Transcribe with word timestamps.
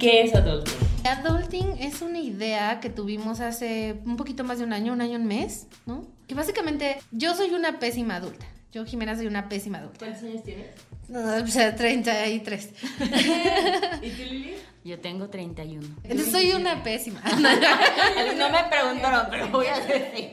¿Qué 0.00 0.22
es 0.22 0.34
adulting? 0.34 0.74
Adulting 1.04 1.76
es 1.78 2.00
una 2.00 2.20
idea 2.20 2.80
que 2.80 2.88
tuvimos 2.88 3.40
hace 3.40 4.00
un 4.06 4.16
poquito 4.16 4.44
más 4.44 4.58
de 4.58 4.64
un 4.64 4.72
año, 4.72 4.94
un 4.94 5.02
año, 5.02 5.18
un 5.18 5.26
mes, 5.26 5.66
¿no? 5.84 6.06
Que 6.26 6.34
básicamente 6.34 6.96
yo 7.12 7.34
soy 7.34 7.50
una 7.50 7.78
pésima 7.78 8.16
adulta. 8.16 8.46
Yo, 8.72 8.86
Jimena, 8.86 9.14
soy 9.14 9.26
una 9.26 9.50
pésima 9.50 9.76
adulta. 9.76 9.98
¿Cuántos 9.98 10.22
años 10.22 10.42
tienes? 10.42 10.68
No, 11.08 11.20
o 11.20 11.46
sea, 11.46 11.76
33. 11.76 12.70
¿Y 14.02 14.10
tú, 14.10 14.22
Lili? 14.22 14.54
Yo 14.84 14.98
tengo 14.98 15.28
31. 15.28 15.86
Entonces 16.04 16.32
soy 16.32 16.52
una 16.52 16.82
pésima. 16.82 17.20
No 18.36 18.48
me 18.48 18.64
preguntaron, 18.64 19.26
pero 19.30 19.48
voy 19.48 19.66
a 19.66 19.78
decir. 19.80 20.30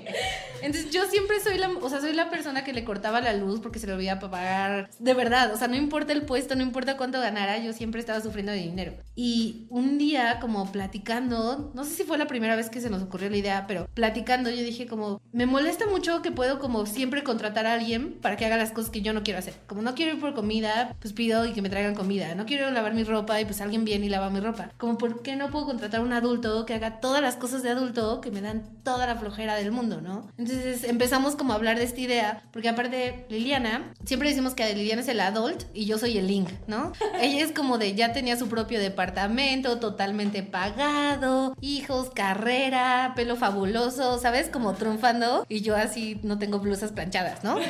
Entonces 0.61 0.91
yo 0.91 1.05
siempre 1.05 1.39
soy 1.39 1.57
la, 1.57 1.69
o 1.69 1.89
sea, 1.89 2.01
soy 2.01 2.13
la 2.13 2.29
persona 2.29 2.63
que 2.63 2.73
le 2.73 2.83
cortaba 2.83 3.21
la 3.21 3.33
luz 3.33 3.59
porque 3.59 3.79
se 3.79 3.87
le 3.87 3.93
olvidaba 3.93 4.31
pagar. 4.31 4.89
De 4.99 5.13
verdad, 5.13 5.53
o 5.53 5.57
sea, 5.57 5.67
no 5.67 5.75
importa 5.75 6.13
el 6.13 6.23
puesto, 6.23 6.55
no 6.55 6.63
importa 6.63 6.97
cuánto 6.97 7.19
ganara, 7.19 7.57
yo 7.59 7.73
siempre 7.73 7.99
estaba 7.99 8.21
sufriendo 8.21 8.51
de 8.51 8.59
dinero. 8.59 8.93
Y 9.15 9.67
un 9.69 9.97
día 9.97 10.39
como 10.39 10.71
platicando, 10.71 11.71
no 11.73 11.83
sé 11.83 11.91
si 11.91 12.03
fue 12.03 12.17
la 12.17 12.27
primera 12.27 12.55
vez 12.55 12.69
que 12.69 12.81
se 12.81 12.89
nos 12.89 13.03
ocurrió 13.03 13.29
la 13.29 13.37
idea, 13.37 13.65
pero 13.67 13.87
platicando 13.93 14.49
yo 14.49 14.57
dije 14.57 14.87
como, 14.87 15.21
me 15.31 15.45
molesta 15.45 15.85
mucho 15.87 16.21
que 16.21 16.31
puedo 16.31 16.59
como 16.59 16.85
siempre 16.85 17.23
contratar 17.23 17.65
a 17.65 17.73
alguien 17.73 18.13
para 18.13 18.37
que 18.37 18.45
haga 18.45 18.57
las 18.57 18.71
cosas 18.71 18.89
que 18.89 19.01
yo 19.01 19.13
no 19.13 19.23
quiero 19.23 19.39
hacer. 19.39 19.53
Como 19.67 19.81
no 19.81 19.95
quiero 19.95 20.13
ir 20.13 20.19
por 20.19 20.33
comida, 20.33 20.95
pues 20.99 21.13
pido 21.13 21.45
y 21.45 21.53
que 21.53 21.61
me 21.61 21.69
traigan 21.69 21.95
comida. 21.95 22.35
No 22.35 22.45
quiero 22.45 22.71
lavar 22.71 22.93
mi 22.93 23.03
ropa 23.03 23.39
y 23.39 23.45
pues 23.45 23.61
alguien 23.61 23.85
viene 23.85 24.07
y 24.07 24.09
lava 24.09 24.29
mi 24.37 24.45
ropa. 24.45 24.69
Como, 24.77 24.97
¿por 24.97 25.21
qué 25.21 25.35
no 25.35 25.49
puedo 25.49 25.65
contratar 25.65 25.99
a 25.99 26.03
un 26.03 26.13
adulto 26.13 26.65
que 26.65 26.73
haga 26.73 26.99
todas 26.99 27.21
las 27.21 27.35
cosas 27.35 27.63
de 27.63 27.69
adulto 27.69 28.21
que 28.21 28.31
me 28.31 28.41
dan 28.41 28.63
toda 28.83 29.07
la 29.07 29.15
flojera 29.15 29.55
del 29.55 29.71
mundo, 29.71 30.01
¿no? 30.01 30.29
Entonces 30.37 30.83
empezamos 30.83 31.35
como 31.35 31.53
a 31.53 31.55
hablar 31.55 31.77
de 31.77 31.83
esta 31.83 31.99
idea, 31.99 32.43
porque 32.51 32.69
aparte 32.69 33.25
Liliana, 33.29 33.93
siempre 34.05 34.29
decimos 34.29 34.53
que 34.53 34.73
Liliana 34.73 35.01
es 35.01 35.07
el 35.07 35.19
adult 35.19 35.63
y 35.73 35.85
yo 35.85 35.97
soy 35.97 36.17
el 36.17 36.27
link, 36.27 36.49
¿no? 36.67 36.93
Ella 37.21 37.43
es 37.43 37.51
como 37.51 37.77
de 37.77 37.95
ya 37.95 38.13
tenía 38.13 38.37
su 38.37 38.47
propio 38.47 38.79
departamento 38.79 39.79
totalmente 39.79 40.43
pagado, 40.43 41.55
hijos, 41.61 42.09
carrera, 42.11 43.13
pelo 43.15 43.35
fabuloso, 43.35 44.19
¿sabes? 44.19 44.49
Como 44.49 44.73
triunfando 44.73 45.45
y 45.49 45.61
yo 45.61 45.75
así 45.75 46.19
no 46.23 46.37
tengo 46.39 46.59
blusas 46.59 46.91
planchadas, 46.91 47.43
¿no? 47.43 47.57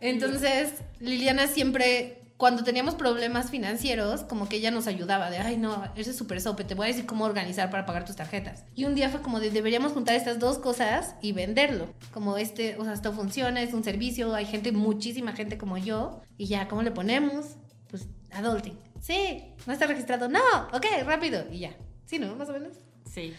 Entonces, 0.00 0.74
Liliana 1.00 1.46
siempre 1.46 2.25
cuando 2.36 2.64
teníamos 2.64 2.94
problemas 2.94 3.50
financieros, 3.50 4.22
como 4.22 4.48
que 4.48 4.56
ella 4.56 4.70
nos 4.70 4.86
ayudaba 4.86 5.30
de, 5.30 5.38
ay, 5.38 5.56
no, 5.56 5.84
ese 5.96 6.10
es 6.10 6.16
súper 6.16 6.40
sope, 6.40 6.64
te 6.64 6.74
voy 6.74 6.84
a 6.84 6.88
decir 6.88 7.06
cómo 7.06 7.24
organizar 7.24 7.70
para 7.70 7.86
pagar 7.86 8.04
tus 8.04 8.16
tarjetas. 8.16 8.64
Y 8.74 8.84
un 8.84 8.94
día 8.94 9.08
fue 9.08 9.22
como 9.22 9.40
de, 9.40 9.50
deberíamos 9.50 9.92
juntar 9.92 10.16
estas 10.16 10.38
dos 10.38 10.58
cosas 10.58 11.14
y 11.22 11.32
venderlo. 11.32 11.88
Como 12.12 12.36
este, 12.36 12.76
o 12.76 12.84
sea, 12.84 12.92
esto 12.92 13.12
funciona, 13.12 13.62
es 13.62 13.72
un 13.72 13.84
servicio, 13.84 14.34
hay 14.34 14.44
gente, 14.44 14.72
muchísima 14.72 15.32
gente 15.32 15.56
como 15.56 15.78
yo, 15.78 16.20
y 16.36 16.46
ya, 16.46 16.68
¿cómo 16.68 16.82
le 16.82 16.90
ponemos? 16.90 17.56
Pues, 17.88 18.06
adulting. 18.32 18.78
Sí, 19.00 19.54
no 19.66 19.72
está 19.72 19.86
registrado, 19.86 20.28
no, 20.28 20.40
ok, 20.72 20.84
rápido, 21.06 21.44
y 21.50 21.60
ya. 21.60 21.76
Sí, 22.04 22.18
¿no? 22.18 22.34
Más 22.36 22.48
o 22.50 22.52
menos. 22.52 22.74
Sí. 23.10 23.32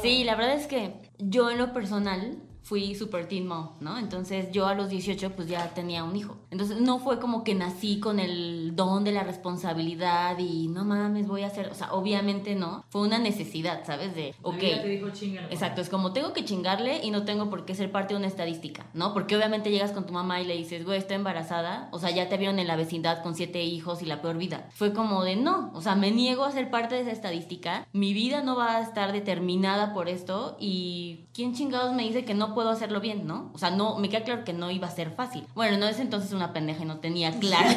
Sí, 0.00 0.24
la 0.24 0.36
verdad 0.36 0.54
es 0.54 0.66
que 0.66 0.94
yo 1.18 1.50
en 1.50 1.58
lo 1.58 1.72
personal 1.72 2.38
fui 2.62 2.94
super 2.94 3.26
teen 3.26 3.46
mom, 3.46 3.70
¿no? 3.80 3.98
Entonces 3.98 4.50
yo 4.52 4.66
a 4.66 4.74
los 4.74 4.88
18 4.88 5.32
pues 5.32 5.48
ya 5.48 5.68
tenía 5.74 6.04
un 6.04 6.16
hijo. 6.16 6.36
Entonces 6.50 6.80
no 6.80 6.98
fue 6.98 7.18
como 7.18 7.44
que 7.44 7.54
nací 7.54 8.00
con 8.00 8.18
el 8.18 8.74
don 8.76 9.04
de 9.04 9.12
la 9.12 9.24
responsabilidad 9.24 10.38
y 10.38 10.68
no 10.68 10.84
mames, 10.84 11.26
voy 11.26 11.42
a 11.42 11.48
hacer, 11.48 11.68
o 11.68 11.74
sea, 11.74 11.92
obviamente 11.92 12.54
no. 12.54 12.84
Fue 12.88 13.02
una 13.02 13.18
necesidad, 13.18 13.84
¿sabes? 13.84 14.14
De, 14.14 14.34
ok. 14.42 14.58
te 14.58 14.88
dijo. 14.88 15.08
Exacto, 15.50 15.80
es 15.80 15.88
como 15.88 16.12
tengo 16.12 16.32
que 16.32 16.44
chingarle 16.44 17.04
y 17.04 17.10
no 17.10 17.24
tengo 17.24 17.50
por 17.50 17.64
qué 17.64 17.74
ser 17.74 17.90
parte 17.90 18.14
de 18.14 18.18
una 18.18 18.28
estadística, 18.28 18.86
¿no? 18.94 19.12
Porque 19.12 19.36
obviamente 19.36 19.70
llegas 19.70 19.92
con 19.92 20.06
tu 20.06 20.12
mamá 20.12 20.40
y 20.40 20.46
le 20.46 20.56
dices, 20.56 20.84
güey, 20.84 20.98
estoy 20.98 21.16
embarazada, 21.16 21.88
o 21.92 21.98
sea, 21.98 22.10
ya 22.10 22.28
te 22.28 22.36
vieron 22.36 22.58
en 22.58 22.66
la 22.66 22.76
vecindad 22.76 23.22
con 23.22 23.34
siete 23.34 23.62
hijos 23.62 24.02
y 24.02 24.06
la 24.06 24.22
peor 24.22 24.38
vida. 24.38 24.68
Fue 24.72 24.92
como 24.92 25.24
de, 25.24 25.36
no, 25.36 25.70
o 25.74 25.80
sea, 25.80 25.94
me 25.94 26.10
niego 26.10 26.44
a 26.44 26.52
ser 26.52 26.70
parte 26.70 26.94
de 26.94 27.02
esa 27.02 27.10
estadística, 27.10 27.86
mi 27.92 28.14
vida 28.14 28.42
no 28.42 28.56
va 28.56 28.76
a 28.76 28.82
estar 28.82 29.12
determinada 29.12 29.92
por 29.92 30.08
esto 30.08 30.56
y 30.60 31.26
¿quién 31.34 31.54
chingados 31.54 31.94
me 31.94 32.04
dice 32.04 32.24
que 32.24 32.34
no 32.34 32.51
puedo 32.54 32.70
hacerlo 32.70 33.00
bien, 33.00 33.26
¿no? 33.26 33.50
O 33.54 33.58
sea, 33.58 33.70
no, 33.70 33.96
me 33.98 34.08
queda 34.08 34.22
claro 34.22 34.44
que 34.44 34.52
no 34.52 34.70
iba 34.70 34.88
a 34.88 34.90
ser 34.90 35.10
fácil. 35.10 35.46
Bueno, 35.54 35.78
no 35.78 35.86
es 35.86 35.98
entonces 36.00 36.32
una 36.32 36.52
pendeja 36.52 36.82
y 36.82 36.86
no 36.86 36.98
tenía 36.98 37.32
claro 37.38 37.68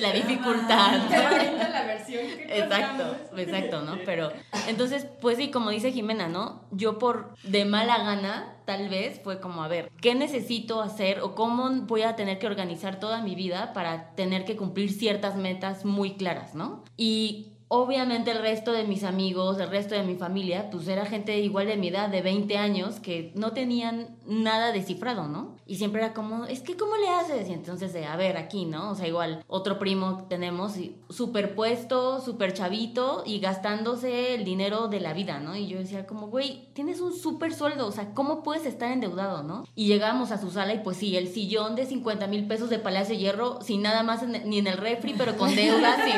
la 0.00 0.12
dificultad. 0.12 1.10
la 1.10 1.84
versión 1.86 2.26
que 2.26 2.44
Exacto, 2.58 3.16
exacto, 3.36 3.82
¿no? 3.82 3.98
Pero 4.04 4.30
entonces, 4.68 5.06
pues 5.20 5.36
sí, 5.36 5.50
como 5.50 5.70
dice 5.70 5.92
Jimena, 5.92 6.28
¿no? 6.28 6.62
Yo 6.70 6.98
por 6.98 7.34
de 7.42 7.64
mala 7.64 7.98
gana, 7.98 8.56
tal 8.64 8.88
vez 8.88 9.20
fue 9.22 9.40
como, 9.40 9.62
a 9.62 9.68
ver, 9.68 9.90
¿qué 10.00 10.14
necesito 10.14 10.82
hacer 10.82 11.20
o 11.20 11.34
cómo 11.34 11.70
voy 11.82 12.02
a 12.02 12.16
tener 12.16 12.38
que 12.38 12.46
organizar 12.46 13.00
toda 13.00 13.22
mi 13.22 13.34
vida 13.34 13.72
para 13.72 14.14
tener 14.14 14.44
que 14.44 14.56
cumplir 14.56 14.92
ciertas 14.92 15.36
metas 15.36 15.84
muy 15.84 16.14
claras, 16.14 16.54
¿no? 16.54 16.84
Y 16.96 17.55
obviamente 17.68 18.30
el 18.30 18.38
resto 18.38 18.72
de 18.72 18.84
mis 18.84 19.04
amigos, 19.04 19.58
el 19.58 19.70
resto 19.70 19.94
de 19.94 20.02
mi 20.02 20.16
familia, 20.16 20.70
pues 20.70 20.88
era 20.88 21.06
gente 21.06 21.38
igual 21.40 21.66
de 21.66 21.76
mi 21.76 21.88
edad, 21.88 22.08
de 22.08 22.22
20 22.22 22.56
años, 22.58 23.00
que 23.00 23.32
no 23.34 23.52
tenían 23.52 24.16
nada 24.26 24.72
descifrado, 24.72 25.28
¿no? 25.28 25.55
Y 25.66 25.76
siempre 25.76 26.02
era 26.02 26.14
como, 26.14 26.44
es 26.44 26.60
que 26.60 26.76
¿cómo 26.76 26.96
le 26.96 27.08
haces? 27.08 27.48
Y 27.48 27.52
entonces, 27.52 27.92
de, 27.92 28.06
a 28.06 28.16
ver, 28.16 28.36
aquí, 28.36 28.64
¿no? 28.64 28.90
O 28.90 28.94
sea, 28.94 29.08
igual, 29.08 29.44
otro 29.48 29.78
primo 29.78 30.26
tenemos 30.28 30.74
superpuesto, 31.10 32.20
super 32.20 32.52
chavito 32.52 33.24
y 33.26 33.40
gastándose 33.40 34.34
el 34.34 34.44
dinero 34.44 34.88
de 34.88 35.00
la 35.00 35.12
vida, 35.12 35.40
¿no? 35.40 35.56
Y 35.56 35.66
yo 35.66 35.78
decía 35.78 36.06
como, 36.06 36.28
güey, 36.28 36.68
tienes 36.72 37.00
un 37.00 37.12
súper 37.12 37.52
sueldo, 37.52 37.86
o 37.86 37.92
sea, 37.92 38.14
¿cómo 38.14 38.42
puedes 38.42 38.64
estar 38.64 38.92
endeudado, 38.92 39.42
no? 39.42 39.64
Y 39.74 39.86
llegamos 39.86 40.30
a 40.30 40.38
su 40.38 40.50
sala 40.50 40.74
y 40.74 40.80
pues 40.80 40.98
sí, 40.98 41.16
el 41.16 41.28
sillón 41.28 41.74
de 41.74 41.86
50 41.86 42.26
mil 42.28 42.46
pesos 42.46 42.70
de 42.70 42.78
Palacio 42.78 43.14
de 43.14 43.20
Hierro, 43.20 43.60
sin 43.62 43.82
nada 43.82 44.02
más 44.02 44.22
ni 44.26 44.58
en 44.58 44.66
el 44.66 44.78
refri, 44.78 45.14
pero 45.16 45.36
con 45.36 45.54
deudas 45.54 45.98
y... 46.06 46.12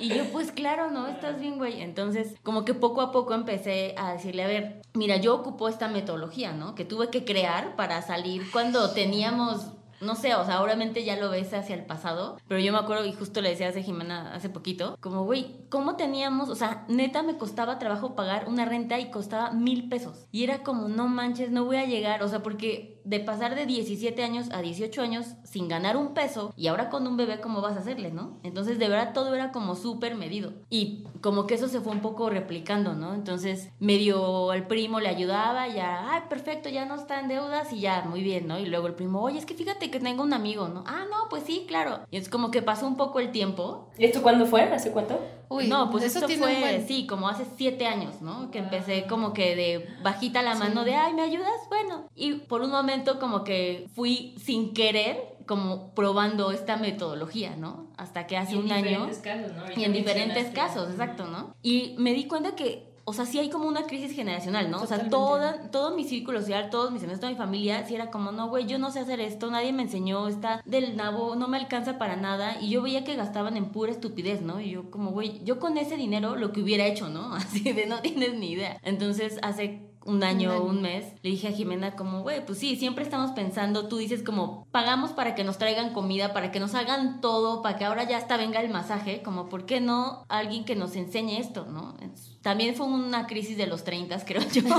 Y 0.00 0.08
yo, 0.08 0.24
pues 0.32 0.50
claro, 0.50 0.90
¿no? 0.90 1.06
Estás 1.06 1.38
bien, 1.38 1.58
güey. 1.58 1.82
Entonces, 1.82 2.34
como 2.42 2.64
que 2.64 2.72
poco 2.72 3.02
a 3.02 3.12
poco 3.12 3.34
empecé 3.34 3.94
a 3.98 4.14
decirle, 4.14 4.42
a 4.44 4.46
ver, 4.46 4.80
mira, 4.94 5.18
yo 5.18 5.34
ocupo 5.34 5.68
esta 5.68 5.88
metodología, 5.88 6.52
¿no? 6.52 6.74
Que 6.74 6.86
tuve 6.86 7.10
que 7.10 7.24
crear 7.24 7.76
para 7.76 8.00
salir 8.00 8.50
cuando 8.50 8.79
teníamos 8.88 9.66
no 10.00 10.16
sé, 10.16 10.34
o 10.34 10.44
sea, 10.44 10.62
obviamente 10.62 11.04
ya 11.04 11.16
lo 11.16 11.30
ves 11.30 11.52
hacia 11.52 11.74
el 11.74 11.84
pasado, 11.84 12.38
pero 12.48 12.58
yo 12.58 12.72
me 12.72 12.78
acuerdo 12.78 13.04
y 13.04 13.12
justo 13.12 13.40
le 13.42 13.50
decía 13.50 13.68
a 13.68 13.72
Jimena 13.72 14.34
hace 14.34 14.48
poquito, 14.48 14.96
como, 15.00 15.24
güey, 15.24 15.66
¿cómo 15.68 15.96
teníamos? 15.96 16.48
O 16.48 16.54
sea, 16.54 16.84
neta 16.88 17.22
me 17.22 17.36
costaba 17.36 17.78
trabajo 17.78 18.16
pagar 18.16 18.48
una 18.48 18.64
renta 18.64 18.98
y 18.98 19.10
costaba 19.10 19.50
mil 19.50 19.88
pesos. 19.88 20.26
Y 20.32 20.44
era 20.44 20.62
como, 20.62 20.88
no 20.88 21.06
manches, 21.06 21.50
no 21.50 21.64
voy 21.66 21.76
a 21.76 21.84
llegar, 21.84 22.22
o 22.22 22.28
sea, 22.28 22.42
porque 22.42 22.99
de 23.10 23.18
pasar 23.18 23.56
de 23.56 23.66
17 23.66 24.22
años 24.22 24.46
a 24.52 24.62
18 24.62 25.02
años 25.02 25.26
sin 25.42 25.66
ganar 25.66 25.96
un 25.96 26.14
peso 26.14 26.54
y 26.56 26.68
ahora 26.68 26.90
con 26.90 27.06
un 27.08 27.16
bebé, 27.16 27.40
¿cómo 27.40 27.60
vas 27.60 27.76
a 27.76 27.80
hacerle, 27.80 28.12
no? 28.12 28.38
Entonces, 28.44 28.78
de 28.78 28.88
verdad, 28.88 29.12
todo 29.12 29.34
era 29.34 29.50
como 29.50 29.74
súper 29.74 30.14
medido. 30.14 30.52
Y 30.70 31.02
como 31.20 31.48
que 31.48 31.54
eso 31.54 31.66
se 31.66 31.80
fue 31.80 31.92
un 31.92 32.02
poco 32.02 32.30
replicando, 32.30 32.94
¿no? 32.94 33.12
Entonces, 33.14 33.70
medio 33.80 34.52
el 34.52 34.64
primo 34.68 35.00
le 35.00 35.08
ayudaba, 35.08 35.66
ya, 35.66 36.12
ay, 36.14 36.22
perfecto, 36.30 36.68
ya 36.68 36.84
no 36.86 36.94
está 36.94 37.18
en 37.18 37.26
deudas 37.26 37.72
y 37.72 37.80
ya, 37.80 38.02
muy 38.08 38.22
bien, 38.22 38.46
¿no? 38.46 38.60
Y 38.60 38.66
luego 38.66 38.86
el 38.86 38.94
primo, 38.94 39.20
oye, 39.20 39.38
es 39.40 39.44
que 39.46 39.54
fíjate 39.54 39.90
que 39.90 39.98
tengo 39.98 40.22
un 40.22 40.32
amigo, 40.32 40.68
¿no? 40.68 40.84
Ah, 40.86 41.04
no, 41.10 41.28
pues 41.28 41.42
sí, 41.44 41.64
claro. 41.66 42.00
Y 42.12 42.16
es 42.16 42.28
como 42.28 42.52
que 42.52 42.62
pasó 42.62 42.86
un 42.86 42.96
poco 42.96 43.18
el 43.18 43.32
tiempo. 43.32 43.88
¿Y 43.98 44.04
esto 44.04 44.22
cuándo 44.22 44.46
fue? 44.46 44.62
¿Hace 44.62 44.92
cuánto? 44.92 45.18
Uy, 45.52 45.66
no, 45.66 45.90
pues 45.90 46.04
eso 46.04 46.18
eso 46.20 46.28
fue, 46.38 46.60
buen- 46.60 46.86
sí, 46.86 47.08
como 47.08 47.28
hace 47.28 47.44
siete 47.56 47.84
años, 47.84 48.22
¿no? 48.22 48.52
Que 48.52 48.58
empecé 48.60 49.06
como 49.08 49.32
que 49.32 49.56
de 49.56 49.88
bajita 50.00 50.42
la 50.42 50.54
mano 50.54 50.84
de, 50.84 50.94
ay, 50.94 51.12
¿me 51.12 51.22
ayudas? 51.22 51.50
Bueno. 51.68 52.04
Y 52.14 52.34
por 52.34 52.62
un 52.62 52.70
momento 52.70 52.99
como 53.18 53.44
que 53.44 53.88
fui 53.94 54.34
sin 54.38 54.74
querer 54.74 55.30
como 55.50 55.94
probando 55.94 56.52
esta 56.52 56.76
metodología, 56.76 57.56
¿no? 57.56 57.88
Hasta 57.96 58.28
que 58.28 58.36
hace 58.36 58.54
Y 58.54 58.58
un 58.58 58.70
año... 58.70 58.84
diferentes 59.06 59.18
casos, 59.18 59.52
¿no? 59.52 59.62
Ahorita 59.62 59.80
Y 59.80 59.84
en 59.84 59.92
diferentes 59.92 60.46
casos, 60.54 60.90
exacto, 60.90 61.26
¿no? 61.26 61.56
Y 61.60 61.96
me 61.98 62.14
di 62.14 62.26
cuenta 62.26 62.54
que, 62.54 62.90
o 63.04 63.12
sea, 63.12 63.26
sí 63.26 63.40
hay 63.40 63.50
como 63.50 63.66
una 63.66 63.82
crisis 63.82 64.12
generacional, 64.12 64.70
¿no? 64.70 64.80
O 64.80 64.86
sea, 64.86 65.08
toda, 65.08 65.70
todo 65.72 65.96
mi 65.96 66.04
círculo 66.04 66.38
social, 66.40 66.70
todos 66.70 66.92
mis 66.92 67.02
amigos, 67.02 67.18
toda 67.18 67.32
mi 67.32 67.36
familia, 67.36 67.84
sí 67.84 67.96
era 67.96 68.12
como, 68.12 68.30
no, 68.30 68.48
güey, 68.48 68.68
yo 68.68 68.78
no 68.78 68.92
sé 68.92 69.00
hacer 69.00 69.18
esto, 69.18 69.50
nadie 69.50 69.72
me 69.72 69.82
enseñó, 69.82 70.28
está 70.28 70.62
del 70.66 70.96
nabo, 70.96 71.34
no 71.34 71.48
me 71.48 71.56
alcanza 71.56 71.98
para 71.98 72.14
nada. 72.14 72.60
Y 72.60 72.70
yo 72.70 72.80
veía 72.80 73.02
que 73.02 73.16
gastaban 73.16 73.56
en 73.56 73.72
pura 73.72 73.90
estupidez, 73.90 74.42
¿no? 74.42 74.60
Y 74.60 74.70
yo 74.70 74.88
como, 74.92 75.10
güey, 75.10 75.42
yo 75.42 75.58
con 75.58 75.78
ese 75.78 75.96
dinero 75.96 76.36
lo 76.36 76.52
que 76.52 76.62
hubiera 76.62 76.86
hecho, 76.86 77.08
¿no? 77.08 77.34
Así 77.34 77.72
de 77.72 77.86
no 77.86 78.00
tienes 78.02 78.34
ni 78.34 78.52
idea. 78.52 78.78
Entonces, 78.84 79.40
hace 79.42 79.89
un 80.04 80.24
año 80.24 80.56
o 80.56 80.64
un 80.64 80.80
mes, 80.82 81.04
le 81.22 81.30
dije 81.30 81.48
a 81.48 81.52
Jimena 81.52 81.94
como, 81.96 82.22
güey, 82.22 82.44
pues 82.44 82.58
sí, 82.58 82.76
siempre 82.76 83.04
estamos 83.04 83.32
pensando, 83.32 83.86
tú 83.88 83.98
dices 83.98 84.22
como, 84.22 84.66
pagamos 84.70 85.12
para 85.12 85.34
que 85.34 85.44
nos 85.44 85.58
traigan 85.58 85.92
comida, 85.92 86.32
para 86.32 86.50
que 86.50 86.58
nos 86.60 86.74
hagan 86.74 87.20
todo, 87.20 87.60
para 87.62 87.76
que 87.76 87.84
ahora 87.84 88.04
ya 88.04 88.16
hasta 88.16 88.36
venga 88.36 88.60
el 88.60 88.70
masaje, 88.70 89.20
como, 89.22 89.48
¿por 89.48 89.66
qué 89.66 89.80
no 89.80 90.24
alguien 90.28 90.64
que 90.64 90.74
nos 90.76 90.96
enseñe 90.96 91.38
esto, 91.38 91.66
no? 91.66 91.96
Es- 92.02 92.38
También 92.40 92.74
fue 92.74 92.86
una 92.86 93.26
crisis 93.26 93.56
de 93.58 93.66
los 93.66 93.84
30, 93.84 94.18
creo 94.24 94.42
yo. 94.52 94.62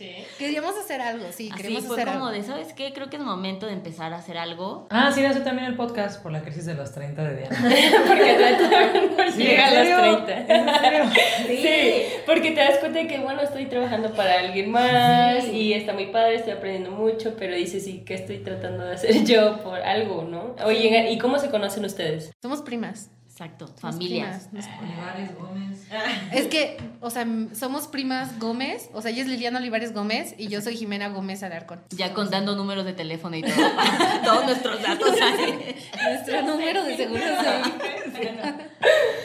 Sí. 0.00 0.12
Queríamos 0.38 0.74
hacer 0.78 1.02
algo, 1.02 1.26
sí, 1.30 1.50
Así 1.52 1.62
queremos 1.62 1.84
fue 1.84 1.96
hacer 2.00 2.14
como 2.14 2.28
algo. 2.28 2.38
de, 2.38 2.42
¿sabes 2.42 2.72
qué? 2.72 2.94
Creo 2.94 3.10
que 3.10 3.16
es 3.18 3.22
momento 3.22 3.66
de 3.66 3.74
empezar 3.74 4.14
a 4.14 4.16
hacer 4.16 4.38
algo. 4.38 4.86
Ah, 4.88 5.12
sí, 5.14 5.20
nació 5.20 5.42
también 5.42 5.66
el 5.68 5.76
podcast 5.76 6.22
por 6.22 6.32
la 6.32 6.40
crisis 6.40 6.64
de 6.64 6.72
los 6.72 6.90
30 6.92 7.22
de 7.22 7.36
Diana. 7.36 7.58
Porque 8.08 9.10
por 9.14 9.30
Sí, 9.32 9.42
llegar 9.42 9.74
¿en 9.74 9.92
a 9.92 10.06
los 10.06 10.24
30. 10.26 10.54
¿En 10.54 10.80
serio? 10.80 11.04
Sí. 11.46 12.02
porque 12.24 12.52
te 12.52 12.60
das 12.60 12.78
cuenta 12.78 13.00
de 13.00 13.08
que, 13.08 13.18
bueno, 13.18 13.42
estoy 13.42 13.66
trabajando 13.66 14.10
para 14.14 14.29
alguien 14.38 14.70
más 14.70 15.46
y 15.48 15.72
está 15.72 15.92
muy 15.92 16.06
padre, 16.06 16.36
estoy 16.36 16.52
aprendiendo 16.52 16.90
mucho, 16.90 17.34
pero 17.38 17.54
dices, 17.54 17.84
sí, 17.84 18.02
¿qué 18.04 18.14
estoy 18.14 18.38
tratando 18.38 18.84
de 18.84 18.94
hacer 18.94 19.24
yo 19.24 19.58
por 19.62 19.80
algo, 19.80 20.24
no? 20.24 20.54
Oye, 20.64 21.10
¿y 21.10 21.18
cómo 21.18 21.38
se 21.38 21.50
conocen 21.50 21.84
ustedes? 21.84 22.32
Somos 22.42 22.62
primas. 22.62 23.10
Exacto, 23.40 23.68
familias. 23.78 24.48
primas, 24.50 24.68
nos- 24.68 24.82
Olivares 24.82 25.34
Gómez. 25.34 25.86
Es 26.32 26.46
que, 26.48 26.76
o 27.00 27.08
sea, 27.08 27.26
somos 27.54 27.86
primas 27.88 28.38
Gómez, 28.38 28.90
o 28.92 29.00
sea, 29.00 29.10
ella 29.10 29.22
es 29.22 29.28
Liliana 29.28 29.58
Olivares 29.60 29.94
Gómez 29.94 30.34
y 30.36 30.48
yo 30.48 30.60
soy 30.60 30.76
Jimena 30.76 31.08
Gómez 31.08 31.42
Alarcón. 31.42 31.80
Ya 31.88 32.12
contando 32.12 32.54
números 32.54 32.84
de 32.84 32.92
teléfono 32.92 33.36
y 33.36 33.42
todo. 33.42 33.54
todos 34.24 34.44
nuestros 34.44 34.82
datos 34.82 35.14
ahí. 35.22 35.74
Nuestro 36.04 36.42
número 36.42 36.84
de 36.84 36.96
seguro 36.98 37.22
ahí. 37.24 38.42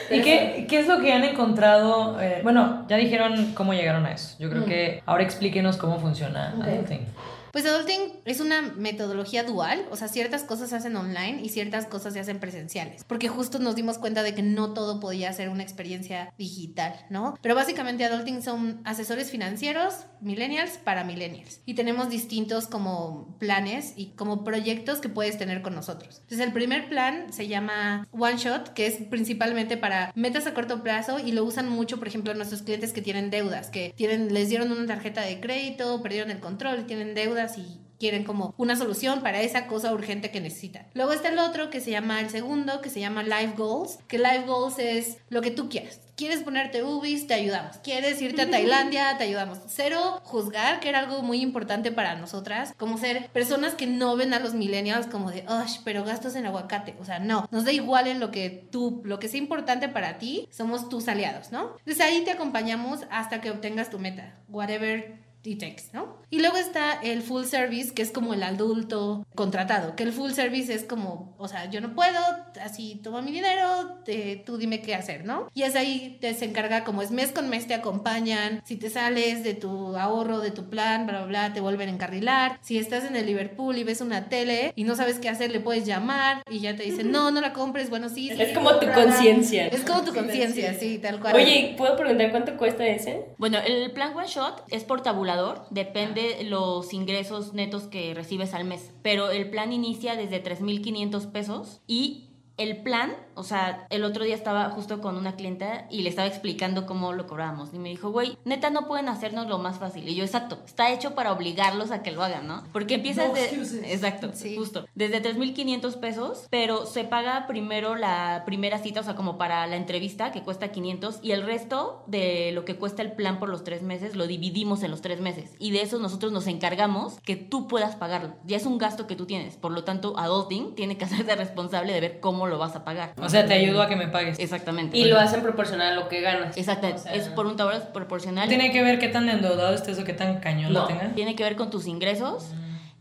¿Y 0.18 0.22
qué, 0.22 0.66
qué 0.70 0.80
es 0.80 0.88
lo 0.88 1.02
que 1.02 1.12
han 1.12 1.26
encontrado? 1.26 2.22
Eh, 2.22 2.40
bueno, 2.42 2.86
ya 2.88 2.96
dijeron 2.96 3.54
cómo 3.54 3.74
llegaron 3.74 4.06
a 4.06 4.14
eso. 4.14 4.38
Yo 4.40 4.50
creo 4.50 4.64
que 4.64 5.04
ahora 5.06 5.24
explíquenos 5.24 5.76
cómo 5.76 6.00
funciona 6.00 6.56
Adulting. 6.62 7.06
Pues 7.56 7.66
adulting 7.66 8.20
es 8.26 8.42
una 8.42 8.62
metodología 8.62 9.46
dual, 9.46 9.86
o 9.90 9.96
sea, 9.96 10.10
ciertas 10.10 10.44
cosas 10.44 10.72
se 10.72 10.76
hacen 10.76 10.98
online 10.98 11.40
y 11.42 11.48
ciertas 11.48 11.86
cosas 11.86 12.14
se 12.14 12.20
hacen 12.20 12.42
presenciales, 12.42 13.06
porque 13.06 13.30
justo 13.30 13.60
nos 13.60 13.78
dimos 13.78 13.98
cuenta 13.98 14.24
de 14.24 14.36
que 14.36 14.42
no 14.42 14.74
todo 14.74 15.00
podía 15.00 15.32
ser 15.32 15.48
una 15.48 15.64
experiencia 15.64 16.34
digital, 16.38 16.94
¿no? 17.10 17.40
Pero 17.42 17.56
básicamente 17.56 18.04
adulting 18.04 18.42
son 18.44 18.82
asesores 18.84 19.32
financieros, 19.32 20.06
millennials 20.20 20.72
para 20.72 21.06
millennials, 21.06 21.62
y 21.66 21.76
tenemos 21.76 22.10
distintos 22.10 22.68
como 22.68 23.38
planes 23.40 23.94
y 23.96 24.08
como 24.18 24.44
proyectos 24.44 25.00
que 25.00 25.08
puedes 25.08 25.38
tener 25.38 25.62
con 25.62 25.76
nosotros. 25.76 26.18
Entonces 26.24 26.46
el 26.46 26.52
primer 26.52 26.90
plan 26.90 27.32
se 27.32 27.48
llama 27.48 28.06
One 28.12 28.36
Shot, 28.36 28.74
que 28.74 28.86
es 28.86 28.96
principalmente 29.10 29.78
para 29.78 30.12
metas 30.14 30.46
a 30.46 30.54
corto 30.54 30.84
plazo 30.84 31.20
y 31.20 31.32
lo 31.32 31.46
usan 31.46 31.70
mucho, 31.70 32.00
por 32.00 32.10
ejemplo, 32.10 32.34
nuestros 32.34 32.64
clientes 32.64 32.92
que 32.92 33.02
tienen 33.02 33.30
deudas, 33.30 33.70
que 33.70 33.94
tienen, 33.96 34.34
les 34.34 34.50
dieron 34.50 34.74
una 34.74 34.86
tarjeta 34.88 35.22
de 35.22 35.40
crédito, 35.40 36.02
perdieron 36.04 36.32
el 36.32 36.42
control, 36.42 36.86
tienen 36.86 37.16
deudas 37.16 37.45
y 37.58 37.80
quieren 38.00 38.24
como 38.24 38.54
una 38.58 38.76
solución 38.76 39.22
para 39.22 39.42
esa 39.42 39.68
cosa 39.68 39.94
urgente 39.94 40.32
que 40.32 40.42
necesitan. 40.42 40.86
Luego 40.94 41.14
está 41.14 41.30
el 41.30 41.40
otro 41.40 41.70
que 41.70 41.82
se 41.82 41.92
llama 41.92 42.20
el 42.20 42.30
segundo, 42.30 42.82
que 42.82 42.90
se 42.90 43.00
llama 43.00 43.24
Life 43.24 43.54
Goals, 43.58 44.00
que 44.08 44.18
Life 44.18 44.44
Goals 44.46 44.80
es 44.80 45.18
lo 45.30 45.42
que 45.42 45.52
tú 45.52 45.70
quieras. 45.70 46.02
¿Quieres 46.18 46.44
ponerte 46.44 46.82
UBIs? 46.82 47.28
Te 47.28 47.34
ayudamos. 47.34 47.78
¿Quieres 47.78 48.22
irte 48.22 48.44
a 48.44 48.50
Tailandia? 48.52 49.18
Te 49.18 49.26
ayudamos. 49.26 49.60
Cero 49.68 50.22
juzgar, 50.24 50.80
que 50.80 50.88
era 50.88 51.00
algo 51.00 51.22
muy 51.24 51.42
importante 51.42 51.92
para 51.92 52.16
nosotras, 52.16 52.74
como 52.78 52.98
ser 52.98 53.30
personas 53.32 53.74
que 53.74 53.86
no 53.86 54.16
ven 54.16 54.34
a 54.34 54.40
los 54.40 54.54
millennials 54.54 55.08
como 55.08 55.30
de, 55.30 55.46
"Ush, 55.50 55.80
pero 55.84 56.06
gastos 56.06 56.36
en 56.36 56.46
aguacate. 56.46 56.96
O 57.02 57.06
sea, 57.06 57.20
no, 57.20 57.48
nos 57.52 57.66
da 57.66 57.74
igual 57.74 58.08
en 58.08 58.22
lo 58.22 58.32
que 58.32 58.50
tú, 58.72 59.02
lo 59.04 59.20
que 59.20 59.28
sea 59.28 59.40
importante 59.40 59.90
para 59.90 60.18
ti, 60.18 60.48
somos 60.52 60.88
tus 60.88 61.10
aliados, 61.10 61.52
¿no? 61.52 61.76
Entonces 61.80 62.00
ahí 62.02 62.24
te 62.24 62.32
acompañamos 62.32 63.02
hasta 63.10 63.42
que 63.42 63.52
obtengas 63.52 63.90
tu 63.90 64.00
meta, 64.00 64.36
whatever 64.48 65.25
it 65.48 65.60
takes, 65.60 65.84
¿no? 65.94 66.18
Y 66.30 66.40
luego 66.40 66.58
está 66.58 66.94
el 67.02 67.22
full 67.22 67.44
service, 67.46 67.94
que 67.94 68.02
es 68.02 68.12
como 68.12 68.34
el 68.34 68.44
adulto 68.44 69.26
contratado, 69.36 69.96
que 69.96 70.04
el 70.04 70.12
full 70.12 70.32
service 70.32 70.74
es 70.74 70.84
como, 70.84 71.34
o 71.38 71.48
sea, 71.48 71.70
yo 71.70 71.80
no 71.82 71.94
puedo, 71.96 72.20
así 72.62 73.00
toma 73.04 73.22
mi 73.22 73.32
dinero, 73.32 74.00
te- 74.04 74.38
tú 74.46 74.58
dime 74.58 74.82
qué 74.82 74.96
hacer, 74.96 75.24
¿no? 75.26 75.50
Y 75.54 75.64
es 75.64 75.76
ahí 75.76 76.18
te 76.20 76.34
se 76.34 76.46
encarga 76.46 76.84
como 76.84 77.02
es 77.02 77.12
mes 77.12 77.32
con 77.32 77.48
mes 77.50 77.68
te 77.68 77.74
acompañan, 77.74 78.62
si 78.66 78.76
te 78.76 78.90
sales 78.90 79.44
de 79.44 79.54
tu 79.54 79.96
ahorro, 79.96 80.40
de 80.40 80.52
tu 80.52 80.70
plan, 80.70 81.06
bla, 81.06 81.20
bla, 81.20 81.28
bla, 81.28 81.54
te 81.54 81.62
vuelven 81.62 81.90
a 81.90 81.92
encarrilar, 81.94 82.60
si 82.62 82.78
estás 82.78 83.06
en 83.06 83.16
el 83.16 83.26
Liverpool 83.26 83.78
y 83.78 83.84
ves 83.84 84.02
una 84.02 84.28
tele 84.28 84.74
y 84.76 84.84
no 84.84 84.96
sabes 84.96 85.20
qué 85.20 85.30
hacer, 85.30 85.52
le 85.52 85.60
puedes 85.60 85.86
llamar 85.86 86.42
y 86.50 86.60
ya 86.60 86.76
te 86.76 86.84
dicen, 86.84 87.12
no, 87.12 87.32
no 87.32 87.40
la 87.40 87.54
compres, 87.54 87.90
bueno, 87.90 88.10
sí, 88.10 88.30
sí, 88.30 88.42
Es 88.42 88.54
como 88.58 88.72
tu 88.72 88.80
cómprala". 88.88 89.06
conciencia. 89.06 89.68
Es 89.68 89.82
como 89.82 90.02
tu 90.04 90.14
conciencia, 90.14 90.74
sí, 90.74 90.98
tal 91.00 91.20
cual. 91.22 91.36
Oye, 91.36 91.76
¿puedo 91.78 91.96
preguntar 91.96 92.32
cuánto 92.32 92.58
cuesta 92.58 92.86
ese? 92.86 93.26
Bueno, 93.38 93.60
el 93.66 93.92
plan 93.92 94.16
One 94.18 94.28
Shot 94.28 94.64
es 94.70 94.84
por 94.84 95.02
tabulador, 95.02 95.35
depende 95.70 96.44
los 96.44 96.94
ingresos 96.94 97.54
netos 97.54 97.84
que 97.84 98.14
recibes 98.14 98.54
al 98.54 98.66
mes, 98.66 98.92
pero 99.02 99.30
el 99.30 99.50
plan 99.50 99.72
inicia 99.74 100.16
desde 100.16 100.44
3.500 100.44 101.32
pesos 101.32 101.82
y 101.88 102.25
el 102.58 102.78
plan, 102.84 103.14
o 103.36 103.44
sea, 103.44 103.86
el 103.90 104.04
otro 104.04 104.24
día 104.24 104.36
estaba 104.36 104.70
justo 104.70 105.02
con 105.02 105.18
una 105.18 105.36
clienta 105.36 105.88
y 105.92 106.02
le 106.04 106.10
estaba 106.10 106.28
explicando 106.28 106.86
cómo 106.86 107.12
lo 107.14 107.28
cobrábamos 107.28 107.74
y 107.74 107.80
me 107.80 107.90
dijo, 107.90 108.12
güey, 108.12 108.38
neta 108.46 108.70
no 108.70 108.88
pueden 108.88 109.10
hacernos 109.10 109.48
lo 109.48 109.58
más 109.58 109.78
fácil. 109.80 110.08
Y 110.08 110.16
yo, 110.16 110.24
exacto, 110.24 110.60
está 110.66 110.92
hecho 110.92 111.16
para 111.16 111.34
obligarlos 111.34 111.92
a 111.92 112.02
que 112.02 112.12
lo 112.12 112.24
hagan, 112.24 112.48
¿no? 112.48 112.64
Porque 112.72 112.96
empiezas 112.96 113.34
de... 113.34 113.92
Exacto, 113.92 114.32
Sí. 114.34 114.56
justo. 114.56 114.86
Desde 114.96 115.22
3.500 115.22 115.96
pesos, 116.00 116.48
pero 116.50 116.86
se 116.86 117.04
paga 117.04 117.46
primero 117.48 117.96
la 117.96 118.44
primera 118.46 118.80
cita, 118.80 119.02
o 119.02 119.04
sea, 119.04 119.16
como 119.16 119.38
para 119.38 119.68
la 119.68 119.76
entrevista, 119.76 120.32
que 120.32 120.44
cuesta 120.44 120.70
500, 120.70 121.20
y 121.22 121.32
el 121.32 121.44
resto 121.44 122.04
de 122.08 122.52
lo 122.54 122.64
que 122.66 122.76
cuesta 122.78 123.02
el 123.02 123.12
plan 123.14 123.40
por 123.40 123.50
los 123.50 123.64
tres 123.64 123.82
meses 123.82 124.16
lo 124.16 124.28
dividimos 124.28 124.84
en 124.84 124.92
los 124.92 125.02
tres 125.02 125.20
meses. 125.20 125.52
Y 125.60 125.72
de 125.72 125.82
eso 125.82 126.00
nosotros 126.00 126.32
nos 126.32 126.48
encargamos 126.48 127.20
que 127.22 127.36
tú 127.36 127.68
puedas 127.68 127.96
pagarlo. 127.96 128.34
Ya 128.46 128.58
es 128.58 128.66
un 128.66 128.78
gasto 128.78 129.08
que 129.08 129.16
tú 129.16 129.26
tienes. 129.26 129.56
Por 129.58 129.72
lo 129.72 129.84
tanto, 129.84 130.18
Adulting 130.18 130.76
tiene 130.76 130.98
que 130.98 131.06
hacerse 131.06 131.36
responsable 131.36 131.94
de 131.94 132.00
ver 132.00 132.20
cómo 132.20 132.45
lo 132.48 132.58
vas 132.58 132.76
a 132.76 132.84
pagar. 132.84 133.14
O 133.22 133.30
sea, 133.30 133.46
te 133.46 133.54
ayudo 133.54 133.82
a 133.82 133.88
que 133.88 133.96
me 133.96 134.08
pagues. 134.08 134.40
Exactamente. 134.40 134.98
Y 134.98 135.06
lo 135.06 135.20
hacen 135.20 135.42
proporcional 135.42 135.94
a 135.94 135.96
lo 135.96 136.08
que 136.10 136.22
ganas. 136.22 136.58
O 136.58 136.64
sea, 136.64 136.80
es 137.14 137.30
por 137.30 137.46
un 137.46 137.56
tablero 137.56 137.92
proporcional. 137.94 138.48
¿Tiene 138.50 138.72
que 138.72 138.82
ver 138.84 139.00
qué 139.00 139.08
tan 139.08 139.28
endeudado 139.30 139.74
estés 139.74 140.00
o 140.00 140.04
qué 140.04 140.14
tan 140.14 140.40
cañón 140.40 140.74
No. 140.74 140.82
lo 140.82 140.88
tengas? 140.88 141.14
Tiene 141.16 141.36
que 141.36 141.44
ver 141.44 141.56
con 141.56 141.70
tus 141.70 141.88
ingresos 141.88 142.48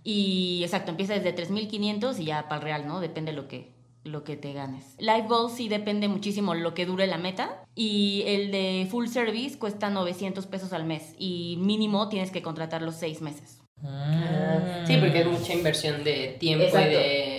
y 0.03 0.61
exacto, 0.63 0.91
empieza 0.91 1.15
desde 1.15 1.35
3.500 1.35 2.19
y 2.21 2.25
ya 2.27 2.49
para 2.49 2.57
el 2.57 2.63
real, 2.63 2.87
¿no? 2.87 3.01
Depende 3.01 3.33
lo 3.33 3.49
que 3.49 3.73
lo 4.05 4.23
que 4.23 4.37
te 4.37 4.53
ganes. 4.53 4.97
Life 4.99 5.29
Goals 5.29 5.55
sí 5.55 5.71
depende 5.71 6.09
muchísimo 6.09 6.53
lo 6.55 6.75
que 6.75 6.85
dure 6.85 7.07
la 7.07 7.17
meta 7.17 7.63
y 7.75 8.23
el 8.27 8.51
de 8.51 8.87
full 8.91 9.07
service 9.07 9.59
cuesta 9.59 9.89
900 9.89 10.47
pesos 10.47 10.75
al 10.75 10.85
mes 10.85 11.15
y 11.17 11.57
mínimo 11.61 12.11
tienes 12.11 12.31
que 12.31 12.43
contratar 12.43 12.83
los 12.83 12.97
seis 12.97 13.23
meses. 13.23 13.63
Ah, 13.83 14.85
Sí, 14.87 14.99
porque 14.99 15.21
es 15.21 15.27
mucha 15.27 15.55
inversión 15.55 16.05
de 16.05 16.37
tiempo 16.39 16.67
Exacto. 16.67 16.91
y 16.91 16.93
de... 16.93 17.34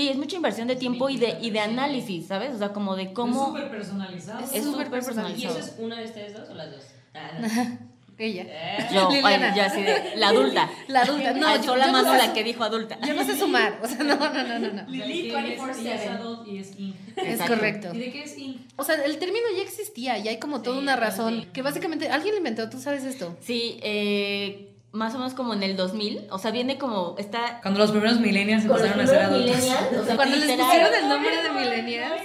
Sí, 0.00 0.08
es 0.08 0.16
mucha 0.16 0.36
inversión 0.36 0.66
de 0.66 0.76
tiempo 0.76 1.10
y 1.10 1.18
de, 1.18 1.36
y 1.42 1.50
de 1.50 1.60
análisis, 1.60 2.26
¿sabes? 2.26 2.54
O 2.54 2.58
sea, 2.58 2.72
como 2.72 2.96
de 2.96 3.12
cómo... 3.12 3.52
personalizado. 3.52 4.40
Es 4.40 4.54
Es 4.54 4.64
súper 4.64 4.86
súper 4.86 4.90
personalizado. 4.90 5.54
personalizado. 5.54 5.84
una 5.84 5.98
de 5.98 6.04
ustedes 6.06 6.32
dos 6.32 6.48
o 6.48 6.54
las 6.54 6.70
dos? 6.70 6.84
Ella. 8.18 8.44
Yo, 8.92 9.08
ay, 9.24 9.40
yo 9.56 9.62
así 9.62 9.82
de, 9.82 10.12
la 10.16 10.28
adulta. 10.28 10.70
La 10.88 11.00
adulta. 11.02 11.32
No, 11.34 11.48
Alzó 11.48 11.64
yo, 11.66 11.76
la 11.76 11.86
no 11.86 11.92
mano 11.92 12.12
sé- 12.12 12.18
la 12.26 12.32
que 12.32 12.44
dijo 12.44 12.64
adulta. 12.64 12.98
Yo 13.06 13.14
no 13.14 13.24
sé 13.24 13.36
sumar. 13.38 13.78
O 13.82 13.86
sea, 13.88 13.98
no, 13.98 14.16
no, 14.16 14.32
no, 14.46 14.58
no. 14.58 14.72
no. 14.72 14.88
Lili 14.88 15.30
24/7 15.30 16.46
y 16.46 16.58
es 16.58 16.78
Inc. 16.78 16.96
Es 17.16 17.40
correcto. 17.42 17.94
¿Y 17.94 17.98
de 17.98 18.12
qué 18.12 18.22
es 18.24 18.38
Inc? 18.38 18.58
O 18.76 18.84
sea, 18.84 18.96
el 18.96 19.18
término 19.18 19.44
ya 19.56 19.62
existía 19.62 20.18
y 20.18 20.28
hay 20.28 20.38
como 20.38 20.62
toda 20.62 20.78
una 20.78 20.96
razón 20.96 21.46
que 21.52 21.60
básicamente 21.62 22.08
alguien 22.10 22.32
lo 22.34 22.38
inventó, 22.38 22.68
tú 22.70 22.78
sabes 22.78 23.04
esto. 23.04 23.36
Sí, 23.40 23.78
eh, 23.82 24.68
más 24.92 25.14
o 25.14 25.18
menos 25.18 25.34
como 25.34 25.54
en 25.54 25.62
el 25.62 25.76
2000, 25.76 26.28
o 26.30 26.38
sea, 26.38 26.50
viene 26.50 26.78
como, 26.78 27.14
está... 27.18 27.60
Cuando 27.62 27.78
los 27.80 27.90
primeros 27.92 28.18
millennials 28.18 28.64
empezaron 28.64 29.00
a 29.00 29.06
ser 29.06 29.22
adultos. 29.22 29.56
o 29.56 30.04
sea, 30.04 30.16
Cuando 30.16 30.36
les 30.36 30.58
pusieron 30.58 30.94
el 30.94 31.08
nombre 31.08 31.42
de 31.42 31.50
millennials. 31.50 32.22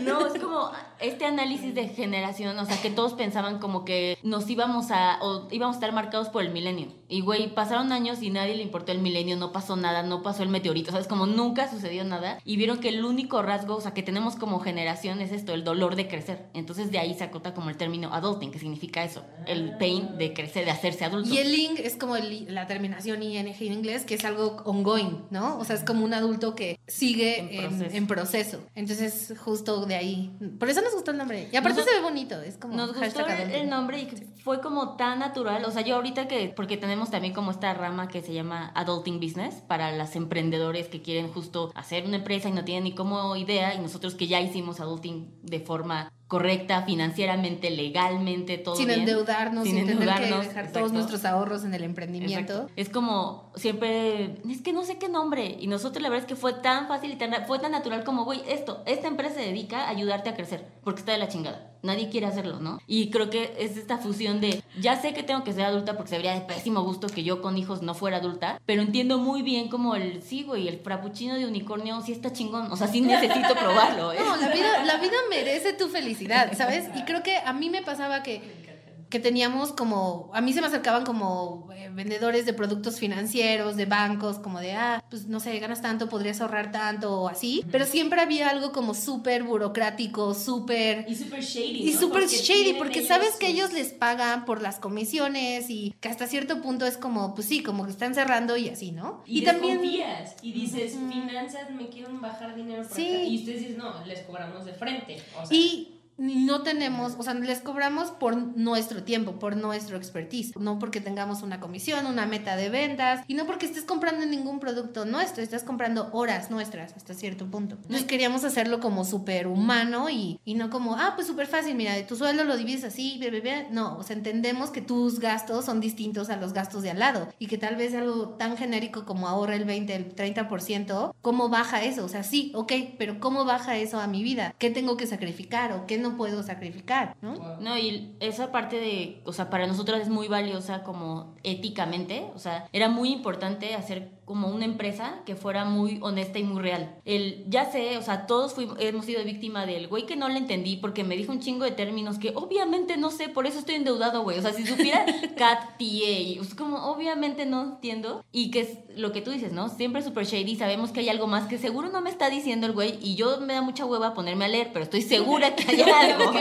No, 0.00 0.26
es 0.26 0.40
como 0.40 0.72
este 1.00 1.24
análisis 1.24 1.74
de 1.74 1.88
generación, 1.88 2.58
o 2.58 2.64
sea, 2.66 2.80
que 2.80 2.90
todos 2.90 3.14
pensaban 3.14 3.58
como 3.58 3.84
que 3.84 4.18
nos 4.22 4.48
íbamos 4.50 4.90
a, 4.90 5.18
o 5.22 5.48
íbamos 5.50 5.76
a 5.76 5.78
estar 5.78 5.92
marcados 5.92 6.28
por 6.28 6.42
el 6.42 6.50
milenio. 6.50 6.88
Y 7.08 7.20
güey, 7.22 7.54
pasaron 7.54 7.92
años 7.92 8.22
y 8.22 8.30
nadie 8.30 8.54
le 8.56 8.62
importó 8.62 8.92
el 8.92 8.98
milenio, 8.98 9.36
no 9.36 9.52
pasó 9.52 9.76
nada, 9.76 10.02
no 10.02 10.22
pasó 10.22 10.42
el 10.42 10.48
meteorito, 10.50 10.90
¿sabes? 10.90 11.06
Como 11.06 11.26
nunca 11.26 11.70
sucedió 11.70 12.04
nada. 12.04 12.38
Y 12.44 12.56
vieron 12.56 12.78
que 12.80 12.88
el 12.90 13.04
único 13.04 13.40
rasgo, 13.42 13.76
o 13.76 13.80
sea, 13.80 13.94
que 13.94 14.02
tenemos 14.02 14.36
como 14.36 14.60
generación 14.60 15.20
es 15.20 15.32
esto, 15.32 15.54
el 15.54 15.64
dolor 15.64 15.96
de 15.96 16.08
crecer. 16.08 16.46
Entonces 16.54 16.90
de 16.90 16.98
ahí 16.98 17.14
se 17.14 17.24
acota 17.24 17.54
como 17.54 17.70
el 17.70 17.76
término 17.76 18.12
adulting, 18.12 18.50
que 18.50 18.58
significa 18.58 19.04
eso, 19.04 19.22
el 19.46 19.76
pain 19.78 20.18
de 20.18 20.32
crecer, 20.34 20.64
de 20.64 20.70
hacerse 20.70 21.04
adulto. 21.04 21.32
Y 21.32 21.38
el 21.38 21.54
ing 21.54 21.76
es 21.78 21.96
como 21.96 22.16
el- 22.16 22.52
la 22.54 22.66
terminación 22.66 23.22
ing 23.22 23.36
en 23.36 23.72
inglés, 23.72 24.04
que 24.04 24.14
es 24.14 24.24
algo 24.24 24.62
ongoing, 24.64 25.24
¿no? 25.30 25.58
O 25.58 25.64
sea, 25.64 25.76
es 25.76 25.84
como 25.84 26.04
un 26.04 26.12
adulto 26.14 26.54
que 26.54 26.78
sigue 26.86 27.38
En 27.40 27.68
proceso. 27.68 27.96
en 27.96 28.06
proceso. 28.06 28.60
Entonces, 28.74 29.34
justo 29.38 29.86
de 29.86 29.94
ahí. 29.96 30.30
Por 30.58 30.68
eso 30.68 30.80
nos 30.88 30.96
gustó 30.96 31.10
el 31.10 31.18
nombre. 31.18 31.48
Y 31.52 31.56
aparte 31.56 31.80
Nos- 31.80 31.88
se 31.88 31.96
ve 31.96 32.02
bonito, 32.02 32.40
es 32.40 32.56
como 32.56 32.74
Nos 32.74 32.94
gustó 32.94 33.26
el, 33.26 33.68
nombre 33.68 34.00
y 34.00 34.06
fue 34.42 34.60
como 34.60 34.96
tan 34.96 35.18
natural. 35.18 35.64
O 35.64 35.70
sea, 35.70 35.82
yo 35.82 35.96
ahorita 35.96 36.28
que, 36.28 36.52
porque 36.54 36.76
tenemos 36.76 37.10
también 37.10 37.34
como 37.34 37.50
esta 37.50 37.72
rama 37.74 38.08
que 38.08 38.22
se 38.22 38.32
llama 38.32 38.72
Adulting 38.74 39.20
Business 39.20 39.56
para 39.66 39.92
las 39.92 40.16
emprendedores 40.16 40.88
que 40.88 41.02
quieren 41.02 41.32
justo 41.32 41.70
hacer 41.74 42.06
una 42.06 42.16
empresa 42.16 42.48
y 42.48 42.52
no 42.52 42.64
tienen 42.64 42.84
ni 42.84 42.94
como 42.94 43.36
idea 43.36 43.74
y 43.74 43.78
nosotros 43.78 44.14
que 44.14 44.26
ya 44.26 44.40
hicimos 44.40 44.80
adulting 44.80 45.30
de 45.42 45.60
forma 45.60 46.12
correcta, 46.28 46.82
financieramente, 46.82 47.70
legalmente, 47.70 48.58
todo 48.58 48.76
sin 48.76 48.88
bien. 48.88 49.00
endeudarnos, 49.00 49.64
sin, 49.64 49.76
tener 49.76 49.92
endeudarnos, 49.92 50.28
que 50.28 50.48
dejar 50.48 50.64
exacto. 50.64 50.78
todos 50.78 50.92
nuestros 50.92 51.24
ahorros 51.24 51.64
en 51.64 51.72
el 51.72 51.82
emprendimiento. 51.82 52.38
Exacto. 52.38 52.70
Es 52.76 52.90
como 52.90 53.50
siempre, 53.56 54.36
es 54.48 54.60
que 54.60 54.74
no 54.74 54.84
sé 54.84 54.98
qué 54.98 55.08
nombre. 55.08 55.56
Y 55.58 55.66
nosotros 55.68 56.02
la 56.02 56.10
verdad 56.10 56.24
es 56.24 56.28
que 56.28 56.36
fue 56.36 56.52
tan 56.52 56.86
fácil 56.86 57.12
y 57.12 57.16
tan, 57.16 57.46
fue 57.46 57.58
tan 57.58 57.72
natural 57.72 58.04
como, 58.04 58.24
güey, 58.24 58.42
esto, 58.46 58.82
esta 58.84 59.08
empresa 59.08 59.36
se 59.36 59.40
dedica 59.40 59.84
a 59.84 59.88
ayudarte 59.88 60.28
a 60.28 60.36
crecer, 60.36 60.66
porque 60.84 61.00
está 61.00 61.12
de 61.12 61.18
la 61.18 61.28
chingada. 61.28 61.72
Nadie 61.82 62.08
quiere 62.08 62.26
hacerlo, 62.26 62.60
¿no? 62.60 62.80
Y 62.86 63.10
creo 63.10 63.30
que 63.30 63.54
es 63.58 63.76
esta 63.76 63.98
fusión 63.98 64.40
de, 64.40 64.62
ya 64.80 65.00
sé 65.00 65.14
que 65.14 65.22
tengo 65.22 65.44
que 65.44 65.52
ser 65.52 65.64
adulta 65.64 65.96
porque 65.96 66.10
se 66.10 66.16
vería 66.16 66.34
de 66.34 66.40
pésimo 66.40 66.82
gusto 66.82 67.08
que 67.08 67.22
yo 67.22 67.40
con 67.40 67.56
hijos 67.56 67.82
no 67.82 67.94
fuera 67.94 68.18
adulta, 68.18 68.60
pero 68.66 68.82
entiendo 68.82 69.18
muy 69.18 69.42
bien 69.42 69.68
como 69.68 69.94
el, 69.94 70.22
sí, 70.22 70.42
güey, 70.42 70.68
el 70.68 70.78
frappuccino 70.80 71.36
de 71.36 71.46
unicornio 71.46 72.00
sí 72.00 72.12
está 72.12 72.32
chingón. 72.32 72.70
O 72.72 72.76
sea, 72.76 72.88
sí 72.88 73.00
necesito 73.00 73.54
probarlo, 73.58 74.12
¿eh? 74.12 74.18
No, 74.18 74.36
la 74.36 74.48
vida, 74.48 74.84
la 74.84 74.96
vida 74.96 75.16
merece 75.30 75.72
tu 75.72 75.88
felicidad, 75.88 76.52
¿sabes? 76.56 76.86
Y 76.96 77.04
creo 77.04 77.22
que 77.22 77.36
a 77.36 77.52
mí 77.52 77.70
me 77.70 77.82
pasaba 77.82 78.22
que, 78.22 78.67
que 79.08 79.18
teníamos 79.20 79.72
como, 79.72 80.30
a 80.34 80.40
mí 80.40 80.52
se 80.52 80.60
me 80.60 80.66
acercaban 80.66 81.04
como 81.04 81.68
eh, 81.74 81.88
vendedores 81.92 82.44
de 82.46 82.52
productos 82.52 82.98
financieros, 82.98 83.76
de 83.76 83.86
bancos, 83.86 84.38
como 84.38 84.60
de, 84.60 84.74
ah, 84.74 85.02
pues 85.08 85.26
no 85.26 85.40
sé, 85.40 85.58
ganas 85.58 85.80
tanto, 85.80 86.08
podrías 86.08 86.40
ahorrar 86.40 86.70
tanto 86.72 87.22
o 87.22 87.28
así, 87.28 87.64
pero 87.70 87.86
siempre 87.86 88.20
había 88.20 88.48
algo 88.50 88.72
como 88.72 88.94
súper 88.94 89.44
burocrático, 89.44 90.34
súper... 90.34 91.06
Y 91.08 91.14
súper 91.16 91.42
shady. 91.42 91.88
Y 91.88 91.92
¿no? 91.94 92.00
súper 92.00 92.26
shady, 92.26 92.74
porque 92.74 93.02
sabes 93.02 93.36
que 93.36 93.48
ellos 93.48 93.72
les 93.72 93.92
pagan 93.92 94.44
por 94.44 94.60
las 94.60 94.78
comisiones 94.78 95.70
y 95.70 95.94
que 96.00 96.08
hasta 96.08 96.26
cierto 96.26 96.60
punto 96.60 96.86
es 96.86 96.96
como, 96.98 97.34
pues 97.34 97.48
sí, 97.48 97.62
como 97.62 97.84
que 97.84 97.90
están 97.90 98.14
cerrando 98.14 98.56
y 98.56 98.68
así, 98.68 98.92
¿no? 98.92 99.22
Y, 99.26 99.42
también... 99.42 99.80
desconfías, 99.80 100.36
y 100.42 100.52
dices, 100.52 100.92
finanzas, 100.92 101.70
me 101.70 101.88
quieren 101.88 102.20
bajar 102.20 102.54
dinero 102.54 102.82
por 102.82 102.96
Sí. 102.96 103.08
acá. 103.08 103.22
Y 103.24 103.38
ustedes 103.38 103.60
dicen, 103.60 103.78
no, 103.78 104.04
les 104.04 104.20
cobramos 104.22 104.64
de 104.64 104.74
frente. 104.74 105.16
O 105.40 105.46
sea, 105.46 105.56
Y 105.56 105.97
no 106.18 106.62
tenemos, 106.62 107.14
o 107.16 107.22
sea, 107.22 107.34
les 107.34 107.60
cobramos 107.60 108.10
por 108.10 108.36
nuestro 108.36 109.04
tiempo, 109.04 109.38
por 109.38 109.56
nuestro 109.56 109.96
expertise, 109.96 110.56
no 110.58 110.78
porque 110.78 111.00
tengamos 111.00 111.42
una 111.42 111.60
comisión, 111.60 112.06
una 112.06 112.26
meta 112.26 112.56
de 112.56 112.68
ventas 112.68 113.24
y 113.28 113.34
no 113.34 113.46
porque 113.46 113.66
estés 113.66 113.84
comprando 113.84 114.26
ningún 114.26 114.58
producto 114.58 115.04
nuestro, 115.04 115.42
estás 115.42 115.62
comprando 115.62 116.10
horas 116.12 116.50
nuestras 116.50 116.94
hasta 116.94 117.14
cierto 117.14 117.46
punto. 117.46 117.76
Entonces 117.76 118.04
queríamos 118.04 118.44
hacerlo 118.44 118.80
como 118.80 119.04
súper 119.04 119.46
humano 119.46 120.10
y, 120.10 120.40
y 120.44 120.54
no 120.54 120.70
como, 120.70 120.96
ah, 120.96 121.12
pues 121.14 121.28
súper 121.28 121.46
fácil, 121.46 121.76
mira, 121.76 121.94
de 121.94 122.02
tu 122.02 122.16
sueldo 122.16 122.44
lo 122.44 122.56
divides 122.56 122.82
así, 122.82 123.18
bla, 123.18 123.40
bla, 123.40 123.68
no, 123.70 123.96
o 123.96 124.02
sea, 124.02 124.16
entendemos 124.16 124.70
que 124.70 124.82
tus 124.82 125.20
gastos 125.20 125.64
son 125.64 125.80
distintos 125.80 126.30
a 126.30 126.36
los 126.36 126.52
gastos 126.52 126.82
de 126.82 126.90
al 126.90 126.98
lado 126.98 127.28
y 127.38 127.46
que 127.46 127.58
tal 127.58 127.76
vez 127.76 127.94
algo 127.94 128.30
tan 128.30 128.56
genérico 128.56 129.04
como 129.04 129.28
ahorra 129.28 129.54
el 129.54 129.64
20, 129.64 129.94
el 129.94 130.14
30%, 130.16 131.14
¿cómo 131.22 131.48
baja 131.48 131.84
eso? 131.84 132.04
O 132.04 132.08
sea, 132.08 132.24
sí, 132.24 132.50
ok, 132.56 132.72
pero 132.98 133.20
¿cómo 133.20 133.44
baja 133.44 133.76
eso 133.76 134.00
a 134.00 134.08
mi 134.08 134.24
vida? 134.24 134.54
¿Qué 134.58 134.70
tengo 134.70 134.96
que 134.96 135.06
sacrificar 135.06 135.72
o 135.72 135.86
qué 135.86 135.98
no 135.98 136.07
puedo 136.16 136.42
sacrificar? 136.42 137.16
¿no? 137.22 137.58
No, 137.60 137.76
y 137.76 138.16
esa 138.20 138.50
parte 138.52 138.76
de, 138.76 139.20
o 139.24 139.32
sea, 139.32 139.50
para 139.50 139.66
nosotros 139.66 140.00
es 140.00 140.08
muy 140.08 140.28
valiosa 140.28 140.82
como 140.82 141.34
éticamente, 141.42 142.30
o 142.34 142.38
sea, 142.38 142.66
era 142.72 142.88
muy 142.88 143.12
importante 143.12 143.74
hacer 143.74 144.17
como 144.28 144.48
una 144.48 144.66
empresa 144.66 145.20
que 145.24 145.34
fuera 145.34 145.64
muy 145.64 145.98
honesta 146.02 146.38
y 146.38 146.44
muy 146.44 146.60
real. 146.60 146.94
El, 147.06 147.46
ya 147.48 147.64
sé, 147.64 147.96
o 147.96 148.02
sea, 148.02 148.26
todos 148.26 148.52
fuimos, 148.52 148.76
hemos 148.78 149.06
sido 149.06 149.24
víctima 149.24 149.64
del 149.64 149.88
güey 149.88 150.04
que 150.04 150.16
no 150.16 150.28
le 150.28 150.36
entendí 150.36 150.76
porque 150.76 151.02
me 151.02 151.16
dijo 151.16 151.32
un 151.32 151.40
chingo 151.40 151.64
de 151.64 151.70
términos 151.70 152.18
que 152.18 152.32
obviamente 152.34 152.98
no 152.98 153.10
sé, 153.10 153.30
por 153.30 153.46
eso 153.46 153.58
estoy 153.58 153.76
endeudado, 153.76 154.22
güey. 154.22 154.38
O 154.38 154.42
sea, 154.42 154.52
si 154.52 154.66
supiera 154.66 155.06
CAT, 155.36 155.78
TA, 155.78 156.42
es 156.42 156.54
como 156.54 156.90
obviamente 156.90 157.46
no 157.46 157.62
entiendo 157.62 158.22
y 158.30 158.50
que 158.50 158.60
es 158.60 158.78
lo 158.94 159.12
que 159.12 159.22
tú 159.22 159.30
dices, 159.30 159.52
¿no? 159.52 159.70
Siempre 159.70 160.02
super 160.02 160.26
shady, 160.26 160.56
sabemos 160.56 160.92
que 160.92 161.00
hay 161.00 161.08
algo 161.08 161.26
más 161.26 161.48
que 161.48 161.56
seguro 161.56 161.88
no 161.88 162.02
me 162.02 162.10
está 162.10 162.28
diciendo 162.28 162.66
el 162.66 162.72
güey 162.74 162.98
y 163.00 163.14
yo 163.14 163.40
me 163.40 163.54
da 163.54 163.62
mucha 163.62 163.86
hueva 163.86 164.12
ponerme 164.12 164.44
a 164.44 164.48
leer, 164.48 164.70
pero 164.74 164.82
estoy 164.82 165.00
segura 165.00 165.56
que 165.56 165.70
hay 165.70 165.80
algo. 166.10 166.32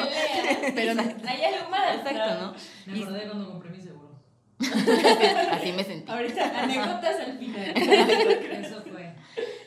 Pero 0.76 0.92
Hay 1.28 1.44
algo 1.44 1.70
más. 1.70 1.96
Exacto, 1.96 2.42
¿no? 2.42 2.94
Me 2.94 3.04
acordé 3.04 3.26
cuando 3.28 3.50
compré 3.50 3.70
mi 3.70 3.78
seguro. 3.78 3.87
Así 4.60 5.72
me 5.72 5.84
sentí. 5.84 6.12
Ahorita, 6.12 6.64
anécdotas 6.64 7.20
al 7.26 7.38
final. 7.38 7.74
Eso 7.76 8.82
fue. 8.92 9.16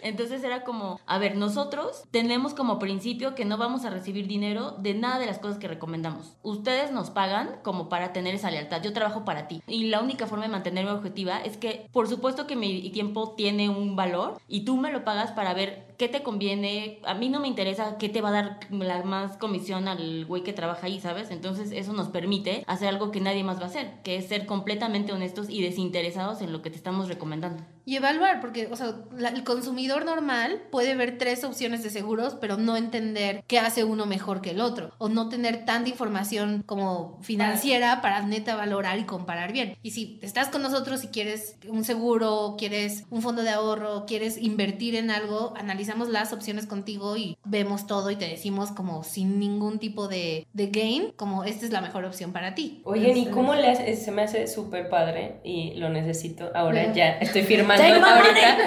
Entonces 0.02 0.42
era 0.42 0.64
como, 0.64 0.98
a 1.06 1.18
ver, 1.18 1.36
nosotros 1.36 2.04
tenemos 2.10 2.54
como 2.54 2.78
principio 2.78 3.34
que 3.34 3.44
no 3.44 3.58
vamos 3.58 3.84
a 3.84 3.90
recibir 3.90 4.26
dinero 4.26 4.72
de 4.72 4.94
nada 4.94 5.18
de 5.18 5.26
las 5.26 5.38
cosas 5.38 5.58
que 5.58 5.68
recomendamos. 5.68 6.36
Ustedes 6.42 6.90
nos 6.90 7.10
pagan 7.10 7.58
como 7.62 7.88
para 7.88 8.12
tener 8.12 8.34
esa 8.34 8.50
lealtad. 8.50 8.82
Yo 8.82 8.92
trabajo 8.92 9.24
para 9.24 9.46
ti. 9.46 9.62
Y 9.66 9.88
la 9.88 10.00
única 10.00 10.26
forma 10.26 10.46
de 10.46 10.50
mantenerme 10.50 10.90
objetiva 10.90 11.38
es 11.38 11.56
que, 11.56 11.88
por 11.92 12.08
supuesto 12.08 12.46
que 12.46 12.56
mi 12.56 12.90
tiempo 12.90 13.34
tiene 13.36 13.68
un 13.68 13.96
valor 13.96 14.40
y 14.48 14.64
tú 14.64 14.76
me 14.76 14.90
lo 14.90 15.04
pagas 15.04 15.32
para 15.32 15.54
ver 15.54 15.89
qué 16.00 16.08
te 16.08 16.22
conviene. 16.22 16.98
A 17.04 17.12
mí 17.12 17.28
no 17.28 17.40
me 17.40 17.46
interesa 17.46 17.98
qué 17.98 18.08
te 18.08 18.22
va 18.22 18.30
a 18.30 18.32
dar 18.32 18.58
la 18.70 19.02
más 19.02 19.36
comisión 19.36 19.86
al 19.86 20.24
güey 20.24 20.42
que 20.42 20.54
trabaja 20.54 20.86
ahí, 20.86 20.98
¿sabes? 20.98 21.30
Entonces 21.30 21.72
eso 21.72 21.92
nos 21.92 22.08
permite 22.08 22.64
hacer 22.66 22.88
algo 22.88 23.10
que 23.10 23.20
nadie 23.20 23.44
más 23.44 23.58
va 23.58 23.64
a 23.64 23.66
hacer, 23.66 23.92
que 24.02 24.16
es 24.16 24.26
ser 24.26 24.46
completamente 24.46 25.12
honestos 25.12 25.50
y 25.50 25.60
desinteresados 25.60 26.40
en 26.40 26.52
lo 26.52 26.62
que 26.62 26.70
te 26.70 26.76
estamos 26.76 27.08
recomendando. 27.08 27.62
Y 27.84 27.96
evaluar, 27.96 28.40
porque, 28.40 28.68
o 28.70 28.76
sea, 28.76 28.94
la- 29.16 29.28
el 29.30 29.44
consumidor 29.44 30.04
normal 30.06 30.62
puede 30.70 30.94
ver 30.94 31.18
tres 31.18 31.44
opciones 31.44 31.82
de 31.82 31.90
seguros, 31.90 32.36
pero 32.40 32.56
no 32.56 32.76
entender 32.76 33.42
qué 33.46 33.58
hace 33.58 33.84
uno 33.84 34.06
mejor 34.06 34.40
que 34.40 34.50
el 34.50 34.60
otro, 34.60 34.92
o 34.98 35.08
no 35.10 35.28
tener 35.28 35.64
tanta 35.66 35.90
información 35.90 36.62
como 36.64 37.18
financiera 37.22 38.00
para 38.00 38.22
neta 38.22 38.56
valorar 38.56 38.98
y 38.98 39.04
comparar 39.04 39.52
bien. 39.52 39.76
Y 39.82 39.90
si 39.90 40.18
estás 40.22 40.48
con 40.48 40.62
nosotros 40.62 41.04
y 41.04 41.08
quieres 41.08 41.56
un 41.68 41.84
seguro, 41.84 42.54
quieres 42.56 43.04
un 43.10 43.20
fondo 43.22 43.42
de 43.42 43.50
ahorro, 43.50 44.06
quieres 44.06 44.38
invertir 44.38 44.94
en 44.94 45.10
algo, 45.10 45.52
analizamos 45.90 46.08
las 46.08 46.32
opciones 46.32 46.66
contigo 46.66 47.16
y 47.16 47.36
vemos 47.44 47.86
todo 47.86 48.10
y 48.10 48.16
te 48.16 48.26
decimos 48.26 48.70
como 48.70 49.02
sin 49.02 49.38
ningún 49.40 49.78
tipo 49.78 50.08
de, 50.08 50.46
de 50.52 50.66
gain, 50.68 51.12
como 51.16 51.44
esta 51.44 51.66
es 51.66 51.72
la 51.72 51.80
mejor 51.80 52.04
opción 52.04 52.32
para 52.32 52.54
ti. 52.54 52.80
Oigan, 52.84 53.16
¿y 53.16 53.26
cómo 53.26 53.54
le 53.54 53.68
hace? 53.68 53.96
Se 53.96 54.10
me 54.10 54.22
hace 54.22 54.46
súper 54.46 54.88
padre 54.88 55.40
y 55.42 55.74
lo 55.74 55.88
necesito. 55.88 56.50
Ahora 56.54 56.82
Ajá. 56.82 56.92
ya 56.92 57.08
estoy 57.18 57.42
firmando 57.42 57.82
ahorita. 57.82 58.58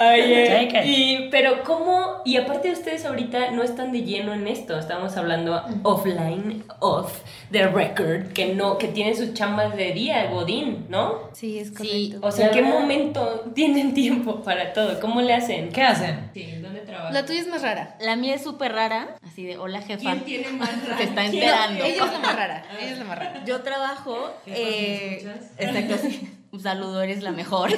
Oye, 0.00 0.68
y, 0.84 1.28
pero 1.30 1.62
¿cómo? 1.64 2.22
Y 2.24 2.36
aparte 2.36 2.70
ustedes 2.70 3.04
ahorita 3.04 3.50
no 3.50 3.62
están 3.62 3.92
de 3.92 4.02
lleno 4.02 4.32
en 4.32 4.46
esto, 4.46 4.78
estamos 4.78 5.16
hablando 5.16 5.62
offline, 5.82 6.64
off 6.80 7.20
the 7.50 7.66
record, 7.66 8.32
que 8.32 8.54
no, 8.54 8.78
que 8.78 8.88
tienen 8.88 9.16
sus 9.16 9.34
chambas 9.34 9.76
de 9.76 9.92
día, 9.92 10.30
Godín, 10.30 10.86
¿no? 10.88 11.30
Sí, 11.32 11.58
es 11.58 11.68
Sí, 11.68 12.10
correcto. 12.10 12.26
O 12.26 12.30
sea, 12.30 12.46
¿en 12.46 12.52
qué 12.52 12.62
momento 12.62 13.44
tienen 13.54 13.94
tiempo 13.94 14.42
para 14.42 14.72
todo? 14.72 15.00
¿Cómo 15.00 15.20
le 15.20 15.29
hacen? 15.32 15.70
¿Qué 15.70 15.82
hacen? 15.82 16.30
Sí, 16.34 16.52
¿dónde 16.60 16.80
trabajan? 16.80 17.14
La 17.14 17.24
tuya 17.26 17.40
es 17.40 17.48
más 17.48 17.62
rara. 17.62 17.96
La 18.00 18.16
mía 18.16 18.34
es 18.34 18.42
súper 18.42 18.72
rara, 18.72 19.16
así 19.26 19.44
de 19.44 19.58
hola 19.58 19.80
jefa. 19.82 20.12
¿Quién 20.12 20.24
tiene 20.24 20.48
más 20.52 20.70
Se 20.96 21.04
está 21.04 21.22
¿Quién? 21.28 21.34
enterando. 21.34 21.84
Ella 21.84 22.04
es 22.04 22.12
la 22.12 22.18
más 22.18 22.36
rara. 22.36 22.64
Ella 22.80 22.90
es 22.92 22.98
la 22.98 23.04
más 23.04 23.18
rara. 23.18 23.44
Yo 23.44 23.62
trabajo. 23.62 24.32
Eh, 24.46 25.26
exacto, 25.58 25.96
sí. 25.98 26.36
Un 26.52 26.60
saludo, 26.60 27.00
eres 27.02 27.22
la 27.22 27.30
mejor. 27.32 27.70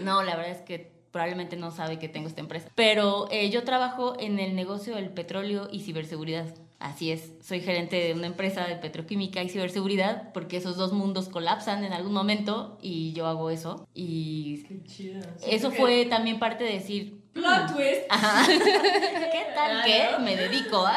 no, 0.00 0.22
la 0.22 0.36
verdad 0.36 0.52
es 0.52 0.62
que 0.62 0.92
probablemente 1.10 1.56
no 1.56 1.70
sabe 1.70 1.98
que 1.98 2.08
tengo 2.08 2.28
esta 2.28 2.40
empresa. 2.40 2.68
Pero 2.74 3.26
eh, 3.30 3.50
yo 3.50 3.64
trabajo 3.64 4.14
en 4.20 4.38
el 4.38 4.54
negocio 4.54 4.94
del 4.96 5.10
petróleo 5.10 5.68
y 5.72 5.80
ciberseguridad. 5.80 6.46
Así 6.80 7.12
es, 7.12 7.34
soy 7.42 7.60
gerente 7.60 7.96
de 7.96 8.14
una 8.14 8.26
empresa 8.26 8.66
de 8.66 8.74
petroquímica 8.74 9.42
y 9.42 9.50
ciberseguridad 9.50 10.32
porque 10.32 10.56
esos 10.56 10.76
dos 10.78 10.92
mundos 10.94 11.28
colapsan 11.28 11.84
en 11.84 11.92
algún 11.92 12.14
momento 12.14 12.78
y 12.80 13.12
yo 13.12 13.26
hago 13.26 13.50
eso. 13.50 13.86
Y 13.94 14.62
Qué 14.64 14.82
chido. 14.84 15.20
eso 15.46 15.70
fue 15.72 16.06
también 16.06 16.38
parte 16.38 16.64
de 16.64 16.72
decir, 16.72 17.20
Plot 17.34 17.74
twist. 17.76 18.00
ajá, 18.08 18.46
¿qué 18.48 19.44
tal 19.54 19.84
que 19.84 19.92
Claro. 19.98 20.20
me 20.24 20.36
dedico 20.36 20.78
a? 20.86 20.96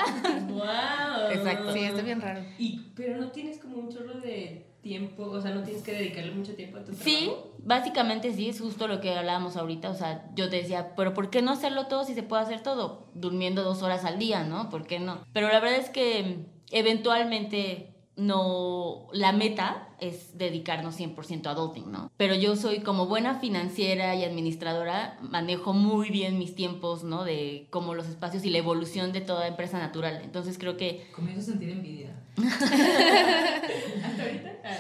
Wow. 0.50 1.32
Exacto. 1.32 1.74
Sí, 1.74 1.80
está 1.80 2.02
bien 2.02 2.22
raro. 2.22 2.46
Y, 2.58 2.80
pero 2.96 3.18
no 3.18 3.30
tienes 3.32 3.60
como 3.60 3.76
un 3.78 3.90
chorro 3.92 4.22
de 4.22 4.66
tiempo, 4.84 5.24
o 5.24 5.42
sea, 5.42 5.52
no 5.56 5.64
tienes 5.64 5.82
que 5.82 5.94
dedicarle 5.94 6.32
mucho 6.32 6.54
tiempo 6.54 6.78
a 6.78 6.82
tu 6.82 6.92
trabajo. 6.92 7.04
Sí, 7.04 7.32
básicamente 7.60 8.32
sí, 8.34 8.50
es 8.50 8.60
justo 8.60 8.88
lo 8.88 9.02
que 9.02 9.16
hablábamos 9.16 9.58
ahorita. 9.58 9.90
O 9.90 9.96
sea, 9.96 10.30
yo 10.36 10.50
te 10.50 10.58
decía, 10.58 10.94
pero 10.96 11.16
¿por 11.16 11.32
qué 11.32 11.42
no 11.42 11.52
hacerlo 11.52 11.88
todo 11.88 12.04
si 12.04 12.14
se 12.14 12.22
puede 12.22 12.44
hacer 12.44 12.62
todo? 12.62 13.08
Durmiendo 13.16 13.64
dos 13.64 13.82
horas 13.82 14.06
al 14.06 14.20
día, 14.20 14.44
¿no? 14.44 14.70
¿Por 14.70 14.86
qué 14.86 15.00
no? 15.00 15.26
Pero 15.34 15.48
la 15.48 15.60
verdad 15.60 15.80
es 15.80 15.90
que 15.90 16.46
eventualmente 16.70 17.93
no, 18.16 19.08
la 19.12 19.32
meta 19.32 19.88
es 20.00 20.38
dedicarnos 20.38 21.00
100% 21.00 21.48
a 21.48 21.52
adulting, 21.52 21.92
¿no? 21.92 22.12
Pero 22.18 22.36
yo 22.36 22.56
soy 22.56 22.82
como 22.82 23.08
buena 23.08 23.40
financiera 23.40 24.14
y 24.16 24.24
administradora, 24.24 25.18
manejo 25.22 25.74
muy 25.74 26.10
bien 26.10 26.38
mis 26.38 26.56
tiempos, 26.56 27.04
¿no? 27.04 27.24
De 27.24 27.68
como 27.72 27.96
los 27.96 28.08
espacios 28.08 28.46
y 28.46 28.52
la 28.52 28.60
evolución 28.60 29.14
de 29.14 29.22
toda 29.22 29.48
empresa 29.48 29.80
natural. 29.80 30.22
Entonces 30.24 30.60
creo 30.60 30.78
que... 30.78 31.10
Comienzo 31.16 31.42
a 31.42 31.46
sentir 31.46 31.70
envidia. 31.70 32.16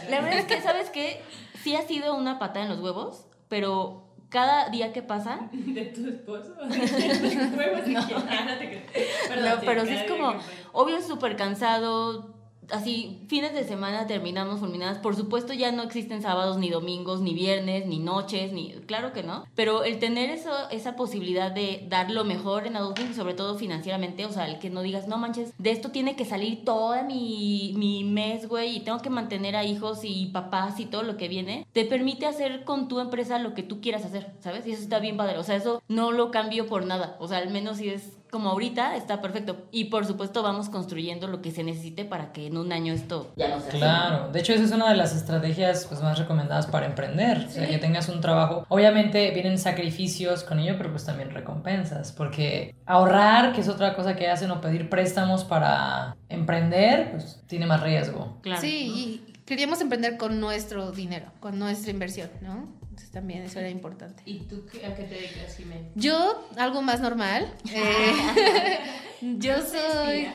La 0.09 0.21
verdad 0.21 0.39
es 0.39 0.45
que, 0.45 0.61
¿sabes 0.61 0.89
qué? 0.89 1.21
Sí 1.63 1.75
ha 1.75 1.81
sido 1.87 2.15
una 2.15 2.39
patada 2.39 2.65
en 2.65 2.71
los 2.71 2.79
huevos, 2.81 3.25
pero 3.47 4.03
cada 4.29 4.69
día 4.69 4.91
que 4.93 5.01
pasa... 5.03 5.49
¿De 5.51 5.85
tu 5.85 6.07
esposo? 6.07 6.53
¿De 6.65 7.83
no. 7.87 8.01
No 8.01 8.57
te 8.57 8.67
crees. 8.67 9.41
no, 9.41 9.61
pero 9.65 9.85
sí 9.85 9.93
es 9.93 10.09
como, 10.09 10.33
obvio, 10.71 11.01
súper 11.01 11.35
cansado, 11.35 12.32
así, 12.71 13.21
fines 13.27 13.53
de 13.53 13.63
semana 13.63 14.07
terminamos 14.07 14.59
fulminadas. 14.59 14.97
Por 14.97 15.15
supuesto, 15.15 15.53
ya 15.53 15.71
no 15.71 15.83
existen 15.83 16.21
sábados, 16.21 16.57
ni 16.57 16.69
domingos, 16.69 17.21
ni 17.21 17.33
viernes, 17.33 17.85
ni 17.85 17.99
noches, 17.99 18.51
ni. 18.53 18.71
Claro 18.85 19.13
que 19.13 19.23
no. 19.23 19.45
Pero 19.55 19.83
el 19.83 19.99
tener 19.99 20.29
eso, 20.29 20.51
esa 20.71 20.95
posibilidad 20.95 21.51
de 21.51 21.85
dar 21.89 22.11
lo 22.11 22.23
mejor 22.23 22.67
en 22.67 22.75
adulting, 22.75 23.13
sobre 23.13 23.33
todo 23.33 23.57
financieramente, 23.57 24.25
o 24.25 24.31
sea, 24.31 24.47
el 24.47 24.59
que 24.59 24.69
no 24.69 24.81
digas, 24.81 25.07
no 25.07 25.17
manches, 25.17 25.53
de 25.57 25.71
esto 25.71 25.91
tiene 25.91 26.15
que 26.15 26.25
salir 26.25 26.63
toda 26.65 27.03
mi, 27.03 27.73
mi 27.75 28.03
mes, 28.03 28.47
güey, 28.47 28.77
y 28.77 28.79
tengo 28.81 28.99
que 28.99 29.09
mantener 29.09 29.55
a 29.55 29.63
hijos 29.63 29.99
y 30.03 30.27
papás 30.27 30.79
y 30.79 30.85
todo 30.85 31.03
lo 31.03 31.17
que 31.17 31.27
viene, 31.27 31.65
te 31.71 31.85
permite 31.85 32.25
hacer 32.25 32.63
con 32.63 32.87
tu 32.87 32.99
empresa 32.99 33.39
lo 33.39 33.53
que 33.53 33.63
tú 33.63 33.81
quieras 33.81 34.05
hacer, 34.05 34.31
¿sabes? 34.39 34.65
Y 34.67 34.71
eso 34.71 34.83
está 34.83 34.99
bien 34.99 35.17
padre. 35.17 35.37
O 35.37 35.43
sea, 35.43 35.55
eso 35.55 35.81
no 35.87 36.11
lo 36.11 36.31
cambio 36.31 36.67
por 36.67 36.85
nada. 36.85 37.17
O 37.19 37.27
sea, 37.27 37.39
al 37.39 37.49
menos 37.49 37.77
si 37.77 37.89
es 37.89 38.17
como 38.33 38.49
ahorita 38.49 38.95
está 38.95 39.21
perfecto. 39.21 39.67
Y 39.71 39.85
por 39.85 40.07
supuesto 40.07 40.41
vamos 40.41 40.67
construyendo 40.67 41.27
lo 41.27 41.43
que 41.43 41.51
se 41.51 41.63
necesite 41.63 42.03
para 42.03 42.33
que 42.33 42.47
en 42.47 42.57
un 42.57 42.73
año 42.73 42.91
esto 42.91 43.31
ya 43.35 43.47
no 43.49 43.59
sea 43.59 43.69
Claro, 43.69 44.31
de 44.31 44.39
hecho 44.39 44.53
esa 44.53 44.63
es 44.63 44.71
una 44.71 44.89
de 44.89 44.97
las 44.97 45.15
estrategias 45.15 45.85
pues, 45.87 46.01
más 46.01 46.17
recomendadas 46.17 46.65
para 46.65 46.87
emprender. 46.87 47.45
O 47.47 47.49
sea, 47.51 47.67
que 47.67 47.77
tengas 47.77 48.09
un 48.09 48.21
trabajo. 48.21 48.65
Obviamente 48.69 49.29
vienen 49.29 49.59
sacrificios 49.59 50.43
con 50.43 50.57
ello, 50.57 50.73
pero 50.79 50.89
pues 50.89 51.05
también 51.05 51.29
recompensas. 51.29 52.11
Porque 52.11 52.73
ahorrar, 52.87 53.53
que 53.53 53.61
es 53.61 53.69
otra 53.69 53.95
cosa 53.95 54.15
que 54.15 54.27
hacen, 54.27 54.49
o 54.49 54.59
pedir 54.59 54.89
préstamos 54.89 55.43
para 55.43 56.17
emprender, 56.27 57.11
pues 57.11 57.39
tiene 57.45 57.67
más 57.67 57.83
riesgo. 57.83 58.39
Claro. 58.41 58.59
Sí, 58.59 59.21
y 59.27 59.32
queríamos 59.45 59.81
emprender 59.81 60.17
con 60.17 60.39
nuestro 60.39 60.91
dinero, 60.91 61.31
con 61.39 61.59
nuestra 61.59 61.91
inversión, 61.91 62.29
¿no? 62.41 62.67
Entonces 62.81 63.11
también 63.11 63.43
eso 63.43 63.59
era 63.59 63.69
importante. 63.69 64.21
¿Y 64.25 64.41
tú 64.41 64.65
qué, 64.71 64.85
a 64.85 64.95
qué 64.95 65.03
te 65.03 65.15
dedicas, 65.15 65.57
Jimena? 65.57 65.87
Yo, 65.95 66.47
algo 66.57 66.81
más 66.81 67.01
normal. 67.01 67.53
Eh, 67.73 68.79
yo 69.39 69.55
soy... 69.61 70.27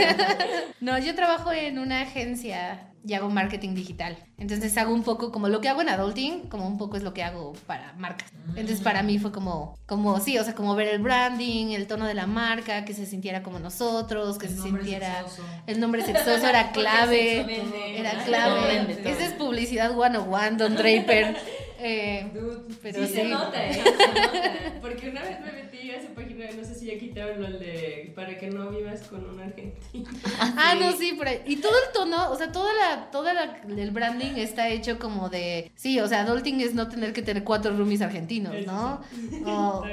no, 0.80 0.98
yo 0.98 1.14
trabajo 1.14 1.52
en 1.52 1.78
una 1.78 2.00
agencia 2.02 2.92
y 3.06 3.14
hago 3.14 3.30
marketing 3.30 3.74
digital. 3.74 4.16
Entonces 4.36 4.76
hago 4.76 4.92
un 4.92 5.04
poco 5.04 5.30
como 5.30 5.48
lo 5.48 5.60
que 5.60 5.68
hago 5.68 5.80
en 5.80 5.88
adulting, 5.88 6.48
como 6.48 6.66
un 6.66 6.76
poco 6.76 6.96
es 6.96 7.04
lo 7.04 7.14
que 7.14 7.22
hago 7.22 7.52
para 7.66 7.92
marcas. 7.94 8.32
Entonces 8.48 8.80
para 8.80 9.02
mí 9.02 9.18
fue 9.18 9.30
como, 9.30 9.78
como 9.86 10.18
sí, 10.18 10.36
o 10.38 10.44
sea, 10.44 10.54
como 10.54 10.74
ver 10.74 10.88
el 10.88 11.00
branding, 11.00 11.68
el 11.68 11.86
tono 11.86 12.06
de 12.06 12.14
la 12.14 12.26
marca, 12.26 12.84
que 12.84 12.94
se 12.94 13.06
sintiera 13.06 13.42
como 13.42 13.60
nosotros, 13.60 14.38
que 14.38 14.48
se 14.48 14.60
sintiera... 14.60 15.24
El 15.66 15.78
nombre 15.78 16.04
sexoso 16.04 16.48
era 16.48 16.72
clave. 16.72 17.96
Era 17.96 18.24
clave. 18.24 19.00
Esa 19.04 19.26
es 19.26 19.32
publicidad 19.34 19.96
one 19.96 20.18
on 20.18 20.32
one, 20.32 20.50
Don 20.56 20.74
Draper. 20.74 21.36
Eh, 21.78 22.30
pero 22.82 23.00
sí, 23.00 23.06
sí, 23.06 23.14
se 23.14 23.24
nota, 23.24 23.66
¿eh? 23.66 23.74
se 23.74 23.80
nota. 23.80 24.52
Porque 24.80 25.10
una 25.10 25.22
vez 25.22 25.40
me 25.40 25.52
metí 25.52 25.90
a 25.90 26.00
su 26.00 26.08
página, 26.14 26.46
no 26.56 26.64
sé 26.64 26.74
si 26.74 26.86
ya 26.86 26.98
quitaron 26.98 27.40
lo 27.42 27.58
de 27.58 28.12
para 28.14 28.38
que 28.38 28.50
no 28.50 28.70
vivas 28.70 29.02
con 29.02 29.28
un 29.28 29.40
argentino. 29.40 30.08
Ah, 30.38 30.74
no, 30.78 30.92
sí, 30.96 31.12
por 31.12 31.28
ahí. 31.28 31.42
Y 31.46 31.56
todo 31.56 31.72
el 31.86 31.92
tono, 31.92 32.30
o 32.30 32.36
sea, 32.36 32.52
toda 32.52 32.72
la, 32.74 33.10
toda 33.10 33.34
la, 33.34 33.60
el 33.68 33.90
branding 33.90 34.36
está 34.36 34.68
hecho 34.68 34.98
como 34.98 35.28
de, 35.28 35.70
sí, 35.74 36.00
o 36.00 36.08
sea, 36.08 36.22
adulting 36.22 36.60
es 36.60 36.74
no 36.74 36.88
tener 36.88 37.12
que 37.12 37.22
tener 37.22 37.44
cuatro 37.44 37.76
roomies 37.76 38.02
argentinos, 38.02 38.54
¿no? 38.66 39.02
O 39.44 39.84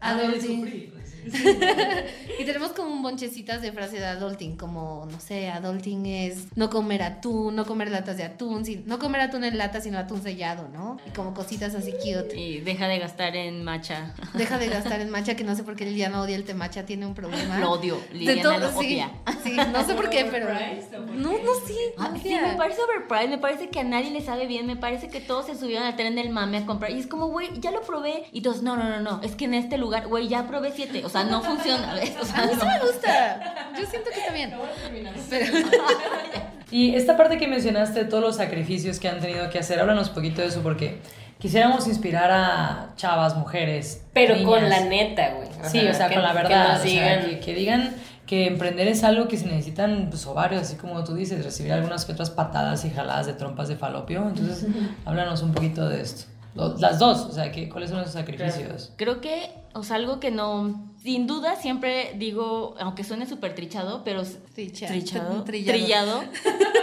adulting. 0.00 0.92
y 2.38 2.44
tenemos 2.44 2.70
como 2.72 2.92
un 2.92 3.02
bonchecitas 3.02 3.62
de 3.62 3.72
frase 3.72 3.98
de 3.98 4.06
adulting, 4.06 4.56
como, 4.56 5.06
no 5.10 5.20
sé, 5.20 5.48
adulting 5.48 6.06
es 6.06 6.56
no 6.56 6.70
comer 6.70 7.02
atún, 7.02 7.54
no 7.54 7.64
comer 7.64 7.90
latas 7.90 8.16
de 8.16 8.24
atún, 8.24 8.64
no 8.86 8.98
comer 8.98 9.22
atún 9.22 9.44
en 9.44 9.58
lata, 9.58 9.80
sino 9.80 9.98
atún 9.98 10.22
sellado, 10.22 10.68
¿no? 10.68 10.98
Y 11.06 11.10
como 11.10 11.34
cositas 11.34 11.74
así 11.74 11.92
cute. 11.92 12.36
Y 12.36 12.60
deja 12.60 12.88
de 12.88 12.98
gastar 12.98 13.36
en 13.36 13.64
matcha. 13.64 14.14
Deja 14.34 14.58
de 14.58 14.68
gastar 14.68 15.00
en 15.00 15.10
matcha, 15.10 15.36
que 15.36 15.44
no 15.44 15.54
sé 15.54 15.62
por 15.62 15.76
qué 15.76 15.84
Liliana 15.84 16.20
odia 16.20 16.36
el 16.36 16.44
té 16.44 16.54
matcha, 16.54 16.84
tiene 16.84 17.06
un 17.06 17.14
problema. 17.14 17.58
Lo 17.58 17.72
odio, 17.72 17.98
Liliana 18.12 18.58
lo 18.58 18.78
odia. 18.78 19.10
Sí, 19.42 19.56
no 19.72 19.84
sé 19.84 19.94
por 19.94 20.10
qué, 20.10 20.26
pero... 20.30 20.48
No, 21.14 21.32
no, 21.32 21.54
sí. 21.66 21.76
Ah, 21.98 22.12
sí, 22.20 22.34
me 22.34 22.54
parece 22.54 22.80
overpriced, 22.82 23.28
me 23.28 23.38
parece 23.38 23.68
que 23.68 23.80
a 23.80 23.84
nadie 23.84 24.10
le 24.10 24.20
sabe 24.20 24.46
bien, 24.46 24.66
me 24.66 24.76
parece 24.76 25.08
que 25.08 25.20
todos 25.20 25.46
se 25.46 25.56
subieron 25.56 25.86
al 25.86 25.96
tren 25.96 26.14
del 26.14 26.30
mame 26.30 26.58
a 26.58 26.66
comprar. 26.66 26.90
Y 26.90 26.98
es 26.98 27.06
como, 27.06 27.28
güey, 27.28 27.60
ya 27.60 27.70
lo 27.70 27.82
probé. 27.82 28.24
Y 28.32 28.40
todos, 28.40 28.62
no, 28.62 28.76
no, 28.76 28.88
no, 28.88 29.00
no, 29.00 29.20
es 29.22 29.34
que 29.34 29.44
en 29.44 29.54
este 29.54 29.78
lugar, 29.78 30.08
güey, 30.08 30.28
ya 30.28 30.46
probé 30.46 30.72
siete. 30.72 31.04
O 31.04 31.08
sea, 31.12 31.24
no 31.24 31.42
funciona, 31.42 31.94
¿ves? 31.94 32.12
O 32.20 32.24
sea, 32.24 32.42
a 32.42 32.46
mí 32.46 32.52
no. 32.54 32.60
sí 32.60 32.66
me 32.66 32.78
gusta. 32.80 33.72
Yo 33.78 33.86
siento 33.86 34.10
que 34.10 34.20
está 34.20 34.32
bien. 34.32 34.52
Pero... 35.30 35.52
Y 36.70 36.94
esta 36.94 37.18
parte 37.18 37.36
que 37.36 37.46
mencionaste, 37.46 38.06
todos 38.06 38.22
los 38.22 38.36
sacrificios 38.36 38.98
que 38.98 39.06
han 39.06 39.20
tenido 39.20 39.50
que 39.50 39.58
hacer, 39.58 39.78
háblanos 39.78 40.08
un 40.08 40.14
poquito 40.14 40.40
de 40.40 40.48
eso 40.48 40.62
porque 40.62 41.00
quisiéramos 41.38 41.86
inspirar 41.86 42.30
a 42.30 42.94
chavas, 42.96 43.36
mujeres. 43.36 44.06
Pero 44.14 44.34
niñas. 44.34 44.48
con 44.48 44.68
la 44.70 44.80
neta, 44.80 45.34
güey. 45.34 45.48
Sí, 45.70 45.86
o 45.86 45.92
sea, 45.92 46.08
que- 46.08 46.14
con 46.14 46.22
la 46.22 46.30
que 46.30 46.34
verdad. 46.38 46.80
o 46.80 46.82
sea, 46.82 46.84
digan- 46.90 47.28
que, 47.28 47.40
que 47.40 47.54
digan 47.54 47.94
que 48.26 48.46
emprender 48.46 48.88
es 48.88 49.04
algo 49.04 49.28
que 49.28 49.36
se 49.36 49.44
necesitan 49.46 50.06
pues, 50.08 50.26
ovarios, 50.26 50.62
así 50.62 50.76
como 50.76 51.04
tú 51.04 51.14
dices, 51.14 51.44
recibir 51.44 51.74
algunas 51.74 52.06
que 52.06 52.12
otras 52.12 52.30
patadas 52.30 52.86
y 52.86 52.90
jaladas 52.90 53.26
de 53.26 53.34
trompas 53.34 53.68
de 53.68 53.76
falopio. 53.76 54.26
Entonces, 54.26 54.64
háblanos 55.04 55.42
un 55.42 55.52
poquito 55.52 55.86
de 55.86 56.00
esto. 56.00 56.24
Las 56.54 56.98
dos, 56.98 57.20
o 57.26 57.32
sea, 57.32 57.52
que, 57.52 57.68
¿cuáles 57.68 57.90
son 57.90 58.00
esos 58.00 58.12
sacrificios? 58.12 58.92
Creo 58.96 59.20
que, 59.20 59.50
o 59.74 59.82
sea, 59.82 59.96
algo 59.96 60.20
que 60.20 60.30
no. 60.30 60.90
Sin 61.02 61.26
duda, 61.26 61.56
siempre 61.56 62.12
digo, 62.16 62.76
aunque 62.78 63.02
suene 63.02 63.26
súper 63.26 63.54
trichado, 63.54 64.02
pero. 64.04 64.22
Tricha- 64.54 64.86
trichado. 64.88 65.42
trillado. 65.44 65.78
Trillado. 65.78 66.24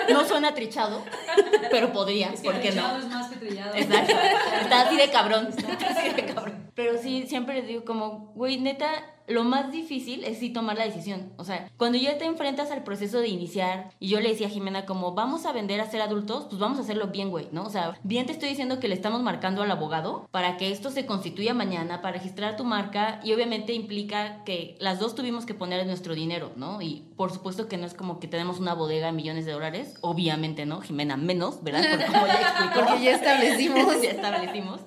No 0.10 0.26
suena 0.28 0.54
trichado, 0.54 1.02
pero 1.72 1.94
podría, 1.94 2.34
¿por 2.44 2.60
qué 2.60 2.72
no? 2.72 2.98
es 2.98 3.08
más 3.08 3.30
que 3.30 3.38
trillado. 3.38 3.74
Exacto. 3.76 4.14
Está 4.62 4.82
así 4.82 4.98
de 4.98 5.10
cabrón. 5.10 5.48
Está 5.56 5.88
así 5.90 6.10
de 6.10 6.26
cabrón. 6.26 6.70
Pero 6.76 7.02
sí, 7.02 7.26
siempre 7.28 7.56
les 7.56 7.68
digo 7.68 7.86
como, 7.86 8.32
güey, 8.36 8.58
neta, 8.58 8.90
lo 9.30 9.44
más 9.44 9.72
difícil 9.72 10.24
es 10.24 10.40
sí 10.40 10.50
tomar 10.50 10.78
la 10.78 10.86
decisión. 10.86 11.32
O 11.38 11.44
sea, 11.44 11.70
cuando 11.78 11.98
ya 11.98 12.18
te 12.18 12.26
enfrentas 12.26 12.72
al 12.72 12.84
proceso 12.84 13.20
de 13.20 13.28
iniciar, 13.28 13.92
y 14.00 14.10
yo 14.10 14.20
le 14.20 14.30
decía 14.30 14.48
a 14.48 14.50
Jimena 14.50 14.86
como, 14.86 15.14
vamos 15.14 15.46
a 15.46 15.54
vender 15.54 15.80
a 15.80 15.90
ser 15.90 16.02
adultos, 16.02 16.46
pues 16.50 16.60
vamos 16.60 16.80
a 16.80 16.82
hacerlo 16.82 17.08
bien, 17.08 17.30
güey, 17.30 17.48
¿no? 17.52 17.64
O 17.64 17.70
sea, 17.70 17.98
bien 18.04 18.26
te 18.26 18.32
estoy 18.32 18.50
diciendo 18.50 18.80
que 18.80 18.88
le 18.88 18.96
estamos 18.96 19.22
marcando 19.22 19.62
al 19.62 19.72
abogado 19.72 20.28
para 20.32 20.58
que 20.58 20.72
esto 20.72 20.90
se 20.90 21.06
constituya 21.06 21.54
mañana, 21.54 22.02
para 22.02 22.18
registrar 22.18 22.58
tu 22.58 22.66
marca, 22.66 23.20
y 23.24 23.34
obviamente 23.34 23.74
implica 23.74 24.44
que 24.44 24.76
las 24.80 25.00
dos 25.00 25.16
tuvimos 25.16 25.46
que 25.46 25.54
poner 25.54 25.86
nuestro 25.86 26.16
dinero, 26.16 26.52
¿no? 26.56 26.82
Y 26.82 27.06
por 27.16 27.32
supuesto 27.32 27.68
que 27.68 27.78
no 27.78 27.86
es 27.86 27.94
como 27.94 28.20
que 28.20 28.28
tenemos 28.28 28.60
una 28.60 28.74
bodega 28.74 29.08
de 29.08 29.14
millones 29.14 29.46
de 29.46 29.52
dólares, 29.52 29.96
obviamente, 30.02 30.66
¿no? 30.66 30.82
Jimena 30.82 31.18
menos, 31.18 31.64
¿verdad? 31.64 31.84
Porque 31.90 32.06
como 32.06 32.28
ya 32.28 32.42
explicó. 32.42 32.74
Porque 32.80 33.04
ya 33.04 33.16
establecimos. 33.16 34.02
ya 34.02 34.12
establecimos. 34.12 34.82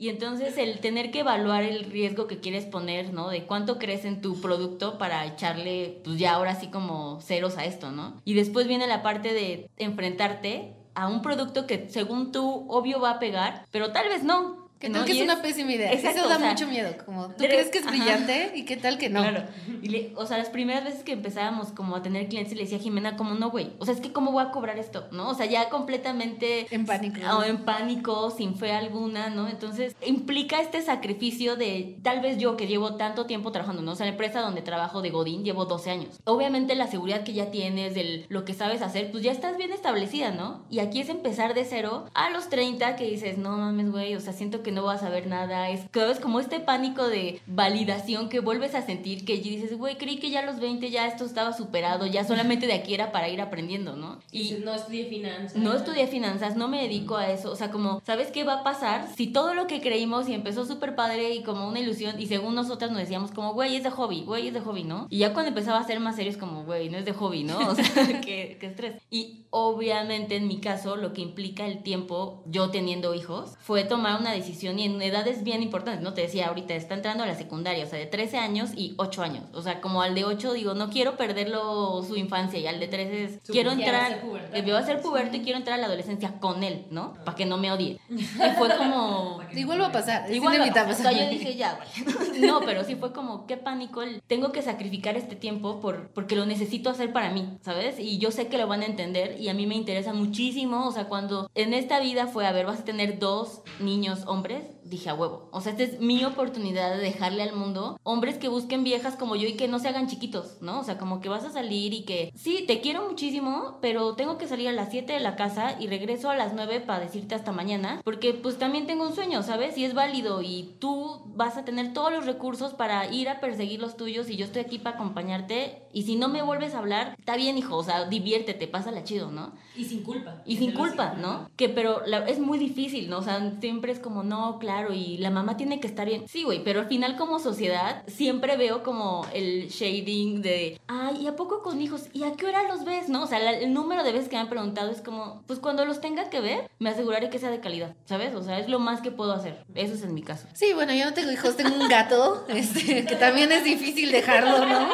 Y 0.00 0.10
entonces 0.10 0.56
el 0.58 0.78
tener 0.78 1.10
que 1.10 1.20
evaluar 1.20 1.64
el 1.64 1.84
riesgo 1.90 2.28
que 2.28 2.38
quieres 2.38 2.64
poner, 2.64 3.12
¿no? 3.12 3.30
De 3.30 3.46
cuánto 3.46 3.78
crees 3.78 4.04
en 4.04 4.20
tu 4.20 4.40
producto 4.40 4.96
para 4.96 5.26
echarle, 5.26 6.00
pues 6.04 6.18
ya 6.18 6.34
ahora 6.34 6.54
sí 6.54 6.68
como 6.68 7.20
ceros 7.20 7.58
a 7.58 7.64
esto, 7.64 7.90
¿no? 7.90 8.22
Y 8.24 8.34
después 8.34 8.68
viene 8.68 8.86
la 8.86 9.02
parte 9.02 9.34
de 9.34 9.68
enfrentarte 9.76 10.76
a 10.94 11.08
un 11.08 11.20
producto 11.20 11.66
que 11.66 11.88
según 11.88 12.30
tú 12.30 12.66
obvio 12.68 13.00
va 13.00 13.10
a 13.10 13.18
pegar, 13.18 13.64
pero 13.72 13.90
tal 13.90 14.08
vez 14.08 14.22
no. 14.22 14.67
¿Qué 14.78 14.88
¿no? 14.88 14.98
tal 14.98 15.06
que 15.06 15.12
es 15.12 15.22
una 15.22 15.42
pésima 15.42 15.72
idea? 15.72 15.92
Exacto, 15.92 16.20
Eso 16.20 16.28
da 16.28 16.36
o 16.36 16.38
sea, 16.38 16.50
mucho 16.50 16.66
miedo. 16.68 16.90
Como, 17.04 17.28
¿tú 17.28 17.34
crees 17.38 17.68
que 17.70 17.78
es 17.78 17.84
ajá. 17.86 17.96
brillante? 17.96 18.52
¿Y 18.54 18.64
qué 18.64 18.76
tal 18.76 18.96
que 18.98 19.08
no? 19.08 19.22
Claro. 19.22 19.44
Y 19.82 19.88
le- 19.88 20.12
o 20.14 20.24
sea, 20.26 20.38
las 20.38 20.50
primeras 20.50 20.84
veces 20.84 21.02
que 21.02 21.12
empezábamos 21.12 21.68
como 21.72 21.96
a 21.96 22.02
tener 22.02 22.28
clientes, 22.28 22.54
le 22.54 22.62
decía 22.62 22.78
a 22.78 22.80
Jimena 22.80 23.16
como, 23.16 23.34
no, 23.34 23.50
güey, 23.50 23.72
o 23.78 23.84
sea, 23.84 23.94
es 23.94 24.00
que 24.00 24.12
cómo 24.12 24.30
voy 24.32 24.44
a 24.44 24.50
cobrar 24.50 24.78
esto, 24.78 25.08
¿no? 25.10 25.28
O 25.30 25.34
sea, 25.34 25.46
ya 25.46 25.68
completamente... 25.68 26.66
En 26.70 26.86
pánico. 26.86 27.18
O 27.36 27.42
en 27.42 27.64
pánico, 27.64 28.30
sin 28.30 28.54
fe 28.56 28.72
alguna, 28.72 29.30
¿no? 29.30 29.48
Entonces, 29.48 29.96
implica 30.06 30.60
este 30.60 30.80
sacrificio 30.82 31.56
de, 31.56 31.98
tal 32.02 32.20
vez 32.20 32.38
yo 32.38 32.56
que 32.56 32.66
llevo 32.66 32.94
tanto 32.96 33.26
tiempo 33.26 33.52
trabajando, 33.52 33.82
¿no? 33.82 33.92
O 33.92 33.96
sea, 33.96 34.06
la 34.06 34.12
empresa 34.12 34.40
donde 34.40 34.62
trabajo 34.62 35.02
de 35.02 35.10
Godín 35.10 35.44
llevo 35.44 35.64
12 35.64 35.90
años. 35.90 36.20
Obviamente 36.24 36.74
la 36.74 36.86
seguridad 36.86 37.24
que 37.24 37.32
ya 37.32 37.50
tienes, 37.50 37.94
del 37.94 38.26
lo 38.28 38.44
que 38.44 38.54
sabes 38.54 38.82
hacer, 38.82 39.10
pues 39.10 39.22
ya 39.22 39.32
estás 39.32 39.56
bien 39.56 39.72
establecida, 39.72 40.30
¿no? 40.30 40.64
Y 40.70 40.78
aquí 40.78 41.00
es 41.00 41.08
empezar 41.08 41.54
de 41.54 41.64
cero 41.64 42.06
a 42.14 42.30
los 42.30 42.48
30 42.48 42.96
que 42.96 43.04
dices, 43.10 43.38
no 43.38 43.56
mames, 43.56 43.90
güey, 43.90 44.14
o 44.14 44.20
sea, 44.20 44.32
siento 44.32 44.62
que 44.62 44.67
que 44.68 44.72
no 44.72 44.82
vas 44.82 45.02
a 45.02 45.08
ver 45.08 45.26
nada, 45.26 45.70
es, 45.70 45.80
como 46.20 46.40
este 46.40 46.60
pánico 46.60 47.08
de 47.08 47.40
validación 47.46 48.28
que 48.28 48.40
vuelves 48.40 48.74
a 48.74 48.82
sentir 48.82 49.24
que 49.24 49.38
dices, 49.38 49.78
güey, 49.78 49.96
creí 49.96 50.18
que 50.18 50.28
ya 50.28 50.40
a 50.40 50.44
los 50.44 50.60
20 50.60 50.90
ya 50.90 51.06
esto 51.06 51.24
estaba 51.24 51.54
superado, 51.54 52.04
ya 52.04 52.22
solamente 52.22 52.66
de 52.66 52.74
aquí 52.74 52.92
era 52.92 53.10
para 53.10 53.30
ir 53.30 53.40
aprendiendo, 53.40 53.96
¿no? 53.96 54.18
Y 54.30 54.58
no 54.62 54.74
estudié 54.74 55.06
finanzas. 55.06 55.56
No 55.56 55.72
estudié 55.72 56.06
finanzas, 56.06 56.54
no 56.54 56.68
me 56.68 56.82
dedico 56.82 57.16
a 57.16 57.30
eso, 57.30 57.50
o 57.50 57.56
sea, 57.56 57.70
como, 57.70 58.02
¿sabes 58.04 58.30
qué 58.30 58.44
va 58.44 58.56
a 58.56 58.62
pasar? 58.62 59.08
Si 59.16 59.28
todo 59.28 59.54
lo 59.54 59.66
que 59.66 59.80
creímos 59.80 60.28
y 60.28 60.34
empezó 60.34 60.66
súper 60.66 60.94
padre 60.94 61.32
y 61.32 61.42
como 61.42 61.66
una 61.66 61.80
ilusión 61.80 62.20
y 62.20 62.26
según 62.26 62.54
nosotras 62.54 62.90
nos 62.90 63.00
decíamos 63.00 63.30
como, 63.30 63.54
güey, 63.54 63.74
es 63.74 63.84
de 63.84 63.90
hobby, 63.90 64.24
güey, 64.24 64.48
es 64.48 64.52
de 64.52 64.60
hobby, 64.60 64.84
¿no? 64.84 65.06
Y 65.08 65.16
ya 65.20 65.32
cuando 65.32 65.48
empezaba 65.48 65.78
a 65.78 65.84
ser 65.84 65.98
más 65.98 66.16
serio 66.16 66.30
es 66.30 66.36
como, 66.36 66.64
güey, 66.64 66.90
no 66.90 66.98
es 66.98 67.06
de 67.06 67.14
hobby, 67.14 67.42
¿no? 67.42 67.56
O 67.56 67.74
sea, 67.74 67.84
qué, 68.22 68.58
qué 68.60 68.66
estrés. 68.66 69.00
Y 69.10 69.46
obviamente 69.48 70.36
en 70.36 70.46
mi 70.46 70.58
caso 70.58 70.96
lo 70.96 71.14
que 71.14 71.22
implica 71.22 71.66
el 71.66 71.82
tiempo, 71.82 72.42
yo 72.44 72.68
teniendo 72.68 73.14
hijos, 73.14 73.54
fue 73.60 73.84
tomar 73.84 74.20
una 74.20 74.32
decisión 74.32 74.57
y 74.62 74.68
en 74.68 75.00
edades 75.02 75.42
bien 75.44 75.62
importantes, 75.62 76.02
¿no? 76.02 76.14
Te 76.14 76.22
decía 76.22 76.48
ahorita, 76.48 76.74
está 76.74 76.94
entrando 76.94 77.24
a 77.24 77.26
la 77.26 77.34
secundaria, 77.34 77.84
o 77.84 77.88
sea, 77.88 77.98
de 77.98 78.06
13 78.06 78.38
años 78.38 78.70
y 78.76 78.94
8 78.98 79.22
años. 79.22 79.44
O 79.52 79.62
sea, 79.62 79.80
como 79.80 80.02
al 80.02 80.14
de 80.14 80.24
8 80.24 80.52
digo, 80.52 80.74
no 80.74 80.90
quiero 80.90 81.16
perderlo 81.16 82.02
su 82.06 82.16
infancia 82.16 82.58
y 82.58 82.66
al 82.66 82.80
de 82.80 82.88
13 82.88 83.24
es, 83.24 83.38
quiero 83.46 83.70
entrar, 83.72 84.20
que 84.52 84.72
va 84.72 84.78
a 84.78 84.84
ser 84.84 85.00
puberto 85.00 85.36
y 85.36 85.40
quiero 85.40 85.58
entrar 85.58 85.78
a 85.78 85.80
la 85.80 85.86
adolescencia 85.86 86.38
con 86.40 86.62
él, 86.64 86.86
¿no? 86.90 87.14
Para 87.24 87.36
que 87.36 87.46
no 87.46 87.58
me 87.58 87.70
odie. 87.72 87.98
Y 88.08 88.22
fue 88.56 88.68
como... 88.76 89.40
Igual 89.54 89.80
va 89.80 89.86
a 89.86 89.92
pasar, 89.92 90.28
es 90.28 90.36
Igual, 90.36 90.56
inevitable. 90.56 90.92
o 90.92 90.96
sea, 90.96 91.12
yo 91.12 91.28
dije 91.30 91.54
ya, 91.56 91.76
güey. 91.76 92.40
No, 92.48 92.60
pero 92.60 92.84
sí 92.84 92.94
fue 92.96 93.12
como, 93.12 93.46
qué 93.46 93.56
pánico, 93.56 94.02
el- 94.02 94.22
tengo 94.26 94.52
que 94.52 94.62
sacrificar 94.62 95.16
este 95.16 95.36
tiempo 95.36 95.80
por, 95.80 96.08
porque 96.10 96.36
lo 96.36 96.46
necesito 96.46 96.90
hacer 96.90 97.12
para 97.12 97.30
mí, 97.30 97.58
¿sabes? 97.62 97.98
Y 97.98 98.18
yo 98.18 98.30
sé 98.30 98.46
que 98.48 98.58
lo 98.58 98.66
van 98.66 98.82
a 98.82 98.86
entender 98.86 99.40
y 99.40 99.48
a 99.48 99.54
mí 99.54 99.66
me 99.66 99.74
interesa 99.74 100.12
muchísimo, 100.12 100.86
o 100.86 100.92
sea, 100.92 101.04
cuando 101.08 101.50
en 101.54 101.74
esta 101.74 102.00
vida 102.00 102.26
fue, 102.26 102.46
a 102.46 102.52
ver, 102.52 102.66
vas 102.66 102.80
a 102.80 102.84
tener 102.84 103.18
dos 103.18 103.60
niños 103.80 104.20
hombres, 104.26 104.38
dije 104.84 105.10
a 105.10 105.14
huevo. 105.14 105.48
O 105.52 105.60
sea, 105.60 105.72
esta 105.72 105.84
es 105.84 106.00
mi 106.00 106.24
oportunidad 106.24 106.90
de 106.96 107.02
dejarle 107.02 107.42
al 107.42 107.54
mundo 107.54 107.98
hombres 108.02 108.38
que 108.38 108.48
busquen 108.48 108.84
viejas 108.84 109.16
como 109.16 109.36
yo 109.36 109.46
y 109.48 109.54
que 109.54 109.68
no 109.68 109.78
se 109.78 109.88
hagan 109.88 110.08
chiquitos, 110.08 110.58
¿no? 110.60 110.80
O 110.80 110.84
sea, 110.84 110.98
como 110.98 111.20
que 111.20 111.28
vas 111.28 111.44
a 111.44 111.50
salir 111.50 111.92
y 111.92 112.02
que, 112.02 112.32
sí, 112.34 112.64
te 112.66 112.80
quiero 112.80 113.08
muchísimo, 113.08 113.78
pero 113.82 114.14
tengo 114.14 114.38
que 114.38 114.48
salir 114.48 114.68
a 114.68 114.72
las 114.72 114.90
7 114.90 115.12
de 115.12 115.20
la 115.20 115.36
casa 115.36 115.76
y 115.80 115.86
regreso 115.88 116.30
a 116.30 116.36
las 116.36 116.54
9 116.54 116.80
para 116.80 117.00
decirte 117.00 117.34
hasta 117.34 117.52
mañana, 117.52 118.00
porque 118.04 118.32
pues 118.34 118.58
también 118.58 118.86
tengo 118.86 119.06
un 119.06 119.14
sueño, 119.14 119.42
¿sabes? 119.42 119.76
Y 119.78 119.84
es 119.84 119.94
válido 119.94 120.42
y 120.42 120.74
tú 120.78 121.22
vas 121.34 121.56
a 121.56 121.64
tener 121.64 121.92
todos 121.92 122.12
los 122.12 122.26
recursos 122.26 122.74
para 122.74 123.10
ir 123.12 123.28
a 123.28 123.40
perseguir 123.40 123.80
los 123.80 123.96
tuyos 123.96 124.28
y 124.30 124.36
yo 124.36 124.44
estoy 124.44 124.62
aquí 124.62 124.78
para 124.78 124.96
acompañarte 124.96 125.82
y 125.92 126.02
si 126.04 126.16
no 126.16 126.28
me 126.28 126.42
vuelves 126.42 126.74
a 126.74 126.78
hablar, 126.78 127.14
está 127.18 127.36
bien, 127.36 127.58
hijo, 127.58 127.76
o 127.76 127.82
sea, 127.84 128.04
diviértete, 128.06 128.66
pásala 128.68 129.04
chido, 129.04 129.30
¿no? 129.30 129.52
Y 129.76 129.84
sin 129.84 130.02
culpa. 130.02 130.42
Y 130.46 130.56
sin 130.56 130.72
culpa, 130.72 131.14
¿no? 131.14 131.48
Que 131.56 131.68
pero 131.68 132.02
la- 132.06 132.26
es 132.28 132.38
muy 132.40 132.58
difícil, 132.58 133.08
¿no? 133.10 133.18
O 133.18 133.22
sea, 133.22 133.52
siempre 133.60 133.92
es 133.92 133.98
como, 133.98 134.22
no, 134.22 134.37
claro, 134.60 134.92
y 134.92 135.18
la 135.18 135.30
mamá 135.30 135.56
tiene 135.56 135.80
que 135.80 135.86
estar 135.86 136.06
bien. 136.06 136.26
Sí, 136.28 136.42
güey, 136.44 136.62
pero 136.64 136.80
al 136.80 136.86
final 136.88 137.16
como 137.16 137.38
sociedad 137.38 138.02
siempre 138.06 138.56
veo 138.56 138.82
como 138.82 139.26
el 139.34 139.68
shading 139.68 140.42
de, 140.42 140.80
ay, 140.88 141.16
¿y 141.22 141.26
a 141.26 141.36
poco 141.36 141.62
con 141.62 141.80
hijos? 141.80 142.06
¿Y 142.12 142.24
a 142.24 142.32
qué 142.32 142.46
hora 142.46 142.62
los 142.68 142.84
ves? 142.84 143.08
¿No? 143.08 143.22
O 143.24 143.26
sea, 143.26 143.38
la- 143.38 143.58
el 143.58 143.72
número 143.72 144.02
de 144.04 144.12
veces 144.12 144.28
que 144.28 144.36
me 144.36 144.42
han 144.42 144.48
preguntado 144.48 144.90
es 144.90 145.00
como, 145.00 145.42
pues 145.46 145.58
cuando 145.58 145.84
los 145.84 146.00
tenga 146.00 146.30
que 146.30 146.40
ver, 146.40 146.70
me 146.78 146.90
aseguraré 146.90 147.30
que 147.30 147.38
sea 147.38 147.50
de 147.50 147.60
calidad, 147.60 147.94
¿sabes? 148.06 148.34
O 148.34 148.42
sea, 148.42 148.58
es 148.58 148.68
lo 148.68 148.78
más 148.78 149.00
que 149.00 149.10
puedo 149.10 149.32
hacer. 149.32 149.64
Eso 149.74 149.94
es 149.94 150.02
en 150.02 150.14
mi 150.14 150.22
caso. 150.22 150.46
Sí, 150.54 150.72
bueno, 150.74 150.92
yo 150.94 151.04
no 151.04 151.14
tengo 151.14 151.30
hijos, 151.32 151.56
tengo 151.56 151.74
un 151.74 151.88
gato, 151.88 152.44
este, 152.48 153.04
que 153.04 153.16
también 153.16 153.50
es 153.52 153.64
difícil 153.64 154.10
dejarlo, 154.12 154.64
¿no? 154.66 154.88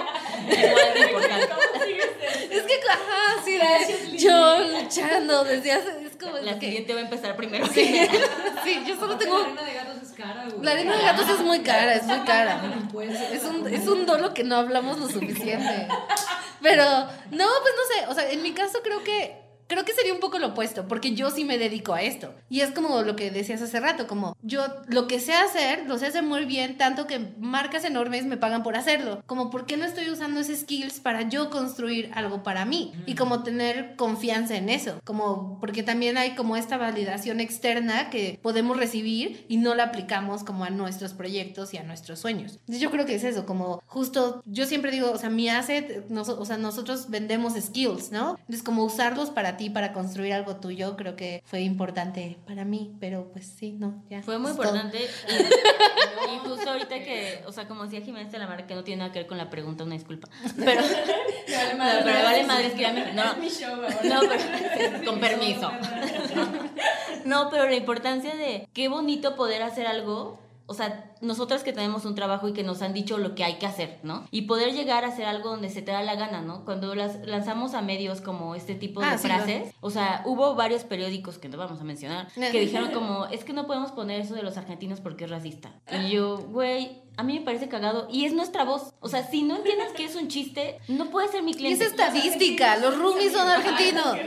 Es 2.51 2.63
que, 2.63 2.75
ajá, 2.89 3.43
sí, 3.45 3.53
de- 3.57 4.19
yo 4.19 4.59
luchando 4.81 5.45
desde 5.45 5.73
hace, 5.73 5.89
es 6.07 6.17
como 6.17 6.37
La 6.39 6.59
que- 6.59 6.67
siguiente 6.67 6.95
va 6.95 7.01
a 7.01 7.03
empezar 7.03 7.37
primero. 7.37 7.67
Sí, 7.67 7.83
sí, 8.65 8.79
yo 8.87 8.97
solo 8.97 9.17
tengo... 9.17 9.34
La 9.39 9.45
arena 9.45 9.63
de 9.63 9.75
gatos 9.75 10.03
es 10.03 10.13
cara, 10.13 10.45
güey. 10.49 10.65
La 10.65 10.71
arena 10.73 10.97
de 10.97 11.03
gatos 11.03 11.29
es 11.29 11.41
muy 11.41 11.61
cara, 11.63 11.95
es 11.95 12.05
muy 12.05 12.21
cara. 12.21 12.63
Es 13.33 13.45
un, 13.45 13.67
es 13.67 13.87
un 13.87 14.07
dolo 14.07 14.33
que 14.33 14.45
no 14.45 14.57
hablamos 14.57 14.99
lo 14.99 15.09
suficiente. 15.09 15.89
Pero, 16.63 16.85
no, 16.85 17.47
pues 17.63 17.75
no 17.77 17.95
sé, 17.95 18.07
o 18.09 18.15
sea, 18.15 18.31
en 18.31 18.43
mi 18.43 18.53
caso 18.53 18.79
creo 18.83 19.03
que 19.05 19.44
creo 19.67 19.85
que 19.85 19.93
sería 19.93 20.13
un 20.15 20.21
poco 20.21 20.39
lo 20.39 20.49
opuesto, 20.49 20.87
porque 20.89 21.15
yo 21.15 21.31
sí 21.31 21.45
me 21.45 21.59
dedico 21.59 21.95
a 21.95 22.03
esto. 22.03 22.35
Y 22.51 22.61
es 22.61 22.71
como 22.71 23.03
lo 23.03 23.17
que 23.17 23.31
decías 23.31 23.63
hace 23.63 23.81
rato, 23.81 24.07
como 24.07 24.37
yo 24.43 24.63
lo 24.89 25.07
que 25.07 25.21
sé 25.21 25.35
hacer, 25.35 25.87
lo 25.87 25.99
sé 25.99 26.07
hacer 26.07 26.23
muy 26.23 26.45
bien, 26.45 26.77
tanto 26.77 27.07
que 27.07 27.19
marcas 27.39 27.85
enormes 27.85 28.27
me 28.27 28.37
pagan 28.37 28.63
por 28.63 28.77
hacerlo. 28.77 29.23
Como, 29.27 29.51
¿por 29.51 29.67
qué 29.67 29.77
no 29.77 29.85
estoy 29.85 30.11
usando 30.11 30.41
esos 30.41 30.59
skills 30.61 31.01
para 31.01 31.23
yo 31.29 31.51
construir 31.51 32.11
algo 32.15 32.43
para 32.43 32.65
mí? 32.65 32.93
Y 33.07 33.15
como 33.15 33.43
tener 33.43 33.97
confianza 33.97 34.57
en 34.57 34.69
eso. 34.69 35.01
Como, 35.05 35.59
porque 35.61 35.83
también 35.83 36.17
hay 36.19 36.35
como 36.35 36.57
esta 36.57 36.77
validación 36.77 37.41
externa 37.41 38.11
que 38.11 38.39
podemos 38.43 38.77
recibir 38.77 39.45
y 39.49 39.57
no 39.57 39.75
la 39.75 39.85
aplicamos 39.85 40.45
como 40.45 40.65
a 40.65 40.71
nuestros 40.71 41.13
proyectos 41.15 41.73
y 41.75 41.79
a 41.79 41.83
nuestros 41.83 42.19
sueños. 42.21 42.53
Entonces 42.61 42.81
yo 42.81 42.91
creo 42.91 43.07
que 43.07 43.15
es 43.15 43.25
eso, 43.25 43.47
como 43.47 43.83
justo, 43.87 44.43
yo 44.47 44.67
siempre 44.67 44.91
digo, 44.91 45.11
o 45.11 45.19
sea, 45.19 45.31
mi 45.31 45.49
asset, 45.49 46.09
nos- 46.09 46.29
o 46.29 46.45
sea, 46.45 46.57
nosotros 46.57 47.11
vendemos 47.11 47.55
skills, 47.55 48.11
¿no? 48.13 48.37
Entonces 48.41 48.63
como 48.63 48.85
usarlos 48.85 49.31
para 49.31 49.54
ti, 49.57 49.71
para 49.71 49.93
construir 49.93 50.33
algo 50.33 50.57
tuyo, 50.57 50.97
creo 50.97 51.17
que 51.17 51.43
fue 51.45 51.61
importante 51.63 52.39
para 52.47 52.65
mí, 52.65 52.95
pero 53.01 53.31
pues 53.33 53.47
sí, 53.47 53.73
no, 53.73 54.03
ya. 54.11 54.23
Fue 54.23 54.39
muy 54.39 54.51
importante. 54.53 54.99
Y, 54.99 56.35
y 56.35 56.39
justo 56.39 56.71
ahorita 56.71 56.99
que, 57.01 57.43
o 57.47 57.53
sea, 57.53 57.67
como 57.69 57.85
decía 57.85 58.01
Jiménez 58.01 58.31
de 58.33 58.39
la 58.39 58.47
Mar, 58.47 58.67
que 58.67 58.75
no 58.75 58.85
tiene 58.85 59.01
nada 59.01 59.13
que 59.13 59.21
ver 59.21 59.29
con 59.29 59.39
la 59.39 59.51
pregunta, 59.51 59.85
una 59.85 59.95
disculpa. 59.95 60.29
Pero, 60.57 60.83
Vale, 61.49 61.75
no, 61.75 62.05
pero 62.05 62.23
vale 62.25 62.45
madre, 62.45 62.67
es 62.69 62.73
que 62.75 62.81
ya 62.83 62.93
me- 62.93 63.13
no, 63.13 63.33
Es 63.33 63.39
mi 63.39 63.49
show 63.51 63.75
ahora. 63.75 63.99
no, 64.03 64.21
pero, 64.29 65.05
con 65.05 65.21
permiso. 65.21 65.71
No, 67.25 67.49
pero 67.51 67.67
la 67.69 67.75
importancia 67.77 68.35
de 68.35 68.69
qué 68.73 68.89
bonito 68.89 69.35
poder 69.37 69.63
hacer 69.63 69.87
algo. 69.87 70.39
O 70.67 70.75
sea, 70.75 71.13
nosotras 71.21 71.63
que 71.63 71.73
tenemos 71.73 72.05
un 72.05 72.15
trabajo 72.15 72.49
y 72.49 72.53
que 72.53 72.63
nos 72.63 72.81
han 72.83 72.95
dicho 72.95 73.19
lo 73.19 73.35
que 73.35 73.45
hay 73.45 73.55
que 73.59 73.67
hacer, 73.67 74.01
¿no? 74.03 74.27
Y 74.31 74.43
poder 74.43 74.73
llegar 74.73 75.05
a 75.05 75.09
hacer 75.09 75.27
algo 75.27 75.51
donde 75.51 75.69
se 75.71 75.83
te 75.83 75.93
da 75.93 76.03
la 76.03 76.15
gana, 76.17 76.41
¿no? 76.41 76.65
Cuando 76.65 76.95
las 76.95 77.25
lanzamos 77.27 77.75
a 77.75 77.83
medios 77.83 78.21
como 78.21 78.55
este 78.55 78.75
tipo 78.75 79.01
de 79.01 79.07
Ah, 79.07 79.19
sí, 79.19 79.27
frases, 79.27 79.75
o 79.81 79.91
sea, 79.91 80.23
hubo 80.25 80.55
varios 80.55 80.85
periódicos 80.85 81.39
que 81.39 81.49
no 81.49 81.59
vamos 81.59 81.81
a 81.81 81.85
mencionar, 81.85 82.29
que 82.33 82.51
dijeron 82.61 82.93
como, 82.93 83.27
es 83.27 83.45
que 83.45 83.53
no 83.53 83.67
podemos 83.67 83.93
poner 83.93 84.21
eso 84.21 84.35
de 84.35 84.43
los 84.43 84.57
argentinos 84.57 85.01
porque 85.01 85.25
es 85.25 85.31
racista. 85.31 85.73
Y 85.93 86.11
yo, 86.11 86.39
güey, 86.39 87.04
a 87.17 87.23
mí 87.23 87.39
me 87.39 87.45
parece 87.45 87.69
cagado 87.69 88.09
y 88.11 88.25
es 88.25 88.33
nuestra 88.33 88.65
voz. 88.65 88.93
O 89.01 89.09
sea, 89.09 89.25
si 89.27 89.43
no 89.43 89.57
entiendes 89.57 89.93
que 89.93 90.05
es 90.05 90.15
un 90.17 90.29
chiste, 90.29 90.79
no 90.89 91.11
puedes 91.11 91.31
ser 91.31 91.43
mi 91.43 91.51
Y 91.51 91.55
es 91.55 91.57
cliente. 91.59 91.85
estadística, 91.85 92.77
los 92.79 92.97
roomies 92.99 93.33
son 93.33 93.49
argentinos. 93.49 94.17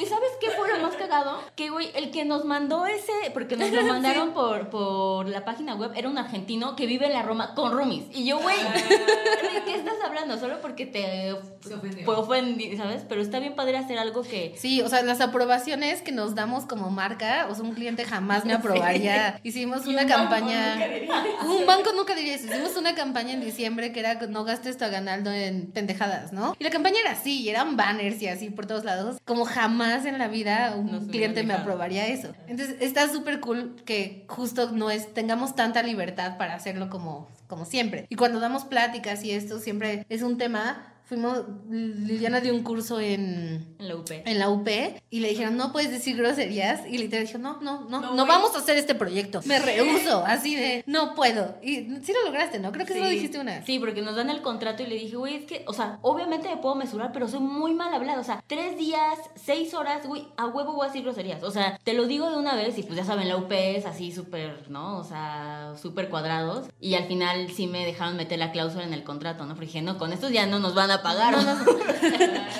¿Y 0.00 0.06
sabes 0.06 0.30
qué 0.40 0.50
fue 0.50 0.68
lo 0.68 0.80
más 0.80 0.96
cagado? 0.96 1.38
Que, 1.54 1.70
güey, 1.70 1.90
el 1.94 2.10
que 2.10 2.24
nos 2.24 2.44
mandó 2.44 2.86
ese, 2.86 3.12
porque 3.34 3.56
nos 3.56 3.70
lo 3.70 3.82
mandaron 3.84 4.32
por, 4.34 4.68
por 4.68 5.28
la 5.28 5.44
página 5.44 5.76
web, 5.76 5.92
era 5.94 6.08
un 6.08 6.18
argentino 6.18 6.74
que 6.74 6.86
vive 6.86 7.06
en 7.06 7.12
la 7.12 7.22
Roma 7.22 7.54
con 7.54 7.70
roomies. 7.72 8.04
Y 8.10 8.24
yo, 8.24 8.40
güey, 8.40 8.56
¿de 8.56 9.62
qué 9.64 9.74
estás 9.76 9.94
hablando? 10.04 10.38
Solo 10.38 10.60
porque 10.60 10.86
te 10.86 11.36
Se 11.60 11.74
ofendió. 11.74 12.04
fue 12.04 12.16
ofendi- 12.16 12.76
¿sabes? 12.76 13.04
Pero 13.08 13.20
está 13.20 13.38
bien 13.38 13.54
padre 13.54 13.76
hacer 13.76 13.98
algo 13.98 14.22
que... 14.22 14.54
Sí, 14.56 14.80
o 14.82 14.88
sea, 14.88 15.02
las 15.02 15.20
aprobaciones 15.20 16.02
que 16.02 16.10
nos 16.10 16.34
damos 16.34 16.64
como 16.64 16.90
marca, 16.90 17.46
o 17.48 17.54
sea, 17.54 17.62
un 17.62 17.74
cliente 17.74 18.04
jamás 18.04 18.44
me 18.44 18.52
aprobaría. 18.54 19.38
Hicimos 19.44 19.86
una 19.86 20.06
campaña. 20.06 20.80
Un 21.46 21.66
banco 21.66 21.92
nunca 21.94 22.14
diría 22.14 22.34
eso. 22.34 22.46
Hicimos 22.46 22.76
una 22.76 22.94
campaña 22.94 23.32
en 23.32 23.40
diciembre 23.40 23.92
que 23.92 24.00
era 24.00 24.14
no 24.26 24.44
gastes 24.44 24.76
tu 24.76 24.84
aganaldo 24.84 25.32
en 25.32 25.70
pendejadas, 25.72 26.32
¿no? 26.32 26.54
Y 26.58 26.64
la 26.64 26.70
campaña 26.70 26.96
era 27.00 27.12
así, 27.12 27.42
y 27.42 27.48
eran 27.48 27.76
banners 27.76 28.20
y 28.22 28.28
así 28.28 28.50
por 28.50 28.66
todos 28.66 28.84
lados. 28.84 29.18
Como 29.24 29.44
jamás 29.44 30.04
en 30.04 30.18
la 30.18 30.28
vida 30.28 30.74
un 30.76 30.92
Nos 30.92 31.04
cliente 31.04 31.42
me 31.42 31.54
aprobaría 31.54 32.06
eso. 32.06 32.32
Entonces, 32.46 32.76
está 32.80 33.08
súper 33.08 33.40
cool 33.40 33.76
que 33.84 34.24
justo 34.28 34.70
no 34.72 34.90
es, 34.90 35.12
tengamos 35.14 35.54
tanta 35.54 35.82
libertad 35.82 36.36
para 36.38 36.54
hacerlo 36.54 36.90
como, 36.90 37.28
como 37.46 37.64
siempre. 37.64 38.06
Y 38.08 38.16
cuando 38.16 38.40
damos 38.40 38.64
pláticas 38.64 39.24
y 39.24 39.32
esto 39.32 39.58
siempre 39.58 40.06
es 40.08 40.22
un 40.22 40.38
tema. 40.38 40.88
Fuimos, 41.12 41.42
Liliana 41.68 42.40
dio 42.40 42.54
un 42.54 42.62
curso 42.62 42.98
en, 42.98 43.76
En 43.78 43.86
la 43.86 43.96
UP. 43.96 44.10
en 44.10 44.38
la 44.38 44.48
UP 44.48 44.66
y 45.10 45.20
le 45.20 45.28
dijeron, 45.28 45.58
no 45.58 45.70
puedes 45.70 45.90
decir 45.90 46.16
groserías. 46.16 46.86
Y 46.88 46.96
literal 46.96 47.26
dijo, 47.26 47.36
no, 47.36 47.60
no, 47.60 47.86
no, 47.90 48.14
no, 48.14 48.24
vamos 48.24 48.56
a 48.56 48.60
hacer 48.60 48.78
este 48.78 48.94
proyecto. 48.94 49.42
Me 49.44 49.58
rehuso, 49.58 50.24
así 50.26 50.56
de, 50.56 50.82
no 50.86 51.14
puedo. 51.14 51.58
Y 51.62 51.98
sí 52.02 52.14
lo 52.14 52.24
lograste, 52.24 52.60
¿no? 52.60 52.72
Creo 52.72 52.86
que 52.86 52.94
sí, 52.94 52.98
lo 52.98 53.08
dijiste 53.08 53.38
una 53.38 53.56
vez. 53.56 53.66
Sí, 53.66 53.78
porque 53.78 54.00
nos 54.00 54.16
dan 54.16 54.30
el 54.30 54.40
contrato 54.40 54.84
y 54.84 54.86
le 54.86 54.94
dije, 54.94 55.16
güey, 55.16 55.34
es 55.34 55.44
que, 55.44 55.66
o 55.66 55.74
sea, 55.74 55.98
obviamente 56.00 56.48
me 56.48 56.56
puedo 56.56 56.76
mesurar, 56.76 57.12
pero 57.12 57.28
soy 57.28 57.40
muy 57.40 57.74
mal 57.74 57.92
hablada. 57.92 58.18
O 58.18 58.24
sea, 58.24 58.42
tres 58.46 58.78
días, 58.78 59.18
seis 59.34 59.74
horas, 59.74 60.06
güey, 60.06 60.28
a 60.38 60.46
huevo 60.46 60.72
voy 60.72 60.84
a 60.84 60.88
decir 60.88 61.02
groserías. 61.02 61.42
O 61.42 61.50
sea, 61.50 61.78
te 61.84 61.92
lo 61.92 62.06
digo 62.06 62.30
de 62.30 62.38
una 62.38 62.54
vez 62.54 62.78
y 62.78 62.84
pues 62.84 62.96
ya 62.96 63.04
saben, 63.04 63.28
la 63.28 63.36
UP 63.36 63.52
es 63.52 63.84
así 63.84 64.12
súper, 64.12 64.70
¿no? 64.70 64.96
O 64.96 65.04
sea, 65.04 65.74
súper 65.76 66.08
cuadrados. 66.08 66.68
Y 66.80 66.94
al 66.94 67.04
final 67.04 67.50
sí 67.52 67.66
me 67.66 67.84
dejaron 67.84 68.16
meter 68.16 68.38
la 68.38 68.50
cláusula 68.50 68.84
en 68.84 68.94
el 68.94 69.04
contrato, 69.04 69.44
¿no? 69.44 69.50
Porque 69.50 69.66
dije, 69.66 69.82
no, 69.82 69.98
con 69.98 70.14
estos 70.14 70.32
ya 70.32 70.46
no 70.46 70.58
nos 70.58 70.74
van 70.74 70.90
a 70.90 71.01
pagar. 71.02 71.34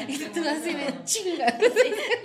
Y 0.09 0.19
tú 0.19 0.41
así 0.49 0.75
de 0.75 0.95
chinga. 1.05 1.59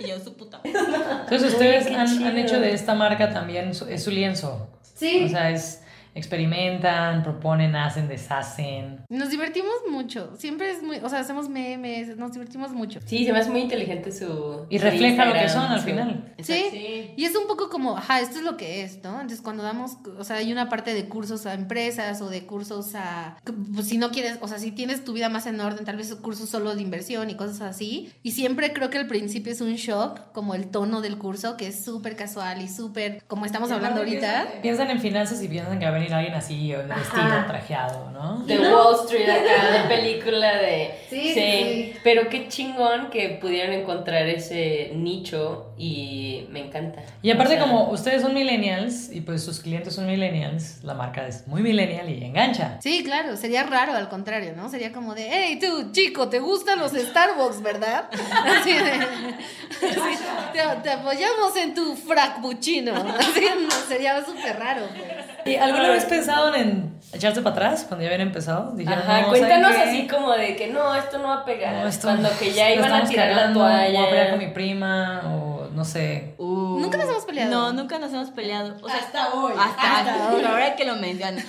y 0.00 0.08
yo, 0.08 0.18
su 0.18 0.34
puta. 0.34 0.60
Entonces 0.64 1.52
ustedes 1.52 1.86
qué 1.86 1.94
han, 1.94 2.22
han 2.24 2.38
hecho 2.38 2.58
de 2.58 2.72
esta 2.72 2.94
marca 2.94 3.30
también 3.30 3.74
su, 3.74 3.86
es 3.86 4.02
su 4.02 4.10
lienzo. 4.10 4.68
Sí. 4.94 5.24
O 5.26 5.28
sea, 5.28 5.50
es 5.50 5.80
experimentan, 6.18 7.22
proponen, 7.22 7.74
hacen, 7.76 8.08
deshacen. 8.08 9.00
Nos 9.08 9.30
divertimos 9.30 9.72
mucho. 9.90 10.34
Siempre 10.36 10.70
es 10.70 10.82
muy. 10.82 10.98
O 10.98 11.08
sea, 11.08 11.20
hacemos 11.20 11.48
memes, 11.48 12.16
nos 12.16 12.32
divertimos 12.32 12.72
mucho. 12.72 13.00
Sí, 13.04 13.24
se 13.24 13.32
me 13.32 13.38
hace 13.38 13.50
muy 13.50 13.60
inteligente 13.60 14.12
su. 14.12 14.66
Y 14.70 14.78
su 14.78 14.84
refleja 14.84 15.24
lo 15.24 15.32
que 15.32 15.42
Instagram, 15.42 15.48
son 15.48 15.72
al 15.72 15.80
su- 15.80 15.86
final. 15.86 16.34
Sí. 16.38 16.64
Sí. 16.70 17.12
Y 17.16 17.24
es 17.24 17.34
un 17.36 17.46
poco 17.46 17.68
como, 17.68 17.96
ajá, 17.96 18.20
esto 18.20 18.38
es 18.38 18.44
lo 18.44 18.56
que 18.56 18.82
es, 18.82 19.02
¿no? 19.02 19.14
Entonces 19.14 19.40
cuando 19.40 19.62
damos, 19.62 19.96
o 20.18 20.24
sea, 20.24 20.36
hay 20.36 20.52
una 20.52 20.68
parte 20.68 20.94
de 20.94 21.08
cursos 21.08 21.46
a 21.46 21.54
empresas 21.54 22.20
o 22.20 22.28
de 22.28 22.46
cursos 22.46 22.94
a, 22.94 23.38
pues 23.74 23.86
si 23.88 23.98
no 23.98 24.10
quieres, 24.10 24.38
o 24.40 24.48
sea, 24.48 24.58
si 24.58 24.72
tienes 24.72 25.04
tu 25.04 25.12
vida 25.12 25.28
más 25.28 25.46
en 25.46 25.60
orden, 25.60 25.84
tal 25.84 25.96
vez 25.96 26.14
cursos 26.16 26.48
solo 26.48 26.74
de 26.74 26.82
inversión 26.82 27.30
y 27.30 27.34
cosas 27.36 27.60
así. 27.60 28.12
Y 28.22 28.32
siempre 28.32 28.72
creo 28.72 28.90
que 28.90 28.98
al 28.98 29.06
principio 29.06 29.52
es 29.52 29.60
un 29.60 29.74
shock, 29.74 30.32
como 30.32 30.54
el 30.54 30.68
tono 30.68 31.00
del 31.00 31.18
curso, 31.18 31.56
que 31.56 31.68
es 31.68 31.84
súper 31.84 32.16
casual 32.16 32.62
y 32.62 32.68
súper, 32.68 33.22
como 33.26 33.44
estamos 33.46 33.70
hablando 33.70 34.00
ahorita. 34.00 34.46
Piensan 34.62 34.90
en 34.90 35.00
finanzas 35.00 35.42
y 35.42 35.48
piensan 35.48 35.78
que 35.78 35.84
va 35.84 35.90
a 35.90 35.94
venir 35.94 36.07
alguien 36.12 36.34
así, 36.34 36.72
vestido, 36.72 37.44
trajeado, 37.46 38.10
¿no? 38.10 38.42
De 38.44 38.58
Wall 38.58 38.96
Street 39.04 39.28
acá, 39.28 39.70
de 39.70 39.88
película 39.88 40.56
de... 40.56 40.94
Sí, 41.08 41.32
sí. 41.34 41.94
Pero 42.02 42.28
qué 42.28 42.48
chingón 42.48 43.10
que 43.10 43.38
pudieron 43.40 43.72
encontrar 43.72 44.26
ese 44.28 44.92
nicho 44.94 45.67
y 45.78 46.46
me 46.50 46.66
encanta. 46.66 47.02
Y 47.22 47.30
aparte 47.30 47.54
O 47.54 47.56
sea, 47.56 47.64
como 47.66 47.90
ustedes 47.90 48.22
son 48.22 48.34
millennials 48.34 49.10
y 49.12 49.20
pues 49.20 49.44
sus 49.44 49.60
clientes 49.60 49.94
son 49.94 50.06
millennials, 50.06 50.82
la 50.82 50.94
marca 50.94 51.26
es 51.26 51.46
muy 51.46 51.62
millennial 51.62 52.08
y 52.10 52.24
engancha. 52.24 52.76
Sí, 52.80 53.02
claro, 53.04 53.36
sería 53.36 53.62
raro 53.62 53.92
al 53.94 54.08
contrario, 54.08 54.52
¿no? 54.56 54.68
Sería 54.68 54.92
como 54.92 55.14
de, 55.14 55.28
hey, 55.30 55.58
tú, 55.60 55.92
chico, 55.92 56.28
¿te 56.28 56.40
gustan 56.40 56.78
los 56.78 56.92
Starbucks, 56.92 57.62
verdad? 57.62 58.08
Así 58.60 58.72
de, 58.72 58.90
así, 58.92 60.18
te, 60.52 60.60
te 60.82 60.90
apoyamos 60.90 61.56
en 61.56 61.74
tu 61.74 61.94
frappuccino. 61.96 62.94
Así, 62.94 63.44
no, 63.62 63.70
sería 63.88 64.24
súper 64.24 64.58
raro, 64.58 64.82
pues. 64.88 65.28
¿Y 65.46 65.56
alguna 65.56 65.88
vez 65.90 66.04
pensaron 66.04 66.54
en 66.54 66.98
echarse 67.12 67.40
para 67.40 67.54
atrás 67.54 67.84
cuando 67.88 68.02
ya 68.04 68.08
habían 68.12 68.26
empezado? 68.28 68.72
Dijeron, 68.72 68.98
Ajá, 68.98 69.22
"No, 69.22 69.28
cuéntanos 69.28 69.72
así 69.76 70.06
como 70.06 70.32
de 70.32 70.56
que 70.56 70.66
no, 70.68 70.94
esto 70.94 71.18
no 71.18 71.28
va 71.28 71.34
a 71.36 71.44
pegar. 71.44 71.74
No, 71.74 71.86
esto- 71.88 72.08
Cuando 72.08 72.28
que 72.38 72.52
ya 72.52 72.70
iban 72.74 72.92
a 72.92 73.04
tirar 73.04 73.28
la 73.30 73.34
cagando, 73.36 73.60
Voy 73.60 73.72
a 73.72 73.78
pelear 73.86 74.08
toalla. 74.08 74.30
con 74.30 74.38
mi 74.40 74.46
prima 74.48 75.22
o 75.26 75.67
no 75.78 75.84
sé. 75.84 76.34
Uh, 76.38 76.78
Nunca 76.80 76.98
nos 76.98 77.08
hemos 77.08 77.24
peleado. 77.24 77.50
No, 77.50 77.72
nunca 77.72 77.98
nos 77.98 78.12
hemos 78.12 78.30
peleado. 78.30 78.76
O 78.82 78.88
sea, 78.88 78.98
Hasta 78.98 79.34
hoy. 79.34 79.52
Hasta, 79.56 79.98
Hasta 80.00 80.34
hoy. 80.34 80.44
ahora 80.44 80.76
que 80.76 80.84
lo 80.84 80.96
mencionas. 80.96 81.44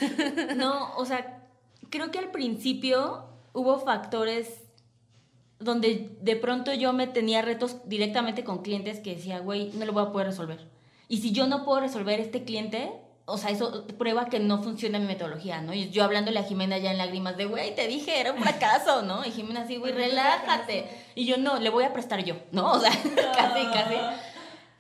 No, 0.56 0.96
o 0.96 1.06
sea, 1.06 1.44
creo 1.90 2.12
que 2.12 2.20
al 2.20 2.32
principio 2.32 3.26
hubo 3.54 3.80
factores 3.80 4.64
donde 5.60 6.16
de 6.22 6.36
pronto 6.38 6.74
yo 6.74 6.94
me 6.94 7.08
tenía 7.08 7.42
retos 7.42 7.78
directamente 7.86 8.44
con 8.44 8.62
clientes 8.62 9.00
que 9.00 9.16
decía, 9.16 9.40
güey, 9.40 9.72
no 9.74 9.86
lo 9.86 9.92
voy 9.94 10.04
a 10.04 10.12
poder 10.12 10.28
resolver. 10.28 10.70
Y 11.10 11.18
si 11.18 11.32
yo 11.32 11.48
no 11.48 11.66
puedo 11.66 11.82
resolver 11.82 12.20
este 12.20 12.44
cliente, 12.44 12.94
o 13.30 13.38
sea, 13.38 13.52
eso 13.52 13.86
prueba 13.98 14.26
que 14.26 14.40
no 14.40 14.62
funciona 14.64 15.00
mi 15.00 15.06
metodología, 15.06 15.62
¿no? 15.62 15.74
Y 15.74 15.90
yo 15.90 16.04
hablándole 16.04 16.40
a 16.40 16.44
Jimena 16.44 16.78
ya 16.78 16.92
en 16.92 16.98
lágrimas 16.98 17.38
de, 17.38 17.46
güey, 17.46 17.76
te 17.76 17.88
dije, 17.88 18.20
era 18.20 18.32
un 18.32 18.40
fracaso, 18.44 19.02
¿no? 19.04 19.26
Y 19.26 19.32
Jimena 19.32 19.62
así, 19.62 19.78
güey, 19.78 19.94
relájate. 19.94 20.90
Y 21.16 21.26
yo, 21.26 21.38
no, 21.38 21.60
le 21.60 21.70
voy 21.70 21.84
a 21.84 21.94
prestar 21.94 22.24
yo, 22.24 22.36
¿no? 22.52 22.72
O 22.80 22.80
sea, 22.80 22.92
casi, 22.92 23.66
casi. 23.74 23.96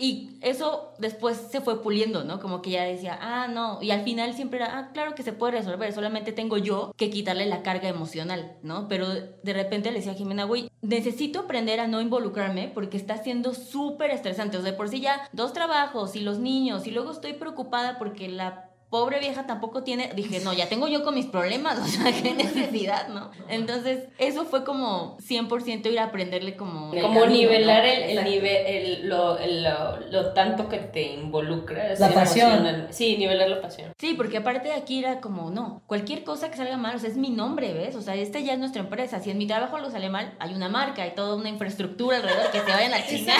Y 0.01 0.37
eso 0.39 0.93
después 0.97 1.35
se 1.51 1.59
fue 1.59 1.83
puliendo, 1.83 2.23
¿no? 2.23 2.39
Como 2.39 2.61
que 2.61 2.69
ya 2.69 2.83
decía, 2.83 3.19
ah, 3.21 3.49
no. 3.49 3.79
Y 3.81 3.91
al 3.91 4.03
final 4.05 4.33
siempre 4.33 4.59
era, 4.59 4.79
ah, 4.79 4.91
claro 4.93 5.13
que 5.13 5.23
se 5.23 5.33
puede 5.33 5.57
resolver, 5.59 5.91
solamente 5.91 6.31
tengo 6.31 6.57
yo 6.57 6.93
que 6.95 7.09
quitarle 7.09 7.45
la 7.47 7.63
carga 7.63 7.89
emocional, 7.89 8.55
¿no? 8.63 8.87
Pero 8.87 9.09
de 9.09 9.53
repente 9.53 9.91
le 9.91 9.97
decía 9.97 10.13
a 10.13 10.15
Jimena, 10.15 10.45
güey, 10.45 10.71
necesito 10.81 11.41
aprender 11.41 11.81
a 11.81 11.87
no 11.87 11.99
involucrarme 11.99 12.71
porque 12.73 12.95
está 12.95 13.17
siendo 13.21 13.53
súper 13.53 14.11
estresante. 14.11 14.57
O 14.57 14.61
sea, 14.61 14.77
por 14.77 14.87
sí 14.87 15.01
ya 15.01 15.27
dos 15.33 15.51
trabajos 15.51 16.15
y 16.15 16.21
los 16.21 16.39
niños, 16.39 16.87
y 16.87 16.91
luego 16.91 17.11
estoy 17.11 17.33
preocupada 17.33 17.97
porque 17.99 18.29
la 18.29 18.68
pobre 18.89 19.19
vieja 19.19 19.45
tampoco 19.45 19.83
tiene. 19.83 20.11
Dije, 20.15 20.39
no, 20.39 20.53
ya 20.53 20.67
tengo 20.67 20.87
yo 20.87 21.03
con 21.03 21.15
mis 21.15 21.25
problemas, 21.27 21.77
o 21.83 21.85
sea, 21.85 22.11
qué 22.11 22.33
necesidad, 22.33 23.07
¿no? 23.09 23.31
Entonces, 23.47 24.05
eso 24.17 24.45
fue 24.45 24.63
como 24.63 25.17
100% 25.19 25.91
ir 25.91 25.99
a 25.99 26.05
aprenderle 26.05 26.55
como. 26.55 26.89
Como 26.91 27.21
camino, 27.21 27.25
nivelar 27.27 27.83
¿no? 27.83 27.89
el, 27.91 28.17
el 28.17 28.23
nivel, 28.25 28.65
el, 28.65 29.09
lo, 29.09 29.37
el- 29.37 29.63
lo, 29.63 29.99
lo 30.11 30.33
tanto 30.33 30.67
que 30.69 30.77
te 30.77 31.13
involucra. 31.13 31.93
La 31.99 32.09
pasión. 32.09 32.51
emocional. 32.51 32.87
Sí, 32.91 33.17
nivelar 33.17 33.49
la 33.49 33.61
pasión. 33.61 33.91
Sí, 33.97 34.13
porque 34.15 34.37
aparte 34.37 34.69
de 34.69 34.73
aquí 34.75 34.99
era 34.99 35.21
como, 35.21 35.51
no, 35.51 35.81
cualquier 35.87 36.23
cosa 36.23 36.49
que 36.49 36.57
salga 36.57 36.77
mal, 36.77 36.95
o 36.95 36.99
sea, 36.99 37.09
es 37.09 37.17
mi 37.17 37.29
nombre, 37.29 37.73
¿ves? 37.73 37.95
O 37.95 38.01
sea, 38.01 38.15
esta 38.15 38.39
ya 38.39 38.53
es 38.53 38.59
nuestra 38.59 38.81
empresa. 38.81 39.19
Si 39.19 39.29
en 39.29 39.37
mi 39.37 39.47
trabajo 39.47 39.75
algo 39.75 39.89
sale 39.91 40.09
mal, 40.09 40.33
hay 40.39 40.53
una 40.53 40.69
marca 40.69 41.05
y 41.05 41.13
toda 41.15 41.35
una 41.35 41.49
infraestructura 41.49 42.17
alrededor 42.17 42.51
que 42.51 42.59
se 42.59 42.71
vayan 42.71 42.93
a 42.93 43.05
chingar. 43.05 43.37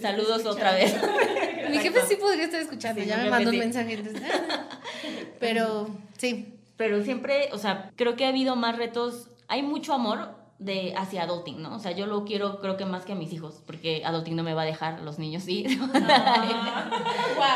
Saludos 0.00 0.46
otra 0.46 0.72
vez. 0.72 0.96
Mi 1.70 1.78
jefe 1.78 2.00
sí 2.08 2.16
podría 2.16 2.44
estar 2.44 2.60
escuchando, 2.60 3.02
Sí, 3.02 3.06
ya 3.08 3.18
me 3.18 3.28
mandó 3.30 3.50
un 3.50 3.58
mensaje. 3.58 3.67
Entonces, 3.76 4.22
pero 5.40 5.88
sí, 6.16 6.54
Pero 6.76 7.02
siempre, 7.02 7.48
o 7.52 7.58
sea, 7.58 7.90
creo 7.96 8.16
que 8.16 8.24
ha 8.24 8.28
habido 8.28 8.56
más 8.56 8.76
retos. 8.76 9.28
Hay 9.48 9.62
mucho 9.62 9.92
amor 9.94 10.36
de 10.58 10.92
hacia 10.96 11.22
adulting, 11.22 11.62
¿no? 11.62 11.74
O 11.76 11.78
sea, 11.78 11.92
yo 11.92 12.06
lo 12.06 12.24
quiero 12.24 12.58
creo 12.60 12.76
que 12.76 12.84
más 12.84 13.04
que 13.04 13.12
a 13.12 13.14
mis 13.14 13.32
hijos, 13.32 13.62
porque 13.64 14.02
adulting 14.04 14.34
no 14.36 14.42
me 14.42 14.54
va 14.54 14.62
a 14.62 14.64
dejar, 14.64 15.00
los 15.02 15.18
niños 15.18 15.44
sí. 15.44 15.64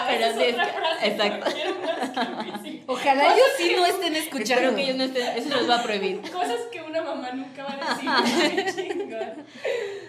Pero 0.09 0.27
sí, 0.35 0.43
es 0.45 0.55
que- 0.57 1.09
exacto. 1.09 1.51
ojalá 2.87 3.35
ellos 3.35 3.47
sí 3.59 3.73
no 3.77 3.87
estén 3.87 4.15
Espero 4.17 4.43
escuchando. 4.45 4.77
que 4.77 4.83
ellos 4.83 4.97
no 4.97 5.05
estén, 5.05 5.37
eso 5.37 5.49
los 5.51 5.69
va 5.69 5.81
a 5.81 5.83
prohibir. 5.83 6.21
Cosas 6.23 6.61
que 6.71 6.81
una 6.81 7.03
mamá 7.03 7.33
nunca 7.33 7.65
va 7.65 7.79
a 7.81 8.23
decir. 8.23 9.13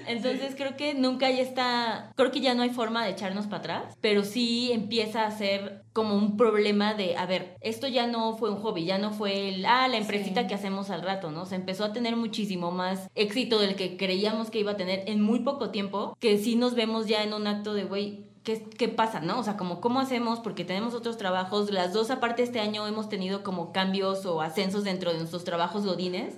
Entonces 0.08 0.54
creo 0.56 0.76
que 0.76 0.94
nunca 0.94 1.30
ya 1.30 1.42
está, 1.42 2.12
creo 2.16 2.32
que 2.32 2.42
ya 2.42 2.54
no 2.56 2.64
hay 2.64 2.70
forma 2.72 3.04
de 3.06 3.12
echarnos 3.12 3.46
para 3.48 3.58
atrás, 3.58 3.98
pero 4.02 4.24
sí 4.24 4.72
empieza 4.72 5.26
a 5.26 5.32
ser 5.32 5.83
como 5.94 6.16
un 6.16 6.38
problema 6.38 6.96
de, 6.96 7.16
a 7.16 7.26
ver, 7.26 7.56
esto 7.62 7.88
ya 7.88 8.08
no 8.08 8.36
fue 8.36 8.50
un 8.50 8.58
hobby, 8.62 8.84
ya 8.86 8.98
no 8.98 9.12
fue 9.12 9.50
el, 9.50 9.66
ah, 9.66 9.88
la 9.88 9.98
empresita 9.98 10.42
Sí. 10.42 10.48
que 10.48 10.56
hacemos 10.56 10.90
al 10.90 11.04
rato, 11.04 11.32
¿no? 11.32 11.46
Se 11.46 11.56
empezó 11.56 11.86
a 11.86 11.94
tener 11.94 12.16
muchísimo 12.16 12.72
más 12.72 13.08
éxito 13.16 13.60
del 13.60 13.76
que 13.76 13.96
creíamos 13.96 14.50
que 14.50 14.60
iba 14.60 14.72
a 14.72 14.78
tener 14.78 15.04
en 15.08 15.22
muy 15.22 15.40
poco 15.40 15.70
tiempo, 15.70 16.18
que 16.20 16.38
sí 16.40 16.56
nos 16.56 16.74
vemos 16.76 17.08
ya 17.08 17.24
en 17.24 17.34
un 17.34 17.48
acto 17.48 17.74
de, 17.74 17.84
güey, 17.86 18.26
¿Qué, 18.44 18.62
¿Qué 18.62 18.90
pasa, 18.90 19.22
no? 19.22 19.40
O 19.40 19.44
sea, 19.44 19.56
como 19.56 19.80
cómo 19.80 20.02
hacemos, 20.02 20.42
porque 20.42 20.66
tenemos 20.66 20.94
otros 20.94 21.16
trabajos, 21.18 21.72
las 21.72 21.94
dos 21.94 22.12
aparte 22.12 22.44
este 22.44 22.60
año 22.60 22.86
hemos 22.88 23.08
tenido 23.08 23.42
como 23.42 23.72
cambios 23.72 24.26
o 24.26 24.42
ascensos 24.42 24.84
dentro 24.84 25.14
de 25.14 25.20
nuestros 25.20 25.46
trabajos 25.46 25.86
godines, 25.86 26.36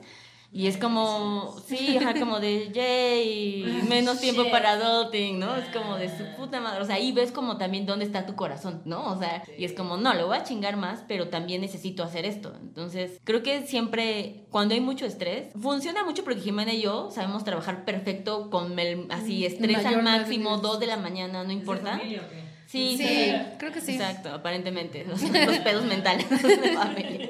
y 0.55 0.67
es 0.67 0.77
como, 0.77 1.53
sí, 1.67 1.97
ajá, 1.97 2.17
como 2.17 2.39
de, 2.39 2.71
yay, 2.71 3.83
menos 3.89 4.21
tiempo 4.21 4.43
Shit. 4.43 4.51
para 4.53 4.71
adulting, 4.71 5.37
¿no? 5.37 5.53
Es 5.57 5.65
como 5.65 5.97
de 5.97 6.07
su 6.07 6.23
puta 6.37 6.61
madre. 6.61 6.81
O 6.81 6.85
sea, 6.85 6.95
ahí 6.95 7.11
ves 7.11 7.33
como 7.33 7.57
también 7.57 7.85
dónde 7.85 8.05
está 8.05 8.25
tu 8.25 8.37
corazón, 8.37 8.81
¿no? 8.85 9.11
O 9.11 9.19
sea, 9.19 9.43
y 9.57 9.65
es 9.65 9.73
como, 9.73 9.97
no, 9.97 10.13
lo 10.13 10.27
voy 10.27 10.37
a 10.37 10.43
chingar 10.45 10.77
más, 10.77 11.03
pero 11.09 11.27
también 11.27 11.59
necesito 11.59 12.03
hacer 12.03 12.23
esto. 12.23 12.53
Entonces, 12.61 13.19
creo 13.25 13.43
que 13.43 13.67
siempre, 13.67 14.45
cuando 14.49 14.75
hay 14.75 14.79
mucho 14.79 15.05
estrés, 15.05 15.49
funciona 15.61 16.05
mucho 16.05 16.23
porque 16.23 16.39
Jimena 16.39 16.73
y 16.73 16.83
yo 16.83 17.11
sabemos 17.11 17.43
trabajar 17.43 17.83
perfecto 17.83 18.49
con 18.49 18.79
el, 18.79 19.07
así, 19.09 19.45
estrés 19.45 19.83
mayor 19.83 19.95
al 19.95 20.03
máximo, 20.03 20.59
dos 20.59 20.79
de 20.79 20.87
la 20.87 20.95
mañana, 20.95 21.43
no 21.43 21.51
importa. 21.51 21.99
Sí, 22.65 22.95
Sí, 22.97 23.33
creo 23.59 23.73
que 23.73 23.81
sí. 23.81 23.95
Exacto, 23.95 24.29
aparentemente. 24.29 25.03
Los, 25.03 25.21
los 25.47 25.57
pedos 25.59 25.83
mentales 25.83 26.29
de 26.29 26.71
familia. 26.71 27.29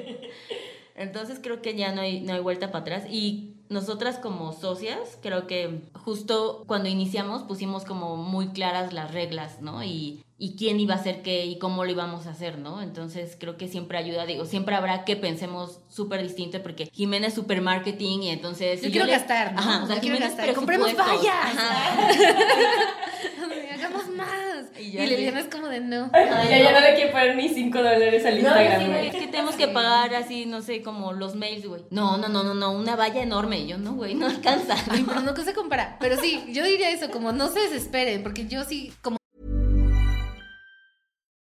Entonces 0.96 1.38
creo 1.42 1.62
que 1.62 1.76
ya 1.76 1.92
no 1.92 2.00
hay, 2.00 2.20
no 2.20 2.32
hay 2.34 2.40
vuelta 2.40 2.68
para 2.72 2.80
atrás. 2.82 3.04
Y 3.10 3.52
nosotras 3.68 4.16
como 4.18 4.52
socias, 4.52 5.18
creo 5.22 5.46
que 5.46 5.80
justo 5.94 6.64
cuando 6.66 6.88
iniciamos 6.88 7.42
pusimos 7.42 7.84
como 7.84 8.16
muy 8.16 8.48
claras 8.48 8.92
las 8.92 9.12
reglas, 9.12 9.60
¿no? 9.60 9.82
Y, 9.82 10.22
y 10.38 10.54
quién 10.56 10.78
iba 10.78 10.94
a 10.94 10.98
hacer 10.98 11.22
qué 11.22 11.46
y 11.46 11.58
cómo 11.58 11.84
lo 11.84 11.90
íbamos 11.90 12.26
a 12.26 12.30
hacer, 12.30 12.58
¿no? 12.58 12.80
Entonces 12.80 13.36
creo 13.40 13.56
que 13.56 13.66
siempre 13.68 13.98
ayuda, 13.98 14.24
digo, 14.24 14.44
siempre 14.44 14.74
habrá 14.76 15.04
que 15.04 15.16
pensemos 15.16 15.80
súper 15.88 16.22
distinto 16.22 16.62
porque 16.62 16.88
Jimena 16.92 17.26
es 17.26 17.34
super 17.34 17.60
marketing 17.60 18.20
y 18.20 18.28
entonces... 18.30 18.80
Yo 18.80 18.86
si 18.86 18.92
quiero 18.92 19.06
le- 19.06 19.12
gastar, 19.12 19.52
¿no? 19.54 19.58
Ajá, 19.58 19.82
o 19.84 19.86
sea, 19.88 20.00
Jimena 20.00 20.26
gastar. 20.28 20.54
¡Compremos 20.54 20.94
vallas! 20.96 21.56
Hagamos 23.86 24.08
más. 24.10 24.78
Y 24.78 24.98
Y, 24.98 25.06
Liliana 25.06 25.40
es 25.40 25.48
como 25.48 25.68
de 25.68 25.80
no. 25.80 26.10
Ya, 26.12 26.58
ya 26.58 26.72
no 26.72 26.80
le 26.80 26.94
quiero 26.94 27.12
poner 27.12 27.36
ni 27.36 27.48
5 27.48 27.78
dólares 27.78 28.24
al 28.26 28.38
Instagram. 28.38 28.80
Sí, 28.80 28.86
güey. 28.88 29.06
es 29.08 29.14
que 29.14 29.26
tenemos 29.28 29.54
que 29.54 29.68
pagar 29.68 30.14
así, 30.14 30.46
no 30.46 30.62
sé, 30.62 30.82
como 30.82 31.12
los 31.12 31.34
mails, 31.34 31.66
güey. 31.66 31.82
No, 31.90 32.16
no, 32.16 32.28
no, 32.28 32.42
no, 32.42 32.54
no, 32.54 32.72
una 32.72 32.96
valla 32.96 33.22
enorme. 33.22 33.66
Yo, 33.66 33.78
no, 33.78 33.94
güey, 33.94 34.14
no 34.14 34.26
alcanza. 34.26 34.76
Ay, 34.90 35.04
pero 35.06 35.20
no 35.20 35.36
se 35.36 35.54
compara. 35.54 35.96
Pero 36.00 36.16
sí, 36.20 36.44
yo 36.48 36.64
diría 36.64 36.90
eso, 36.90 37.10
como 37.10 37.32
no 37.32 37.48
se 37.48 37.60
desesperen, 37.60 38.22
porque 38.22 38.46
yo 38.46 38.64
sí, 38.64 38.92
como 39.02 39.18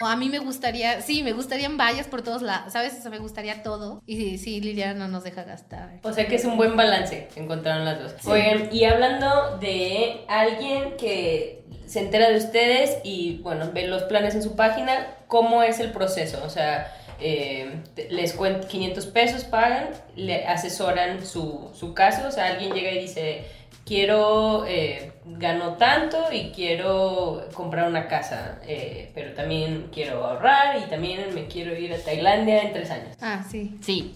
O 0.00 0.06
a 0.06 0.16
mí 0.16 0.28
me 0.30 0.38
gustaría, 0.38 1.02
sí, 1.02 1.22
me 1.22 1.32
gustarían 1.32 1.76
vallas 1.76 2.06
por 2.06 2.22
todos 2.22 2.42
lados, 2.42 2.72
¿sabes? 2.72 2.96
O 2.98 3.02
sea, 3.02 3.10
me 3.10 3.18
gustaría 3.18 3.62
todo. 3.62 4.02
Y 4.06 4.16
sí, 4.16 4.38
sí, 4.38 4.60
Liliana 4.60 4.94
no 4.94 5.08
nos 5.08 5.24
deja 5.24 5.44
gastar. 5.44 6.00
O 6.02 6.12
sea 6.12 6.26
que 6.26 6.36
es 6.36 6.44
un 6.44 6.56
buen 6.56 6.76
balance, 6.76 7.28
encontraron 7.36 7.84
las 7.84 8.00
dos. 8.00 8.26
Oigan, 8.26 8.74
y 8.74 8.84
hablando 8.84 9.58
de 9.58 10.24
alguien 10.28 10.96
que 10.96 11.64
se 11.86 12.00
entera 12.00 12.30
de 12.30 12.38
ustedes 12.38 12.98
y, 13.04 13.38
bueno, 13.42 13.70
ve 13.74 13.86
los 13.86 14.04
planes 14.04 14.34
en 14.34 14.42
su 14.42 14.56
página, 14.56 15.16
¿cómo 15.26 15.62
es 15.62 15.80
el 15.80 15.92
proceso? 15.92 16.40
O 16.46 16.48
sea, 16.48 16.94
eh, 17.20 17.82
les 18.08 18.32
cuentan 18.32 18.68
500 18.68 19.06
pesos, 19.06 19.44
pagan, 19.44 19.90
le 20.16 20.46
asesoran 20.46 21.26
su, 21.26 21.70
su 21.74 21.92
caso, 21.92 22.28
o 22.28 22.30
sea, 22.30 22.46
alguien 22.46 22.72
llega 22.72 22.90
y 22.92 23.00
dice, 23.00 23.44
quiero, 23.84 24.64
eh, 24.66 25.12
gano 25.24 25.74
tanto 25.74 26.16
y 26.32 26.50
quiero 26.50 27.44
comprar 27.54 27.88
una 27.88 28.08
casa, 28.08 28.58
eh, 28.66 29.10
pero 29.14 29.34
también 29.34 29.88
quiero 29.92 30.24
ahorrar 30.24 30.78
y 30.78 30.88
también 30.88 31.34
me 31.34 31.46
quiero 31.46 31.76
ir 31.76 31.92
a 31.92 31.98
Tailandia 31.98 32.62
en 32.62 32.72
tres 32.72 32.90
años. 32.90 33.16
Ah, 33.20 33.44
sí. 33.48 33.76
Sí. 33.80 34.14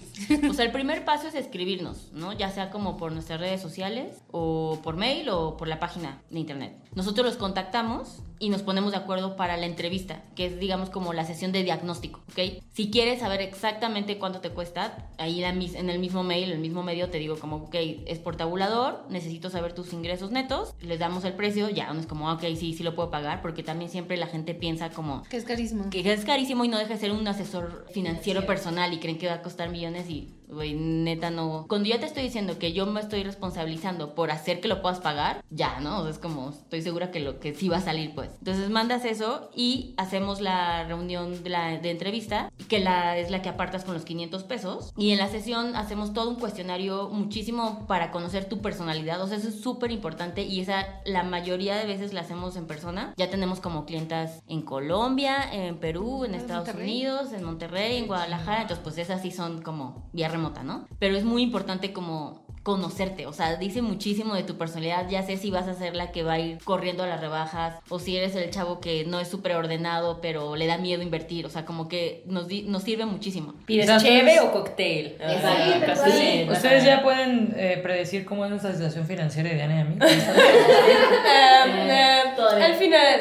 O 0.49 0.55
sea, 0.55 0.65
el 0.65 0.73
primer 0.73 1.05
paso 1.05 1.27
es 1.29 1.35
escribirnos, 1.35 2.13
¿no? 2.13 2.33
Ya 2.33 2.51
sea 2.51 2.71
como 2.71 2.97
por 2.97 3.13
nuestras 3.13 3.41
redes 3.41 3.61
sociales 3.61 4.23
o 4.31 4.79
por 4.83 4.97
mail 4.97 5.29
o 5.29 5.57
por 5.57 5.69
la 5.69 5.81
página 5.81 6.23
de 6.31 6.39
internet. 6.39 6.73
Nosotros 6.95 7.27
los 7.27 7.37
contactamos 7.37 8.23
y 8.39 8.51
nos 8.51 8.63
ponemos 8.63 8.93
de 8.93 8.99
acuerdo 8.99 9.37
para 9.37 9.57
la 9.57 9.67
entrevista, 9.67 10.23
que 10.37 10.47
es 10.47 10.59
digamos 10.59 10.91
como 10.91 11.13
la 11.13 11.25
sesión 11.25 11.51
de 11.51 11.63
diagnóstico, 11.63 12.21
¿ok? 12.31 12.63
Si 12.73 12.91
quieres 12.91 13.21
saber 13.21 13.41
exactamente 13.41 14.19
cuánto 14.19 14.41
te 14.41 14.51
cuesta, 14.51 15.09
ahí 15.19 15.43
en 15.43 15.91
el 15.91 15.99
mismo 15.99 16.23
mail, 16.23 16.51
en 16.51 16.57
el 16.57 16.59
mismo 16.61 16.83
medio 16.83 17.11
te 17.11 17.19
digo 17.19 17.39
como, 17.39 17.57
ok, 17.57 17.75
es 18.07 18.19
por 18.19 18.37
tabulador, 18.37 19.05
necesito 19.09 19.51
saber 19.51 19.73
tus 19.73 19.93
ingresos 19.93 20.31
netos, 20.31 20.75
les 20.81 20.99
damos 21.05 21.25
el 21.25 21.35
precio, 21.35 21.69
ya 21.71 21.91
uno 21.91 22.01
es 22.01 22.07
como, 22.07 22.31
ok, 22.33 22.43
sí, 22.59 22.73
sí 22.75 22.83
lo 22.83 22.95
puedo 22.95 23.11
pagar, 23.11 23.43
porque 23.43 23.63
también 23.63 23.91
siempre 23.91 24.17
la 24.17 24.27
gente 24.27 24.55
piensa 24.55 24.91
como, 24.91 25.23
Que 25.25 25.37
es 25.37 25.45
carísimo. 25.45 25.91
que 25.91 26.13
es 26.13 26.25
carísimo 26.25 26.65
y 26.65 26.69
no 26.69 26.79
deja 26.79 26.95
de 26.95 27.01
ser 27.01 27.13
un 27.13 27.27
asesor 27.29 27.87
financiero 27.93 28.47
personal 28.47 28.93
y 28.93 28.99
creen 28.99 29.19
que 29.19 29.27
va 29.27 29.35
a 29.35 29.43
costar 29.43 29.69
millones 29.71 30.09
y, 30.09 30.29
güey, 30.49 30.75
neta 30.75 31.31
no. 31.31 31.67
Cuando 31.69 31.89
yo 31.89 31.99
te 31.99 32.07
estoy 32.07 32.23
diciendo 32.23 32.59
que 32.59 32.73
yo 32.73 32.87
me 32.87 33.01
estoy 33.01 33.23
responsabilizando 33.23 34.15
por 34.15 34.31
hacer 34.31 34.61
que 34.61 34.69
lo 34.69 34.83
puedas 34.83 35.01
pagar, 35.01 35.45
ya, 35.51 35.81
¿no? 35.81 35.99
O 35.99 36.03
sea, 36.03 36.11
es 36.11 36.19
como, 36.19 36.51
estoy 36.51 36.83
segura 36.83 37.11
que 37.11 37.21
lo 37.21 37.41
que 37.41 37.55
sí 37.55 37.69
va 37.69 37.79
a 37.79 37.83
salir, 37.83 38.15
pues. 38.15 38.31
Entonces 38.39 38.71
mandas 38.71 39.05
eso 39.05 39.51
y 39.55 39.95
hacemos 39.97 40.41
la 40.41 40.85
reunión 40.85 41.43
de, 41.43 41.51
la, 41.51 41.79
de 41.79 41.91
entrevista, 41.91 42.51
que 42.69 42.81
la, 42.81 43.19
es 43.19 43.31
la 43.31 43.43
que 43.43 43.49
apartas 43.49 43.85
con 43.85 43.95
los 43.95 44.05
500 44.05 44.45
pesos. 44.45 44.93
Y 44.97 45.11
en 45.11 45.19
la 45.19 45.29
sesión 45.29 45.77
hacemos 45.77 46.13
todo 46.13 46.31
un 46.31 46.37
cuestionario 46.37 47.09
muchísimo 47.11 47.87
para 47.87 48.11
conocer 48.11 48.49
tu 48.49 48.61
personalidad. 48.61 49.21
O 49.23 49.27
sea, 49.27 49.39
eso 49.39 49.49
es 49.49 49.61
súper 49.61 49.91
importante 49.91 50.43
y 50.43 50.61
esa 50.61 50.87
la 51.05 51.23
mayoría 51.23 51.77
de 51.77 51.87
veces 51.87 52.13
la 52.13 52.21
hacemos 52.21 52.57
en 52.57 52.67
persona. 52.67 53.15
Ya 53.17 53.31
tenemos 53.31 53.61
como 53.61 53.87
clientas 53.87 54.43
en 54.49 54.63
Colombia, 54.63 55.53
en 55.53 55.79
Perú, 55.79 56.25
en 56.25 56.35
En 56.35 56.41
Estados 56.41 56.67
Monterrey. 56.67 56.91
Unidos, 56.91 57.33
en 57.33 57.45
Monterrey, 57.45 57.97
en 57.99 58.07
Guadalajara. 58.07 58.63
Entonces, 58.63 58.83
pues 58.83 58.99
esas 58.99 59.23
sí 59.23 59.31
son 59.31 59.63
como 59.63 60.09
vía 60.13 60.29
remota, 60.35 60.63
¿no? 60.63 60.87
Pero 60.99 61.17
es 61.17 61.25
muy 61.25 61.43
importante 61.43 61.93
como 61.93 62.43
conocerte, 62.63 63.27
o 63.27 63.33
sea, 63.35 63.57
dice 63.57 63.83
muchísimo 63.83 64.35
de 64.35 64.43
tu 64.43 64.57
personalidad, 64.57 65.07
ya 65.11 65.23
sé 65.23 65.37
si 65.37 65.51
vas 65.51 65.69
a 65.69 65.75
ser 65.75 65.95
la 65.95 66.13
que 66.13 66.23
va 66.23 66.33
a 66.35 66.39
ir 66.39 66.57
corriendo 66.65 67.03
a 67.03 67.07
las 67.07 67.21
rebajas 67.21 67.77
o 67.91 67.99
si 67.99 68.17
eres 68.17 68.35
el 68.37 68.49
chavo 68.51 68.81
que 68.81 69.05
no 69.05 69.21
es 69.21 69.29
súper 69.29 69.55
ordenado 69.55 70.23
pero 70.23 70.57
le 70.57 70.67
da 70.67 70.79
miedo 70.79 71.03
invertir, 71.03 71.45
o 71.45 71.51
sea, 71.51 71.67
como 71.67 71.89
que 71.89 72.23
nos, 72.25 72.47
nos 72.65 72.83
sirve 72.83 73.05
muchísimo. 73.05 73.53
¿Pides 73.67 74.03
cheve 74.03 74.41
o 74.41 74.51
cóctel? 74.51 75.19
Ah, 75.21 75.35
Exacto. 75.35 75.87
cosas 75.93 76.13
Sí. 76.15 76.21
así. 76.47 76.51
Ustedes 76.51 76.85
ya 76.85 77.03
pueden 77.03 77.53
eh, 77.55 77.81
predecir 77.83 78.25
cómo 78.25 78.45
es 78.47 78.51
nuestra 78.51 78.73
situación 78.73 79.07
financiera 79.07 79.51
de 79.51 79.57
Diana 79.57 79.77
y 79.77 79.81
a 79.81 79.85
mí. 79.85 79.97
Ah, 80.01 80.07
ah, 81.27 82.35
todavía. 82.35 82.65
al 82.65 82.75
final. 82.77 83.21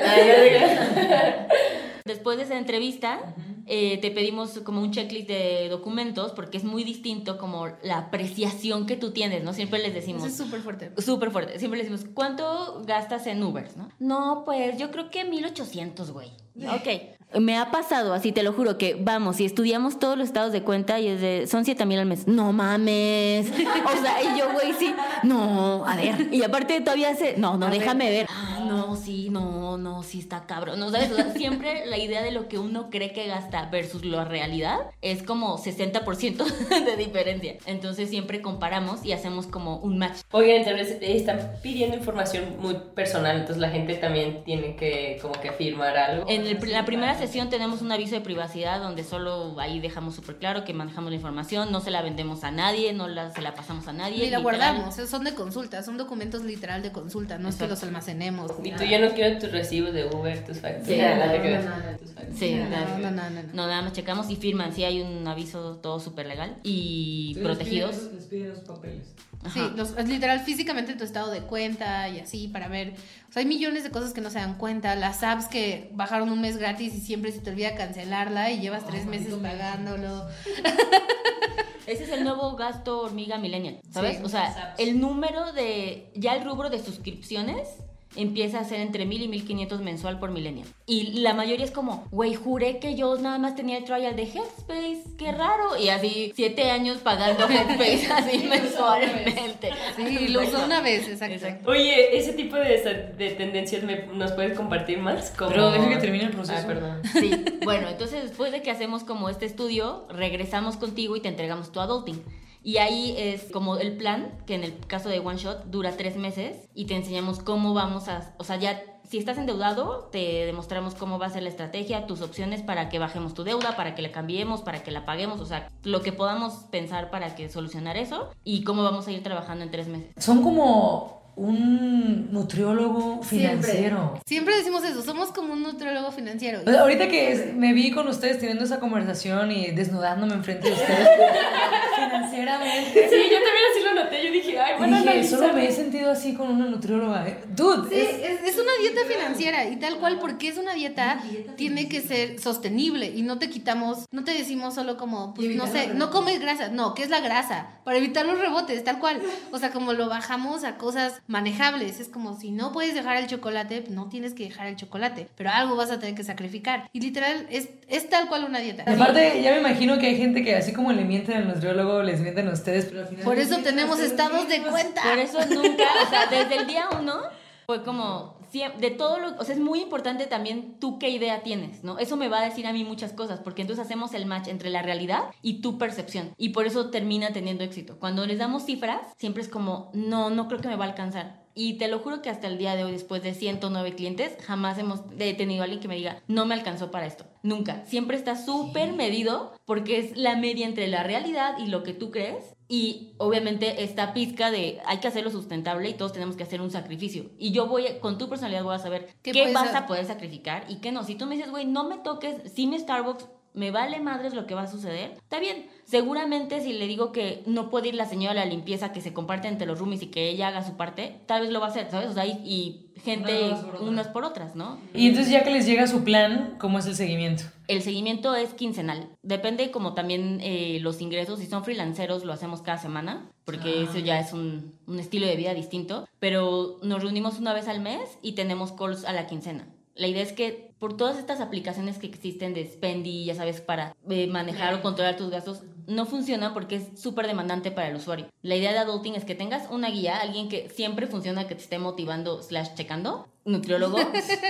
Después 2.05 2.37
de 2.37 2.43
esa 2.43 2.57
entrevista, 2.57 3.19
eh, 3.65 3.97
te 3.99 4.11
pedimos 4.11 4.59
como 4.59 4.81
un 4.81 4.91
checklist 4.91 5.27
de 5.27 5.69
documentos 5.69 6.31
porque 6.33 6.57
es 6.57 6.63
muy 6.63 6.83
distinto 6.83 7.37
como 7.37 7.67
la 7.81 7.97
apreciación 7.97 8.85
que 8.85 8.97
tú 8.97 9.11
tienes, 9.11 9.43
¿no? 9.43 9.53
Siempre 9.53 9.79
les 9.79 9.89
Eso 9.89 9.99
decimos... 9.99 10.25
es 10.25 10.35
súper 10.35 10.61
fuerte. 10.61 10.91
Súper 11.01 11.31
fuerte. 11.31 11.59
Siempre 11.59 11.77
le 11.79 11.89
decimos, 11.89 12.09
¿cuánto 12.13 12.83
gastas 12.85 13.27
en 13.27 13.41
Ubers, 13.43 13.77
no? 13.77 13.89
No, 13.99 14.43
pues 14.45 14.77
yo 14.77 14.91
creo 14.91 15.09
que 15.09 15.23
1800, 15.25 16.11
güey. 16.11 16.31
Ok. 16.57 17.15
Me 17.39 17.57
ha 17.57 17.71
pasado, 17.71 18.13
así 18.13 18.31
te 18.31 18.43
lo 18.43 18.53
juro, 18.53 18.77
que 18.77 18.95
vamos, 18.99 19.39
y 19.39 19.45
estudiamos 19.45 19.99
todos 19.99 20.17
los 20.17 20.27
estados 20.27 20.51
de 20.51 20.61
cuenta 20.63 20.99
y 20.99 21.07
es 21.07 21.21
de, 21.21 21.47
son 21.47 21.65
7 21.65 21.85
mil 21.85 21.99
al 21.99 22.05
mes. 22.05 22.27
No 22.27 22.51
mames. 22.53 23.49
O 23.51 24.01
sea, 24.01 24.21
y 24.21 24.37
yo, 24.39 24.51
güey, 24.53 24.73
sí. 24.73 24.93
No, 25.23 25.85
a 25.85 25.95
ver. 25.95 26.27
Y 26.31 26.43
aparte 26.43 26.79
todavía 26.81 27.15
se, 27.15 27.37
no, 27.37 27.57
no, 27.57 27.69
déjame 27.69 28.09
ver. 28.09 28.27
Ah, 28.29 28.63
no, 28.67 28.95
sí, 28.95 29.29
no, 29.29 29.77
no, 29.77 30.03
sí 30.03 30.19
está 30.19 30.45
cabrón. 30.45 30.79
No, 30.79 30.89
¿sabes? 30.91 31.11
O 31.11 31.15
sea, 31.15 31.31
siempre 31.33 31.85
la 31.85 31.97
idea 31.97 32.21
de 32.21 32.31
lo 32.31 32.47
que 32.47 32.57
uno 32.59 32.89
cree 32.89 33.11
que 33.13 33.27
gasta 33.27 33.69
versus 33.69 34.05
la 34.05 34.25
realidad 34.25 34.79
es 35.01 35.23
como 35.23 35.57
60% 35.57 36.43
de 36.85 36.95
diferencia. 36.97 37.55
Entonces 37.65 38.09
siempre 38.09 38.41
comparamos 38.41 39.05
y 39.05 39.11
hacemos 39.11 39.47
como 39.47 39.77
un 39.77 39.97
match. 39.97 40.17
Oigan, 40.31 40.57
entonces 40.57 40.97
eh, 41.01 41.15
están 41.17 41.39
pidiendo 41.61 41.95
información 41.97 42.57
muy 42.59 42.75
personal, 42.95 43.37
entonces 43.37 43.57
la 43.57 43.69
gente 43.69 43.95
también 43.95 44.43
tiene 44.43 44.75
que 44.75 45.17
como 45.21 45.33
que 45.39 45.51
firmar 45.51 45.97
algo. 45.97 46.25
En 46.29 46.45
el- 46.47 46.59
la 46.71 46.85
primera 46.85 47.15
sesión 47.27 47.49
tenemos 47.49 47.81
un 47.81 47.91
aviso 47.91 48.15
de 48.15 48.21
privacidad 48.21 48.81
donde 48.81 49.03
solo 49.03 49.55
ahí 49.59 49.79
dejamos 49.79 50.15
súper 50.15 50.37
claro 50.37 50.63
que 50.63 50.73
manejamos 50.73 51.09
la 51.09 51.15
información, 51.15 51.71
no 51.71 51.79
se 51.81 51.91
la 51.91 52.01
vendemos 52.01 52.43
a 52.43 52.51
nadie, 52.51 52.93
no 52.93 53.07
la, 53.07 53.31
se 53.31 53.41
la 53.41 53.55
pasamos 53.55 53.87
a 53.87 53.93
nadie. 53.93 54.23
Ni 54.25 54.29
la 54.29 54.39
literal. 54.39 54.43
guardamos, 54.43 54.95
son 55.09 55.23
de 55.23 55.33
consulta, 55.33 55.83
son 55.83 55.97
documentos 55.97 56.43
literal 56.43 56.81
de 56.81 56.91
consulta, 56.91 57.37
no 57.37 57.49
es 57.49 57.55
que 57.55 57.67
los 57.67 57.81
almacenemos. 57.83 58.51
Y 58.63 58.71
tú 58.71 58.83
ya 58.83 58.99
no 58.99 59.09
quiero 59.13 59.39
tus 59.39 59.51
recibos 59.51 59.93
de 59.93 60.05
Uber, 60.05 60.43
tus 60.45 60.59
facturas. 60.59 60.87
Sí, 60.87 60.97
nada 60.97 61.27
no, 61.27 61.33
no, 61.33 61.39
no, 61.39 61.61
No, 61.61 61.69
nada 61.69 61.97
que 61.97 63.01
no, 63.01 63.01
ver. 63.01 63.11
no, 63.11 63.11
no, 63.11 63.29
no. 63.29 63.41
No, 63.53 63.67
nada 63.67 63.81
más 63.81 63.93
checamos 63.93 64.29
y 64.29 64.35
firman, 64.35 64.73
sí 64.73 64.83
hay 64.83 65.01
un 65.01 65.27
aviso 65.27 65.77
todo 65.77 65.99
súper 65.99 66.25
legal 66.27 66.57
y 66.63 67.35
protegidos. 67.41 68.11
Les 68.13 68.25
piden 68.25 68.49
los 68.49 68.59
papeles. 68.59 69.13
Sí, 69.51 69.59
los- 69.75 69.97
es 69.97 70.07
literal 70.07 70.39
físicamente 70.41 70.93
tu 70.95 71.03
estado 71.03 71.31
de 71.31 71.41
cuenta 71.41 72.07
y 72.09 72.19
así 72.19 72.47
para 72.47 72.67
ver. 72.67 72.93
O 73.29 73.33
sea, 73.33 73.41
hay 73.41 73.45
millones 73.45 73.83
de 73.83 73.89
cosas 73.91 74.13
que 74.13 74.21
no 74.21 74.29
se 74.29 74.39
dan 74.39 74.55
cuenta. 74.57 74.95
Las 74.95 75.23
apps 75.23 75.47
que 75.47 75.89
bajaron 75.93 76.29
un 76.29 76.39
mes 76.41 76.57
gratis 76.57 76.93
y 76.95 77.01
siempre 77.01 77.31
se 77.31 77.39
te 77.39 77.49
olvida 77.49 77.75
cancelarla 77.75 78.51
y 78.51 78.59
llevas 78.61 78.85
tres 78.85 79.05
meses 79.05 79.33
pagándolo. 79.35 80.27
Ese 81.87 82.03
es 82.05 82.09
el 82.11 82.23
nuevo 82.23 82.55
gasto 82.55 83.01
hormiga 83.01 83.37
millennial, 83.37 83.79
¿sabes? 83.91 84.17
Sí, 84.17 84.23
o 84.23 84.29
sea, 84.29 84.73
el 84.77 85.01
número 85.01 85.51
de, 85.51 86.09
ya 86.15 86.33
el 86.35 86.45
rubro 86.45 86.69
de 86.69 86.81
suscripciones 86.81 87.67
empieza 88.15 88.59
a 88.59 88.63
ser 88.63 88.79
entre 88.81 89.05
1000 89.05 89.23
y 89.23 89.27
1500 89.27 89.81
mensual 89.81 90.19
por 90.19 90.31
millennial. 90.31 90.67
Y 90.85 91.19
la 91.21 91.33
mayoría 91.33 91.65
es 91.65 91.71
como, 91.71 92.07
güey, 92.11 92.33
juré 92.35 92.79
que 92.79 92.95
yo 92.95 93.15
nada 93.17 93.37
más 93.39 93.55
tenía 93.55 93.77
el 93.77 93.83
trial 93.85 94.15
de 94.15 94.23
Headspace, 94.23 95.03
qué 95.17 95.31
raro. 95.31 95.77
Y 95.77 95.89
así, 95.89 96.31
siete 96.35 96.69
años 96.71 96.97
pagando 96.99 97.47
Headspace 97.49 98.07
así 98.11 98.37
mensualmente. 98.49 99.71
Sí, 99.95 100.27
lo 100.29 100.43
usó 100.43 100.63
una 100.63 100.81
vez, 100.81 101.07
exacto. 101.07 101.35
Exacto. 101.35 101.69
Oye, 101.71 102.17
ese 102.17 102.33
tipo 102.33 102.55
de, 102.55 103.13
de 103.17 103.29
tendencias 103.31 103.83
me- 103.83 104.05
nos 104.13 104.31
puedes 104.33 104.55
compartir 104.57 104.99
más. 104.99 105.31
Como... 105.31 105.49
Pero 105.51 105.71
deja 105.71 105.89
que 105.89 105.97
termine 105.97 106.25
el 106.25 106.31
proceso. 106.31 106.59
Ah, 106.63 106.67
perdón. 106.67 107.01
Sí, 107.19 107.31
bueno, 107.63 107.89
entonces 107.89 108.23
después 108.23 108.51
de 108.51 108.61
que 108.61 108.71
hacemos 108.71 109.03
como 109.03 109.29
este 109.29 109.45
estudio, 109.45 110.05
regresamos 110.09 110.77
contigo 110.77 111.15
y 111.15 111.21
te 111.21 111.29
entregamos 111.29 111.71
tu 111.71 111.79
adulting. 111.79 112.21
Y 112.63 112.77
ahí 112.77 113.13
es 113.17 113.51
como 113.51 113.77
el 113.77 113.97
plan, 113.97 114.31
que 114.45 114.55
en 114.55 114.63
el 114.63 114.77
caso 114.87 115.09
de 115.09 115.19
One 115.19 115.37
Shot 115.37 115.65
dura 115.65 115.97
tres 115.97 116.15
meses 116.15 116.69
y 116.73 116.85
te 116.85 116.95
enseñamos 116.95 117.39
cómo 117.39 117.73
vamos 117.73 118.07
a, 118.07 118.33
o 118.37 118.43
sea, 118.43 118.55
ya 118.55 118.81
si 119.07 119.17
estás 119.17 119.37
endeudado, 119.37 120.09
te 120.11 120.45
demostramos 120.45 120.95
cómo 120.95 121.19
va 121.19 121.27
a 121.27 121.29
ser 121.29 121.43
la 121.43 121.49
estrategia, 121.49 122.07
tus 122.07 122.21
opciones 122.21 122.61
para 122.61 122.89
que 122.89 122.99
bajemos 122.99 123.33
tu 123.33 123.43
deuda, 123.43 123.75
para 123.75 123.95
que 123.95 124.01
la 124.01 124.11
cambiemos, 124.11 124.61
para 124.61 124.81
que 124.81 124.91
la 124.91 125.05
paguemos, 125.05 125.41
o 125.41 125.45
sea, 125.45 125.69
lo 125.83 126.01
que 126.01 126.13
podamos 126.13 126.53
pensar 126.71 127.11
para 127.11 127.35
que 127.35 127.49
solucionar 127.49 127.97
eso 127.97 128.31
y 128.43 128.63
cómo 128.63 128.81
vamos 128.81 129.07
a 129.07 129.11
ir 129.11 129.21
trabajando 129.21 129.65
en 129.65 129.71
tres 129.71 129.87
meses. 129.87 130.13
Son 130.17 130.41
como 130.41 131.22
un 131.35 132.31
nutriólogo 132.31 133.21
financiero. 133.23 134.19
Siempre 134.25 134.55
decimos 134.55 134.83
eso, 134.83 135.01
somos 135.03 135.29
como 135.31 135.53
un 135.53 135.63
nutriólogo 135.63 136.11
financiero. 136.11 136.59
O 136.65 136.69
sea, 136.69 136.81
ahorita 136.81 137.07
que 137.07 137.53
me 137.55 137.73
vi 137.73 137.91
con 137.91 138.07
ustedes 138.07 138.39
teniendo 138.39 138.63
esa 138.65 138.79
conversación 138.79 139.51
y 139.51 139.71
desnudándome 139.71 140.33
enfrente 140.35 140.67
de 140.69 140.73
ustedes 140.75 141.07
financieramente. 141.95 143.09
Sí, 143.09 143.15
yo 143.31 143.37
también 143.37 143.65
así 143.71 143.83
lo 143.83 144.03
noté. 144.03 144.25
Yo 144.25 144.31
dije, 144.31 144.59
ay, 144.59 144.73
bueno, 144.77 144.97
dije, 145.01 145.23
solo 145.23 145.53
me 145.53 145.67
he 145.67 145.71
sentido 145.71 146.11
así 146.11 146.33
con 146.33 146.49
una 146.49 146.65
nutrióloga. 146.65 147.25
Dude, 147.55 147.89
Sí, 147.89 148.01
es- 148.01 148.31
es, 148.43 148.49
es 148.49 148.59
una 148.59 148.71
dieta 148.79 149.01
financiera 149.07 149.65
y 149.65 149.75
tal 149.77 149.97
cual, 149.97 150.19
porque 150.19 150.47
es 150.49 150.57
una 150.57 150.73
dieta, 150.73 151.21
tiene 151.55 151.87
que 151.89 152.01
ser 152.01 152.39
sostenible 152.39 153.07
y 153.07 153.21
no 153.21 153.39
te 153.39 153.49
quitamos, 153.49 154.05
no 154.11 154.23
te 154.23 154.31
decimos 154.33 154.75
solo 154.75 154.97
como, 154.97 155.33
pues 155.33 155.55
no 155.55 155.67
sé, 155.67 155.87
no 155.93 156.09
comes 156.11 156.39
grasa, 156.39 156.69
no, 156.69 156.93
¿qué 156.93 157.03
es 157.03 157.09
la 157.09 157.19
grasa? 157.19 157.67
Para 157.83 157.97
evitar 157.97 158.25
los 158.25 158.39
rebotes, 158.39 158.83
tal 158.83 158.99
cual. 158.99 159.21
O 159.51 159.59
sea, 159.59 159.71
como 159.71 159.93
lo 159.93 160.09
bajamos 160.09 160.63
a 160.63 160.77
cosas 160.77 161.21
manejables, 161.27 161.99
es 161.99 162.09
como 162.09 162.37
si 162.37 162.51
no 162.51 162.71
puedes 162.71 162.93
dejar 162.93 163.17
el 163.17 163.27
chocolate, 163.27 163.85
no 163.89 164.09
tienes 164.09 164.33
que 164.33 164.43
dejar 164.43 164.67
el 164.67 164.75
chocolate, 164.75 165.29
pero 165.35 165.49
algo 165.51 165.75
vas 165.75 165.89
a 165.89 165.99
tener 165.99 166.15
que 166.15 166.23
sacrificar. 166.23 166.89
Y 166.91 166.99
literal, 166.99 167.47
es, 167.49 167.69
es 167.87 168.09
tal 168.09 168.27
cual 168.27 168.43
una 168.43 168.59
dieta. 168.59 168.83
Aparte, 168.85 169.41
ya 169.41 169.51
me 169.53 169.59
imagino 169.59 169.97
que 169.99 170.07
hay 170.07 170.17
gente 170.17 170.43
que 170.43 170.55
así 170.55 170.73
como 170.73 170.91
le 170.91 171.05
mienten 171.05 171.37
al 171.37 171.47
nutriólogo, 171.47 172.03
les 172.03 172.19
mienten 172.19 172.49
a 172.49 172.53
ustedes, 172.53 172.85
pero 172.85 173.01
al 173.01 173.07
final... 173.07 173.23
Por 173.23 173.37
eso 173.37 173.57
tenemos 173.59 173.99
estados 173.99 174.47
de 174.49 174.61
cuenta. 174.61 175.01
Por 175.01 175.17
eso 175.17 175.39
nunca, 175.45 175.85
o 176.05 176.09
sea, 176.09 176.27
desde 176.27 176.57
el 176.57 176.67
día 176.67 176.89
uno 176.99 177.21
Fue 177.65 177.83
como, 177.83 178.35
de 178.53 178.91
todo 178.91 179.19
lo, 179.19 179.35
o 179.37 179.43
sea, 179.43 179.55
es 179.55 179.61
muy 179.61 179.81
importante 179.81 180.27
también 180.27 180.77
tú 180.79 180.99
qué 180.99 181.09
idea 181.09 181.43
tienes, 181.43 181.83
¿no? 181.83 181.97
Eso 181.97 182.17
me 182.17 182.29
va 182.29 182.39
a 182.39 182.45
decir 182.45 182.67
a 182.67 182.73
mí 182.73 182.83
muchas 182.83 183.11
cosas, 183.11 183.39
porque 183.39 183.61
entonces 183.61 183.85
hacemos 183.85 184.13
el 184.13 184.25
match 184.25 184.47
entre 184.47 184.69
la 184.69 184.81
realidad 184.81 185.23
y 185.41 185.61
tu 185.61 185.77
percepción. 185.77 186.33
Y 186.37 186.49
por 186.49 186.67
eso 186.67 186.89
termina 186.89 187.33
teniendo 187.33 187.63
éxito. 187.63 187.97
Cuando 187.99 188.25
les 188.25 188.37
damos 188.37 188.65
cifras, 188.65 189.01
siempre 189.17 189.41
es 189.41 189.49
como, 189.49 189.89
no, 189.93 190.29
no 190.29 190.47
creo 190.47 190.61
que 190.61 190.67
me 190.67 190.75
va 190.75 190.85
a 190.85 190.89
alcanzar. 190.89 191.42
Y 191.55 191.73
te 191.73 191.87
lo 191.87 191.99
juro 191.99 192.21
que 192.21 192.29
hasta 192.29 192.47
el 192.47 192.57
día 192.57 192.75
de 192.75 192.83
hoy, 192.83 192.91
después 192.91 193.21
de 193.21 193.33
109 193.33 193.95
clientes, 193.95 194.37
jamás 194.45 194.77
hemos 194.77 195.01
he 195.19 195.33
tenido 195.35 195.61
a 195.61 195.65
alguien 195.65 195.81
que 195.81 195.87
me 195.87 195.95
diga, 195.95 196.21
no 196.27 196.45
me 196.45 196.55
alcanzó 196.55 196.91
para 196.91 197.05
esto. 197.05 197.25
Nunca. 197.43 197.85
Siempre 197.85 198.17
está 198.17 198.35
súper 198.35 198.93
medido 198.93 199.53
porque 199.65 199.99
es 199.99 200.17
la 200.17 200.35
media 200.35 200.65
entre 200.65 200.87
la 200.87 201.03
realidad 201.03 201.57
y 201.59 201.67
lo 201.67 201.83
que 201.83 201.93
tú 201.93 202.11
crees. 202.11 202.55
Y 202.67 203.13
obviamente 203.17 203.83
esta 203.83 204.13
pizca 204.13 204.49
de 204.49 204.79
hay 204.85 204.97
que 204.97 205.07
hacerlo 205.07 205.29
sustentable 205.29 205.89
y 205.89 205.93
todos 205.93 206.13
tenemos 206.13 206.35
que 206.35 206.43
hacer 206.43 206.61
un 206.61 206.71
sacrificio. 206.71 207.29
Y 207.37 207.51
yo 207.51 207.67
voy, 207.67 207.85
con 208.01 208.17
tu 208.17 208.29
personalidad 208.29 208.63
voy 208.63 208.75
a 208.75 208.79
saber 208.79 209.09
¿Qué 209.21 209.31
qué, 209.31 209.53
vas 209.53 209.75
a 209.75 209.85
poder 209.85 210.05
sacrificar 210.05 210.65
y 210.69 210.77
qué 210.77 210.91
no. 210.91 211.03
Si 211.03 211.15
tú 211.15 211.25
me 211.25 211.35
dices, 211.35 211.51
güey, 211.51 211.65
no 211.65 211.87
me 211.87 211.97
toques, 211.97 212.51
si 212.51 212.65
mi 212.65 212.79
Starbucks 212.79 213.27
me 213.53 213.71
vale 213.71 213.99
madres 213.99 214.33
lo 214.33 214.45
que 214.47 214.55
va 214.55 214.63
a 214.63 214.67
suceder, 214.67 215.11
está 215.13 215.39
bien. 215.39 215.67
Seguramente 215.85 216.61
si 216.61 216.73
le 216.73 216.87
digo 216.87 217.11
que 217.11 217.43
no 217.45 217.69
puede 217.69 217.89
ir 217.89 217.95
la 217.95 218.05
señora 218.05 218.31
a 218.41 218.45
la 218.45 218.45
limpieza 218.45 218.91
que 218.91 219.01
se 219.01 219.13
comparte 219.13 219.47
entre 219.47 219.67
los 219.67 219.79
roomies 219.79 220.01
y 220.01 220.07
que 220.07 220.29
ella 220.29 220.47
haga 220.47 220.63
su 220.65 220.75
parte, 220.75 221.19
tal 221.27 221.41
vez 221.41 221.51
lo 221.51 221.59
va 221.59 221.67
a 221.67 221.69
hacer, 221.69 221.89
¿sabes? 221.91 222.09
O 222.09 222.13
sea, 222.13 222.25
y, 222.25 222.31
y 222.43 222.99
gente 223.01 223.49
Unas 223.49 223.59
por 223.59 223.75
otras. 223.75 223.89
unas 223.89 224.07
por 224.07 224.23
otras, 224.23 224.55
¿no? 224.55 224.77
Y 224.93 225.07
entonces 225.07 225.31
ya 225.31 225.43
que 225.43 225.51
les 225.51 225.65
llega 225.65 225.85
su 225.87 226.03
plan, 226.03 226.55
¿cómo 226.59 226.79
es 226.79 226.85
el 226.87 226.95
seguimiento? 226.95 227.43
El 227.67 227.81
seguimiento 227.81 228.35
es 228.35 228.53
quincenal. 228.53 229.07
Depende 229.21 229.71
como 229.71 229.93
también 229.93 230.39
eh, 230.41 230.79
los 230.81 230.99
ingresos. 231.01 231.39
Si 231.39 231.45
son 231.45 231.63
freelanceros, 231.63 232.25
lo 232.25 232.33
hacemos 232.33 232.61
cada 232.61 232.77
semana, 232.77 233.29
porque 233.45 233.83
eso 233.83 233.99
ya 233.99 234.19
es 234.19 234.33
un, 234.33 234.73
un 234.85 234.99
estilo 234.99 235.25
de 235.27 235.35
vida 235.37 235.53
distinto. 235.53 236.07
Pero 236.19 236.79
nos 236.83 237.01
reunimos 237.01 237.39
una 237.39 237.53
vez 237.53 237.67
al 237.67 237.79
mes 237.79 238.17
y 238.21 238.33
tenemos 238.33 238.73
calls 238.73 239.05
a 239.05 239.13
la 239.13 239.27
quincena. 239.27 239.65
La 239.95 240.07
idea 240.07 240.23
es 240.23 240.33
que 240.33 240.73
por 240.79 240.97
todas 240.97 241.17
estas 241.17 241.39
aplicaciones 241.39 241.99
que 241.99 242.07
existen 242.07 242.53
de 242.53 242.65
Spendy, 242.65 243.25
ya 243.25 243.35
sabes, 243.35 243.61
para 243.61 243.95
eh, 244.09 244.27
manejar 244.27 244.73
o 244.73 244.81
controlar 244.81 245.15
tus 245.15 245.29
gastos, 245.29 245.61
no 245.87 246.05
funcionan 246.05 246.53
porque 246.53 246.77
es 246.77 246.99
súper 246.99 247.27
demandante 247.27 247.71
para 247.71 247.89
el 247.89 247.95
usuario. 247.95 248.27
La 248.41 248.55
idea 248.55 248.71
de 248.71 248.79
Adulting 248.79 249.15
es 249.15 249.25
que 249.25 249.35
tengas 249.35 249.69
una 249.69 249.89
guía, 249.89 250.17
alguien 250.17 250.49
que 250.49 250.69
siempre 250.69 251.07
funciona, 251.07 251.47
que 251.47 251.55
te 251.55 251.61
esté 251.61 251.77
motivando, 251.77 252.41
slash 252.41 252.73
checando, 252.75 253.27
nutriólogo, 253.45 253.97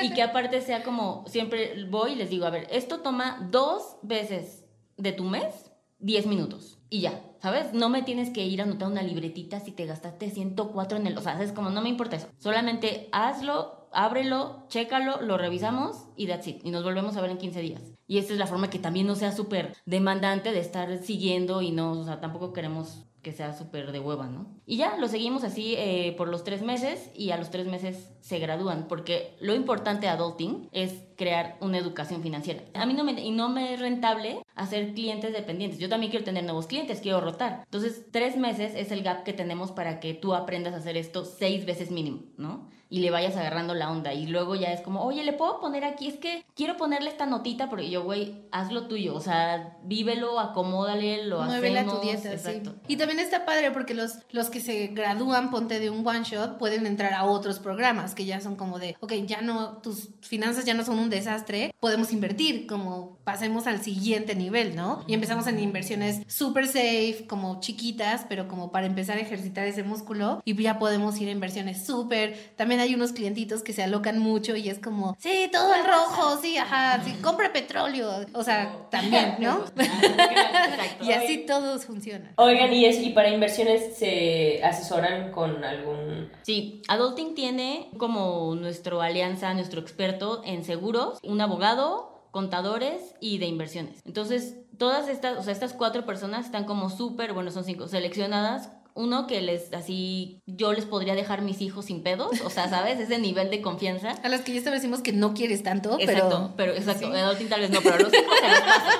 y 0.01 0.13
que 0.13 0.21
aparte 0.21 0.61
sea 0.61 0.83
como, 0.83 1.23
siempre 1.27 1.85
voy 1.89 2.13
y 2.13 2.15
les 2.15 2.29
digo, 2.29 2.45
a 2.45 2.51
ver, 2.51 2.67
esto 2.71 2.99
toma 2.99 3.47
dos 3.51 3.97
veces 4.01 4.65
de 4.97 5.11
tu 5.11 5.23
mes, 5.23 5.71
10 5.99 6.27
minutos. 6.27 6.77
Y 6.89 7.01
ya, 7.01 7.21
¿sabes? 7.41 7.73
No 7.73 7.89
me 7.89 8.03
tienes 8.03 8.29
que 8.29 8.45
ir 8.45 8.61
a 8.61 8.65
anotar 8.65 8.87
una 8.87 9.01
libretita 9.01 9.59
si 9.59 9.71
te 9.71 9.85
gastaste 9.85 10.29
104 10.29 10.97
en 10.97 11.07
el... 11.07 11.17
O 11.17 11.21
sea, 11.21 11.41
es 11.41 11.51
como, 11.51 11.69
no 11.69 11.81
me 11.81 11.89
importa 11.89 12.17
eso. 12.17 12.27
Solamente 12.37 13.09
hazlo, 13.11 13.82
ábrelo, 13.93 14.65
chécalo, 14.67 15.21
lo 15.21 15.37
revisamos 15.37 16.05
y 16.15 16.27
that's 16.27 16.47
it. 16.47 16.61
Y 16.63 16.71
nos 16.71 16.83
volvemos 16.83 17.15
a 17.17 17.21
ver 17.21 17.31
en 17.31 17.37
15 17.37 17.61
días. 17.61 17.81
Y 18.07 18.17
esta 18.17 18.33
es 18.33 18.39
la 18.39 18.47
forma 18.47 18.69
que 18.69 18.79
también 18.79 19.07
no 19.07 19.15
sea 19.15 19.31
súper 19.31 19.75
demandante 19.85 20.51
de 20.51 20.59
estar 20.59 20.97
siguiendo 20.99 21.61
y 21.61 21.71
no, 21.71 21.93
o 21.93 22.03
sea, 22.03 22.19
tampoco 22.19 22.53
queremos 22.53 23.05
que 23.23 23.31
sea 23.31 23.53
súper 23.53 23.91
de 23.93 23.99
hueva, 23.99 24.27
¿no? 24.27 24.45
Y 24.65 24.75
ya, 24.75 24.97
lo 24.97 25.07
seguimos 25.07 25.45
así 25.45 25.75
eh, 25.77 26.13
por 26.17 26.27
los 26.27 26.43
tres 26.43 26.61
meses 26.61 27.09
y 27.15 27.31
a 27.31 27.37
los 27.37 27.49
tres 27.49 27.65
meses 27.65 28.11
se 28.19 28.37
gradúan, 28.37 28.87
porque 28.89 29.35
lo 29.39 29.55
importante 29.55 30.05
de 30.05 30.11
adulting 30.11 30.67
es 30.73 30.93
crear 31.15 31.57
una 31.61 31.77
educación 31.77 32.21
financiera. 32.21 32.61
A 32.73 32.85
mí 32.85 32.93
no 32.93 33.05
me, 33.05 33.13
y 33.13 33.31
no 33.31 33.47
me 33.47 33.73
es 33.73 33.79
rentable 33.79 34.43
hacer 34.55 34.93
clientes 34.93 35.31
dependientes. 35.31 35.79
Yo 35.79 35.89
también 35.89 36.11
quiero 36.11 36.25
tener 36.25 36.43
nuevos 36.43 36.67
clientes, 36.67 36.99
quiero 36.99 37.21
rotar. 37.21 37.63
Entonces, 37.63 38.05
tres 38.11 38.35
meses 38.35 38.73
es 38.75 38.91
el 38.91 39.03
gap 39.03 39.23
que 39.23 39.33
tenemos 39.33 39.71
para 39.71 40.01
que 40.01 40.13
tú 40.13 40.33
aprendas 40.35 40.73
a 40.73 40.77
hacer 40.77 40.97
esto 40.97 41.23
seis 41.23 41.65
veces 41.65 41.91
mínimo, 41.91 42.23
¿no? 42.37 42.69
Y 42.93 42.99
le 42.99 43.09
vayas 43.09 43.35
agarrando 43.35 43.73
la 43.73 43.89
onda. 43.89 44.13
Y 44.13 44.27
luego 44.27 44.53
ya 44.53 44.71
es 44.71 44.81
como, 44.81 45.01
oye, 45.01 45.23
¿le 45.23 45.33
puedo 45.33 45.59
poner 45.59 45.83
aquí? 45.83 46.07
Es 46.07 46.17
que 46.17 46.45
quiero 46.53 46.77
ponerle 46.77 47.09
esta 47.09 47.25
notita, 47.25 47.67
porque 47.67 47.89
yo, 47.89 48.03
güey, 48.03 48.43
haz 48.51 48.71
lo 48.71 48.85
tuyo. 48.85 49.15
O 49.15 49.19
sea, 49.19 49.79
vívelo, 49.83 50.39
acomódale, 50.39 51.25
lo 51.25 51.41
Muévele 51.41 51.79
a 51.79 51.81
hacemos. 51.81 52.01
tu 52.01 52.07
dieta, 52.07 52.31
Exacto. 52.31 52.75
sí. 52.85 52.93
Y 52.93 52.97
también 52.97 53.19
está 53.19 53.45
padre 53.45 53.71
porque 53.71 53.95
los, 53.95 54.19
los 54.29 54.51
que 54.51 54.59
se 54.59 54.87
gradúan, 54.89 55.49
ponte 55.49 55.79
de 55.79 55.89
un 55.89 56.07
one 56.07 56.23
shot, 56.23 56.59
pueden 56.59 56.85
entrar 56.85 57.13
a 57.13 57.25
otros 57.25 57.57
programas 57.57 58.13
que 58.13 58.25
ya 58.25 58.39
son 58.41 58.55
como 58.55 58.77
de, 58.77 58.95
ok, 58.99 59.11
ya 59.25 59.41
no, 59.41 59.77
tus 59.77 60.09
finanzas 60.21 60.63
ya 60.65 60.75
no 60.75 60.85
son 60.85 60.99
un 60.99 61.09
desastre, 61.09 61.73
podemos 61.79 62.13
invertir, 62.13 62.67
como 62.67 63.17
pasemos 63.23 63.65
al 63.65 63.81
siguiente 63.81 64.35
nivel, 64.35 64.75
¿no? 64.75 65.03
Y 65.07 65.15
empezamos 65.15 65.47
en 65.47 65.59
inversiones 65.59 66.21
super 66.27 66.67
safe, 66.67 67.25
como 67.27 67.59
chiquitas, 67.59 68.27
pero 68.29 68.47
como 68.47 68.71
para 68.71 68.85
empezar 68.85 69.17
a 69.17 69.21
ejercitar 69.21 69.65
ese 69.65 69.81
músculo 69.81 70.43
y 70.45 70.61
ya 70.61 70.77
podemos 70.77 71.19
ir 71.19 71.29
a 71.29 71.31
inversiones 71.31 71.83
súper. 71.83 72.53
También 72.55 72.82
hay 72.83 72.95
unos 72.95 73.13
clientitos 73.13 73.63
que 73.63 73.73
se 73.73 73.83
alocan 73.83 74.19
mucho 74.19 74.55
y 74.55 74.69
es 74.69 74.79
como, 74.79 75.17
sí, 75.19 75.49
todo 75.51 75.73
el 75.73 75.85
rojo, 75.85 76.37
sí, 76.41 76.57
ajá, 76.57 77.01
sí, 77.03 77.13
compra 77.21 77.51
petróleo. 77.51 78.25
O 78.33 78.43
sea, 78.43 78.77
también, 78.91 79.35
¿no? 79.39 79.65
Exacto. 79.65 81.03
y 81.05 81.11
así 81.11 81.39
todos 81.39 81.85
funcionan. 81.85 82.33
Oigan, 82.37 82.71
y, 82.73 82.85
es, 82.85 82.99
y 82.99 83.09
para 83.09 83.29
inversiones 83.29 83.97
se 83.97 84.61
asesoran 84.63 85.31
con 85.31 85.63
algún... 85.63 86.29
Sí, 86.43 86.81
Adulting 86.87 87.35
tiene 87.35 87.89
como 87.97 88.55
nuestro 88.55 89.01
alianza, 89.01 89.53
nuestro 89.53 89.81
experto 89.81 90.41
en 90.45 90.63
seguros, 90.63 91.19
un 91.23 91.41
abogado, 91.41 92.27
contadores 92.31 93.15
y 93.19 93.37
de 93.37 93.45
inversiones. 93.45 94.01
Entonces, 94.05 94.57
todas 94.77 95.07
estas, 95.07 95.37
o 95.37 95.43
sea, 95.43 95.53
estas 95.53 95.73
cuatro 95.73 96.05
personas 96.05 96.45
están 96.45 96.65
como 96.65 96.89
súper, 96.89 97.33
bueno, 97.33 97.51
son 97.51 97.63
cinco, 97.63 97.87
seleccionadas. 97.87 98.71
Uno 98.95 99.27
que 99.27 99.41
les, 99.41 99.73
así, 99.73 100.41
yo 100.45 100.71
les 100.73 100.85
podría 100.85 101.15
dejar 101.15 101.41
mis 101.41 101.61
hijos 101.61 101.85
sin 101.85 102.03
pedos, 102.03 102.41
o 102.41 102.49
sea, 102.49 102.69
¿sabes? 102.69 102.99
Ese 102.99 103.17
nivel 103.17 103.49
de 103.49 103.61
confianza. 103.61 104.11
A 104.23 104.29
las 104.29 104.41
que 104.41 104.51
ya 104.53 104.59
establecimos 104.59 105.01
que 105.01 105.13
no 105.13 105.33
quieres 105.33 105.63
tanto, 105.63 105.99
Exacto, 105.99 106.53
pero... 106.55 106.73
pero, 106.73 106.73
exacto, 106.73 107.11
sí. 107.11 107.17
Adulting 107.17 107.49
tal 107.49 107.61
vez 107.61 107.71
no, 107.71 107.81
pero 107.81 107.95
a 107.95 107.99
los 107.99 108.13
hijos 108.13 108.35
se 108.39 108.49
los 108.49 108.59
pasa. 108.59 108.91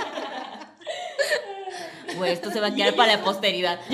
Güey, 2.16 2.32
esto 2.32 2.50
se 2.50 2.60
va 2.60 2.68
a 2.68 2.74
quedar 2.74 2.94
para 2.94 3.16
la 3.16 3.22
posteridad. 3.24 3.78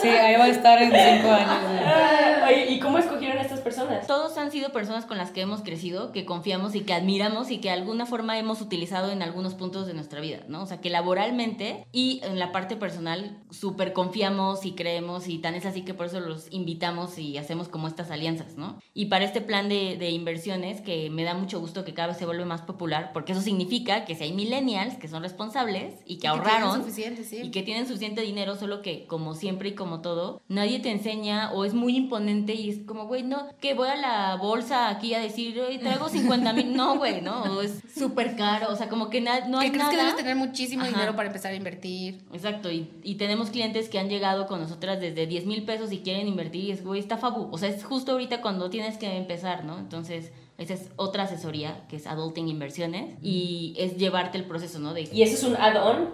Sí, 0.00 0.08
ahí 0.08 0.34
va 0.34 0.46
a 0.46 0.48
estar 0.48 0.82
en 0.82 0.90
cinco 0.90 1.30
años. 1.30 1.58
Ah, 1.86 2.46
Oye, 2.48 2.72
¿y 2.72 2.80
cómo 2.80 2.98
escogieron 2.98 3.38
a 3.38 3.42
estas 3.42 3.60
personas? 3.60 4.06
Todos 4.08 4.36
han 4.36 4.50
sido 4.50 4.72
personas 4.72 5.06
con 5.06 5.16
las 5.16 5.30
que 5.30 5.42
hemos 5.42 5.62
crecido, 5.62 6.10
que 6.10 6.24
confiamos 6.24 6.74
y 6.74 6.80
que 6.80 6.92
admiramos 6.92 7.52
y 7.52 7.58
que 7.58 7.68
de 7.68 7.74
alguna 7.74 8.04
forma 8.04 8.36
hemos 8.36 8.60
utilizado 8.60 9.12
en 9.12 9.22
algunos 9.22 9.54
puntos 9.54 9.86
de 9.86 9.94
nuestra 9.94 10.20
vida, 10.20 10.40
¿no? 10.48 10.62
O 10.62 10.66
sea, 10.66 10.80
que 10.80 10.90
laboralmente 10.90 11.86
y 11.92 12.20
en 12.24 12.40
la 12.40 12.50
parte 12.50 12.74
personal 12.76 13.38
súper 13.50 13.92
confiamos 13.92 14.66
y 14.66 14.72
creemos 14.72 15.28
y 15.28 15.38
tan 15.38 15.54
es 15.54 15.66
así 15.66 15.82
que 15.82 15.94
por 15.94 16.06
eso 16.06 16.18
los 16.18 16.48
invitamos 16.50 17.16
y 17.18 17.38
hacemos 17.38 17.68
como 17.68 17.86
estas 17.86 18.10
alianzas, 18.10 18.56
¿no? 18.56 18.80
Y 18.94 19.06
para 19.06 19.24
este 19.24 19.40
plan 19.40 19.68
de, 19.68 19.96
de 19.96 20.10
inversiones, 20.10 20.80
que 20.80 21.10
me 21.10 21.22
da 21.22 21.34
mucho 21.34 21.60
gusto 21.60 21.84
que 21.84 21.94
cada 21.94 22.08
vez 22.08 22.16
se 22.16 22.26
vuelve 22.26 22.44
más 22.44 22.62
popular, 22.62 23.10
porque 23.12 23.32
eso 23.32 23.40
significa 23.40 24.04
que 24.04 24.16
si 24.16 24.24
hay 24.24 24.32
millennials 24.32 24.96
que 24.96 25.06
son 25.06 25.22
responsables 25.22 25.94
y 26.06 26.16
que 26.16 26.26
Y 26.26 26.30
que 26.30 26.40
tienen 26.40 26.62
ahorraron 26.62 26.91
suficiente, 26.92 27.24
sí. 27.24 27.40
y 27.42 27.50
que 27.50 27.62
tienen 27.62 27.86
suficiente 27.86 28.20
dinero, 28.22 28.56
solo 28.56 28.82
que 28.82 29.06
como 29.06 29.34
siempre 29.34 29.70
y 29.70 29.74
como 29.74 30.00
todo, 30.00 30.40
nadie 30.48 30.80
te 30.80 30.90
enseña 30.90 31.52
o 31.52 31.64
es 31.64 31.74
muy 31.74 31.96
imponente 31.96 32.54
y 32.54 32.70
es 32.70 32.78
como, 32.86 33.06
güey, 33.06 33.22
no, 33.22 33.48
que 33.60 33.74
voy 33.74 33.88
a 33.88 33.96
la 33.96 34.36
bolsa 34.36 34.88
aquí 34.88 35.14
a 35.14 35.20
decir, 35.20 35.58
"Oye, 35.60 35.78
traigo 35.78 36.08
50 36.08 36.52
mil, 36.52 36.74
no, 36.76 36.96
güey, 36.98 37.20
no, 37.22 37.42
o 37.42 37.62
es 37.62 37.82
súper 37.94 38.36
caro, 38.36 38.70
o 38.72 38.76
sea, 38.76 38.88
como 38.88 39.10
que 39.10 39.20
na- 39.20 39.46
no 39.48 39.58
hay 39.58 39.68
crees 39.70 39.78
nada. 39.84 39.90
que 39.90 39.96
debes 39.98 40.16
tener 40.16 40.36
muchísimo 40.36 40.82
Ajá. 40.82 40.90
dinero 40.92 41.16
para 41.16 41.28
empezar 41.28 41.52
a 41.52 41.56
invertir. 41.56 42.22
Exacto, 42.32 42.70
y, 42.70 42.90
y 43.02 43.14
tenemos 43.16 43.50
clientes 43.50 43.88
que 43.88 43.98
han 43.98 44.08
llegado 44.08 44.46
con 44.46 44.60
nosotras 44.60 45.00
desde 45.00 45.26
10 45.26 45.46
mil 45.46 45.64
pesos 45.64 45.92
y 45.92 45.98
quieren 45.98 46.28
invertir 46.28 46.64
y 46.64 46.70
es, 46.72 46.84
güey, 46.84 47.00
está 47.00 47.16
fabu. 47.16 47.48
O 47.52 47.58
sea, 47.58 47.68
es 47.68 47.84
justo 47.84 48.12
ahorita 48.12 48.40
cuando 48.40 48.70
tienes 48.70 48.98
que 48.98 49.16
empezar, 49.16 49.64
¿no? 49.64 49.78
Entonces, 49.78 50.32
esa 50.62 50.74
es 50.74 50.88
otra 50.96 51.24
asesoría 51.24 51.84
que 51.88 51.96
es 51.96 52.06
Adulting 52.06 52.48
Inversiones 52.48 53.16
y 53.22 53.74
es 53.78 53.96
llevarte 53.96 54.38
el 54.38 54.44
proceso, 54.44 54.78
¿no? 54.78 54.94
De, 54.94 55.08
Y 55.12 55.22
ese 55.22 55.34
es 55.34 55.42
un 55.44 55.56
add-on, 55.56 56.10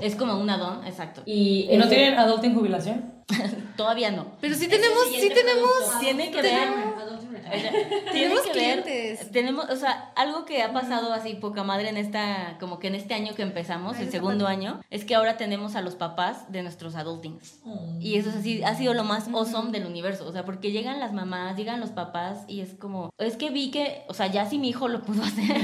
es 0.00 0.16
como 0.16 0.36
un 0.38 0.50
add-on, 0.50 0.86
exacto. 0.86 1.22
Y, 1.26 1.68
¿Y 1.70 1.76
no 1.76 1.84
este- 1.84 1.96
tienen 1.96 2.18
adulting 2.18 2.54
jubilación? 2.54 3.12
Todavía 3.76 4.10
no. 4.10 4.26
Pero 4.40 4.54
sí 4.54 4.68
tenemos, 4.68 5.04
sí 5.10 5.28
tenemos. 5.28 5.70
Tiene 6.00 6.30
que 6.30 6.42
ver. 6.42 6.68
Tenemos 8.12 8.40
que 8.40 8.52
ver. 8.52 8.82
clientes. 8.82 9.30
Tenemos, 9.32 9.68
o 9.70 9.76
sea, 9.76 10.12
algo 10.16 10.44
que 10.44 10.62
ha 10.62 10.72
pasado 10.72 11.12
así 11.12 11.34
poca 11.34 11.62
madre 11.62 11.88
en 11.88 11.96
esta, 11.96 12.56
como 12.58 12.78
que 12.78 12.88
en 12.88 12.94
este 12.94 13.14
año 13.14 13.34
que 13.34 13.42
empezamos, 13.42 13.96
Ay, 13.96 14.04
el 14.04 14.10
segundo 14.10 14.46
año, 14.46 14.80
es 14.90 15.04
que 15.04 15.14
ahora 15.14 15.36
tenemos 15.36 15.76
a 15.76 15.82
los 15.82 15.94
papás 15.94 16.50
de 16.50 16.62
nuestros 16.62 16.94
adultings. 16.96 17.60
Y 18.00 18.16
eso 18.16 18.30
es 18.30 18.36
así, 18.36 18.62
ha 18.62 18.74
sido 18.74 18.94
lo 18.94 19.04
más 19.04 19.28
awesome 19.28 19.70
del 19.70 19.86
universo. 19.86 20.26
O 20.26 20.32
sea, 20.32 20.44
porque 20.44 20.72
llegan 20.72 21.00
las 21.00 21.12
mamás, 21.12 21.56
llegan 21.56 21.80
los 21.80 21.90
papás 21.90 22.44
y 22.48 22.60
es 22.60 22.74
como, 22.74 23.10
es 23.18 23.36
que 23.36 23.50
vi 23.50 23.70
que, 23.70 24.04
o 24.08 24.14
sea, 24.14 24.26
ya 24.26 24.46
si 24.46 24.58
mi 24.58 24.68
hijo 24.68 24.88
lo 24.88 25.02
pudo 25.02 25.22
hacer, 25.24 25.60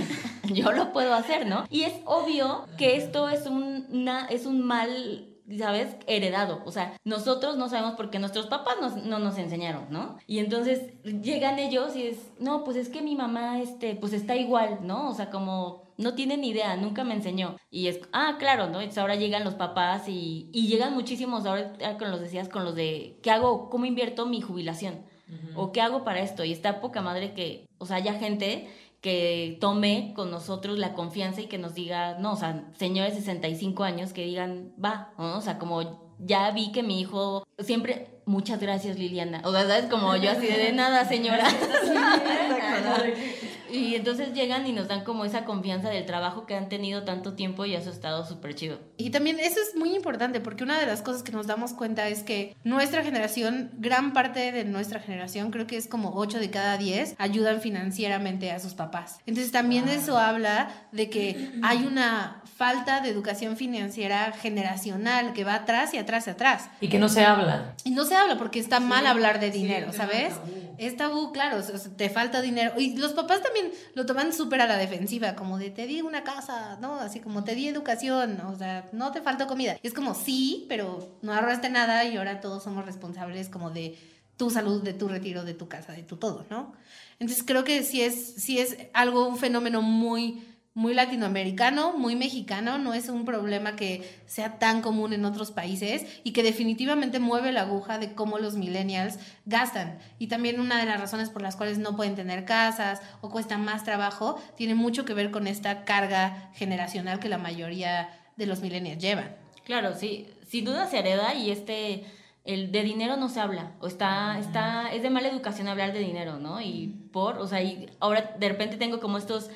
yo 0.52 0.72
lo 0.72 0.92
puedo 0.92 1.14
hacer, 1.14 1.46
¿no? 1.46 1.64
Y 1.70 1.82
es 1.82 1.94
obvio 2.04 2.66
que 2.76 2.96
esto 2.96 3.28
es 3.28 3.46
un, 3.46 3.86
una, 3.90 4.26
es 4.26 4.46
un 4.46 4.62
mal 4.62 5.31
¿sabes? 5.58 5.96
Heredado. 6.06 6.62
O 6.64 6.70
sea, 6.72 6.94
nosotros 7.04 7.56
no 7.56 7.68
sabemos 7.68 7.94
porque 7.96 8.18
nuestros 8.18 8.46
papás 8.46 8.76
nos- 8.80 9.04
no 9.04 9.18
nos 9.18 9.38
enseñaron, 9.38 9.86
¿no? 9.90 10.16
Y 10.26 10.38
entonces 10.38 10.92
llegan 11.02 11.58
ellos 11.58 11.96
y 11.96 12.06
es, 12.06 12.18
no, 12.38 12.64
pues 12.64 12.76
es 12.76 12.88
que 12.88 13.02
mi 13.02 13.14
mamá, 13.16 13.60
este, 13.60 13.94
pues 13.96 14.12
está 14.12 14.36
igual, 14.36 14.78
¿no? 14.82 15.08
O 15.10 15.14
sea, 15.14 15.30
como 15.30 15.82
no 15.98 16.14
tiene 16.14 16.36
ni 16.36 16.48
idea, 16.50 16.76
nunca 16.76 17.04
me 17.04 17.14
enseñó. 17.14 17.56
Y 17.70 17.88
es, 17.88 18.00
ah, 18.12 18.36
claro, 18.38 18.64
¿no? 18.68 18.80
Entonces 18.80 18.98
ahora 18.98 19.14
llegan 19.16 19.44
los 19.44 19.54
papás 19.54 20.08
y, 20.08 20.48
y 20.52 20.66
llegan 20.68 20.94
muchísimos, 20.94 21.44
ahora 21.46 21.72
con 21.98 22.10
los 22.10 22.20
decías, 22.20 22.48
con 22.48 22.64
los 22.64 22.74
de, 22.74 23.18
¿qué 23.22 23.30
hago? 23.30 23.68
¿Cómo 23.70 23.84
invierto 23.84 24.26
mi 24.26 24.40
jubilación? 24.40 25.10
o 25.56 25.72
qué 25.72 25.80
hago 25.80 26.04
para 26.04 26.20
esto. 26.20 26.44
Y 26.44 26.52
está 26.52 26.80
poca 26.82 27.00
madre 27.00 27.32
que, 27.32 27.66
o 27.78 27.86
sea, 27.86 27.96
haya 27.96 28.12
gente 28.14 28.68
que 29.02 29.58
tome 29.60 30.12
con 30.14 30.30
nosotros 30.30 30.78
la 30.78 30.94
confianza 30.94 31.42
y 31.42 31.46
que 31.46 31.58
nos 31.58 31.74
diga, 31.74 32.18
no, 32.18 32.32
o 32.32 32.36
sea, 32.36 32.64
señores 32.78 33.14
de 33.14 33.20
65 33.20 33.82
años 33.82 34.12
que 34.12 34.24
digan, 34.24 34.72
va, 34.82 35.12
¿no? 35.18 35.36
o 35.36 35.40
sea, 35.40 35.58
como 35.58 36.14
ya 36.20 36.50
vi 36.52 36.70
que 36.70 36.84
mi 36.84 37.00
hijo 37.00 37.42
siempre, 37.58 38.20
muchas 38.26 38.60
gracias 38.60 38.98
Liliana, 38.98 39.42
o 39.44 39.50
sea, 39.50 39.62
¿sabes? 39.62 39.86
Como 39.86 40.14
yo 40.16 40.30
así 40.30 40.46
de 40.46 40.72
nada, 40.72 41.04
señora. 41.04 41.44
Y 43.72 43.94
entonces 43.94 44.34
llegan 44.34 44.66
y 44.66 44.72
nos 44.72 44.88
dan 44.88 45.04
como 45.04 45.24
esa 45.24 45.44
confianza 45.44 45.88
del 45.88 46.04
trabajo 46.04 46.46
que 46.46 46.54
han 46.54 46.68
tenido 46.68 47.04
tanto 47.04 47.34
tiempo 47.34 47.64
y 47.64 47.74
eso 47.74 47.90
ha 47.90 47.92
estado 47.92 48.26
súper 48.26 48.54
chido. 48.54 48.78
Y 48.96 49.10
también 49.10 49.40
eso 49.40 49.60
es 49.60 49.76
muy 49.76 49.94
importante 49.94 50.40
porque 50.40 50.64
una 50.64 50.78
de 50.78 50.86
las 50.86 51.02
cosas 51.02 51.22
que 51.22 51.32
nos 51.32 51.46
damos 51.46 51.72
cuenta 51.72 52.08
es 52.08 52.22
que 52.22 52.56
nuestra 52.64 53.02
generación, 53.02 53.70
gran 53.78 54.12
parte 54.12 54.52
de 54.52 54.64
nuestra 54.64 55.00
generación, 55.00 55.50
creo 55.50 55.66
que 55.66 55.76
es 55.76 55.88
como 55.88 56.12
8 56.14 56.38
de 56.38 56.50
cada 56.50 56.76
10, 56.76 57.16
ayudan 57.18 57.60
financieramente 57.60 58.50
a 58.50 58.60
sus 58.60 58.74
papás. 58.74 59.20
Entonces 59.26 59.52
también 59.52 59.88
eso 59.88 60.18
habla 60.18 60.88
de 60.92 61.08
que 61.08 61.52
hay 61.62 61.86
una 61.86 62.41
falta 62.62 63.00
de 63.00 63.08
educación 63.08 63.56
financiera 63.56 64.30
generacional 64.30 65.32
que 65.32 65.42
va 65.42 65.56
atrás 65.56 65.92
y 65.94 65.98
atrás 65.98 66.28
y 66.28 66.30
atrás. 66.30 66.70
Y 66.80 66.86
que 66.86 67.00
no 67.00 67.08
se 67.08 67.24
habla. 67.24 67.74
Y 67.82 67.90
no 67.90 68.04
se 68.04 68.14
habla 68.14 68.38
porque 68.38 68.60
está 68.60 68.78
mal 68.78 69.04
hablar 69.08 69.40
de 69.40 69.50
dinero, 69.50 69.92
¿sabes? 69.92 70.34
Es 70.78 70.96
tabú, 70.96 71.32
claro, 71.32 71.56
o 71.58 71.62
sea, 71.62 71.76
te 71.96 72.08
falta 72.08 72.40
dinero. 72.40 72.74
Y 72.78 72.96
los 72.96 73.14
papás 73.14 73.42
también 73.42 73.72
lo 73.94 74.06
toman 74.06 74.32
súper 74.32 74.60
a 74.60 74.68
la 74.68 74.76
defensiva, 74.76 75.34
como 75.34 75.58
de 75.58 75.70
te 75.70 75.88
di 75.88 76.02
una 76.02 76.22
casa, 76.22 76.78
¿no? 76.80 77.00
Así 77.00 77.18
como 77.18 77.42
te 77.42 77.56
di 77.56 77.66
educación, 77.66 78.40
o 78.42 78.56
sea, 78.56 78.88
no 78.92 79.10
te 79.10 79.22
falta 79.22 79.48
comida. 79.48 79.76
Y 79.82 79.88
es 79.88 79.92
como 79.92 80.14
sí, 80.14 80.64
pero 80.68 81.18
no 81.20 81.34
ahorraste 81.34 81.68
nada 81.68 82.04
y 82.04 82.16
ahora 82.16 82.40
todos 82.40 82.62
somos 82.62 82.86
responsables 82.86 83.48
como 83.48 83.70
de 83.70 83.98
tu 84.36 84.50
salud, 84.50 84.84
de 84.84 84.92
tu 84.92 85.08
retiro, 85.08 85.42
de 85.42 85.54
tu 85.54 85.66
casa, 85.66 85.94
de 85.94 86.04
tu 86.04 86.16
todo, 86.16 86.46
¿no? 86.48 86.74
Entonces 87.18 87.44
creo 87.44 87.64
que 87.64 87.82
sí 87.82 88.02
es, 88.02 88.34
sí 88.36 88.60
es 88.60 88.76
algo, 88.92 89.26
un 89.26 89.36
fenómeno 89.36 89.82
muy 89.82 90.44
muy 90.74 90.94
latinoamericano, 90.94 91.92
muy 91.98 92.16
mexicano, 92.16 92.78
no 92.78 92.94
es 92.94 93.08
un 93.08 93.24
problema 93.24 93.76
que 93.76 94.22
sea 94.26 94.58
tan 94.58 94.80
común 94.80 95.12
en 95.12 95.24
otros 95.24 95.50
países 95.50 96.06
y 96.24 96.32
que 96.32 96.42
definitivamente 96.42 97.18
mueve 97.18 97.52
la 97.52 97.62
aguja 97.62 97.98
de 97.98 98.14
cómo 98.14 98.38
los 98.38 98.54
millennials 98.54 99.18
gastan. 99.44 99.98
Y 100.18 100.28
también 100.28 100.60
una 100.60 100.78
de 100.78 100.86
las 100.86 100.98
razones 100.98 101.28
por 101.28 101.42
las 101.42 101.56
cuales 101.56 101.78
no 101.78 101.94
pueden 101.94 102.14
tener 102.14 102.46
casas 102.46 103.02
o 103.20 103.28
cuesta 103.28 103.58
más 103.58 103.84
trabajo 103.84 104.40
tiene 104.56 104.74
mucho 104.74 105.04
que 105.04 105.14
ver 105.14 105.30
con 105.30 105.46
esta 105.46 105.84
carga 105.84 106.50
generacional 106.54 107.20
que 107.20 107.28
la 107.28 107.38
mayoría 107.38 108.08
de 108.36 108.46
los 108.46 108.60
millennials 108.60 109.02
llevan. 109.02 109.36
Claro, 109.64 109.94
sí, 109.94 110.26
sin 110.48 110.64
duda 110.64 110.86
se 110.86 110.98
hereda 110.98 111.34
y 111.34 111.50
este 111.50 112.04
el 112.44 112.72
de 112.72 112.82
dinero 112.82 113.16
no 113.16 113.28
se 113.28 113.38
habla, 113.38 113.72
o 113.78 113.86
está, 113.86 114.36
está, 114.40 114.92
es 114.92 115.02
de 115.02 115.10
mala 115.10 115.28
educación 115.28 115.68
hablar 115.68 115.92
de 115.92 116.00
dinero, 116.00 116.38
¿no? 116.40 116.60
Y 116.60 116.88
por, 117.12 117.38
o 117.38 117.46
sea, 117.46 117.62
y 117.62 117.88
ahora 118.00 118.34
de 118.36 118.48
repente 118.48 118.76
tengo 118.76 118.98
como 118.98 119.16
estos 119.16 119.48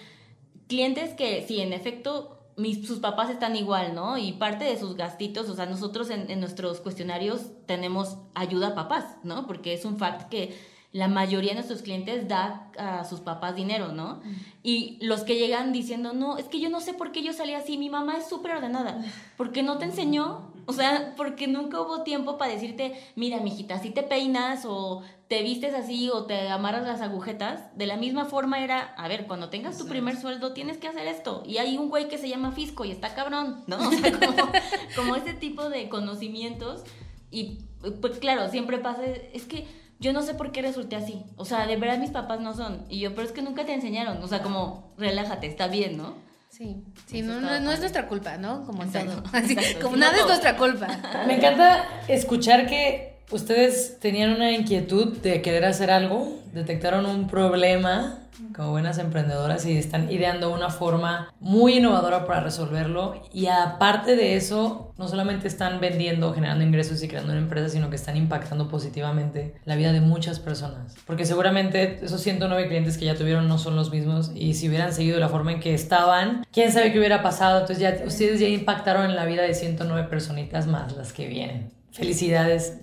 clientes 0.68 1.14
que 1.14 1.44
sí, 1.46 1.60
en 1.60 1.72
efecto, 1.72 2.38
mis, 2.56 2.86
sus 2.86 3.00
papás 3.00 3.30
están 3.30 3.56
igual, 3.56 3.94
¿no? 3.94 4.18
Y 4.18 4.32
parte 4.32 4.64
de 4.64 4.78
sus 4.78 4.96
gastitos, 4.96 5.48
o 5.48 5.54
sea, 5.54 5.66
nosotros 5.66 6.10
en, 6.10 6.30
en 6.30 6.40
nuestros 6.40 6.80
cuestionarios 6.80 7.42
tenemos 7.66 8.16
ayuda 8.34 8.68
a 8.68 8.74
papás, 8.74 9.16
¿no? 9.22 9.46
Porque 9.46 9.74
es 9.74 9.84
un 9.84 9.98
fact 9.98 10.28
que 10.28 10.56
la 10.96 11.08
mayoría 11.08 11.50
de 11.50 11.56
nuestros 11.56 11.82
clientes 11.82 12.26
da 12.26 12.70
a 12.78 13.04
sus 13.04 13.20
papás 13.20 13.54
dinero, 13.54 13.92
¿no? 13.92 14.22
Y 14.62 14.98
los 15.04 15.24
que 15.24 15.36
llegan 15.36 15.70
diciendo, 15.70 16.14
no, 16.14 16.38
es 16.38 16.46
que 16.46 16.58
yo 16.58 16.70
no 16.70 16.80
sé 16.80 16.94
por 16.94 17.12
qué 17.12 17.22
yo 17.22 17.34
salí 17.34 17.52
así, 17.52 17.76
mi 17.76 17.90
mamá 17.90 18.16
es 18.16 18.26
súper 18.26 18.52
ordenada, 18.52 19.04
porque 19.36 19.62
no 19.62 19.76
te 19.76 19.84
enseñó, 19.84 20.52
o 20.66 20.72
sea, 20.72 21.14
porque 21.16 21.46
nunca 21.46 21.80
hubo 21.80 22.02
tiempo 22.02 22.36
para 22.38 22.52
decirte, 22.52 22.92
mira, 23.14 23.38
mijita, 23.38 23.78
si 23.78 23.90
te 23.90 24.02
peinas 24.02 24.64
o 24.66 25.02
te 25.28 25.42
vistes 25.42 25.74
así 25.74 26.10
o 26.10 26.24
te 26.24 26.48
amarras 26.48 26.86
las 26.86 27.00
agujetas, 27.00 27.76
de 27.76 27.86
la 27.86 27.96
misma 27.96 28.24
forma 28.24 28.62
era, 28.62 28.94
a 28.96 29.08
ver, 29.08 29.26
cuando 29.26 29.48
tengas 29.48 29.78
tu 29.78 29.86
primer 29.86 30.16
sueldo 30.16 30.52
tienes 30.52 30.78
que 30.78 30.88
hacer 30.88 31.06
esto. 31.06 31.42
Y 31.46 31.58
hay 31.58 31.78
un 31.78 31.88
güey 31.88 32.08
que 32.08 32.18
se 32.18 32.28
llama 32.28 32.52
Fisco 32.52 32.84
y 32.84 32.90
está 32.90 33.14
cabrón, 33.14 33.64
¿no? 33.66 33.78
O 33.88 33.92
sea, 33.92 34.12
como, 34.12 34.52
como 34.96 35.16
ese 35.16 35.34
tipo 35.34 35.68
de 35.68 35.88
conocimientos. 35.88 36.82
Y 37.30 37.58
pues 38.00 38.18
claro, 38.18 38.48
siempre 38.50 38.78
pasa, 38.78 39.04
es 39.06 39.44
que 39.44 39.66
yo 39.98 40.12
no 40.12 40.22
sé 40.22 40.34
por 40.34 40.52
qué 40.52 40.62
resulté 40.62 40.96
así. 40.96 41.22
O 41.36 41.44
sea, 41.44 41.66
de 41.66 41.76
verdad 41.76 41.98
mis 41.98 42.10
papás 42.10 42.40
no 42.40 42.54
son. 42.54 42.84
Y 42.88 42.98
yo, 42.98 43.14
pero 43.14 43.26
es 43.26 43.32
que 43.32 43.42
nunca 43.42 43.64
te 43.64 43.72
enseñaron. 43.72 44.22
O 44.22 44.28
sea, 44.28 44.42
como, 44.42 44.92
relájate, 44.98 45.46
está 45.46 45.68
bien, 45.68 45.96
¿no? 45.96 46.14
Sí, 46.56 46.74
sí, 47.04 47.20
no, 47.20 47.38
no, 47.38 47.60
no 47.60 47.70
es 47.70 47.80
nuestra 47.80 48.06
culpa, 48.06 48.38
¿no? 48.38 48.64
Como 48.64 48.86
todo. 48.86 49.22
Así, 49.32 49.54
como 49.82 49.96
nada 49.96 50.16
es 50.16 50.26
nuestra 50.26 50.56
culpa. 50.56 50.86
Me 51.26 51.36
encanta 51.36 51.84
escuchar 52.08 52.66
que 52.66 53.18
ustedes 53.30 53.98
tenían 54.00 54.32
una 54.32 54.50
inquietud 54.52 55.18
de 55.18 55.42
querer 55.42 55.66
hacer 55.66 55.90
algo, 55.90 56.40
detectaron 56.54 57.04
un 57.04 57.26
problema 57.26 58.20
como 58.54 58.70
buenas 58.70 58.98
emprendedoras 58.98 59.64
y 59.66 59.76
están 59.76 60.10
ideando 60.10 60.52
una 60.52 60.70
forma 60.70 61.32
muy 61.40 61.78
innovadora 61.78 62.26
para 62.26 62.40
resolverlo 62.40 63.22
y 63.32 63.46
aparte 63.46 64.16
de 64.16 64.36
eso 64.36 64.94
no 64.98 65.08
solamente 65.08 65.48
están 65.48 65.80
vendiendo, 65.80 66.32
generando 66.32 66.64
ingresos 66.64 67.02
y 67.02 67.08
creando 67.08 67.32
una 67.32 67.40
empresa, 67.40 67.68
sino 67.68 67.90
que 67.90 67.96
están 67.96 68.16
impactando 68.16 68.68
positivamente 68.68 69.54
la 69.64 69.76
vida 69.76 69.92
de 69.92 70.00
muchas 70.00 70.40
personas. 70.40 70.94
Porque 71.06 71.24
seguramente 71.24 72.00
esos 72.02 72.20
109 72.20 72.68
clientes 72.68 72.96
que 72.96 73.04
ya 73.04 73.14
tuvieron 73.14 73.48
no 73.48 73.58
son 73.58 73.76
los 73.76 73.90
mismos 73.90 74.32
y 74.34 74.54
si 74.54 74.68
hubieran 74.68 74.92
seguido 74.92 75.18
la 75.18 75.28
forma 75.28 75.52
en 75.52 75.60
que 75.60 75.74
estaban, 75.74 76.46
quién 76.52 76.72
sabe 76.72 76.92
qué 76.92 76.98
hubiera 76.98 77.22
pasado. 77.22 77.60
Entonces 77.60 77.78
ya 77.78 78.06
ustedes 78.06 78.40
ya 78.40 78.48
impactaron 78.48 79.04
en 79.04 79.16
la 79.16 79.26
vida 79.26 79.42
de 79.42 79.54
109 79.54 80.08
personitas 80.08 80.66
más 80.66 80.96
las 80.96 81.12
que 81.12 81.26
vienen. 81.26 81.70
Felicidades. 81.92 82.78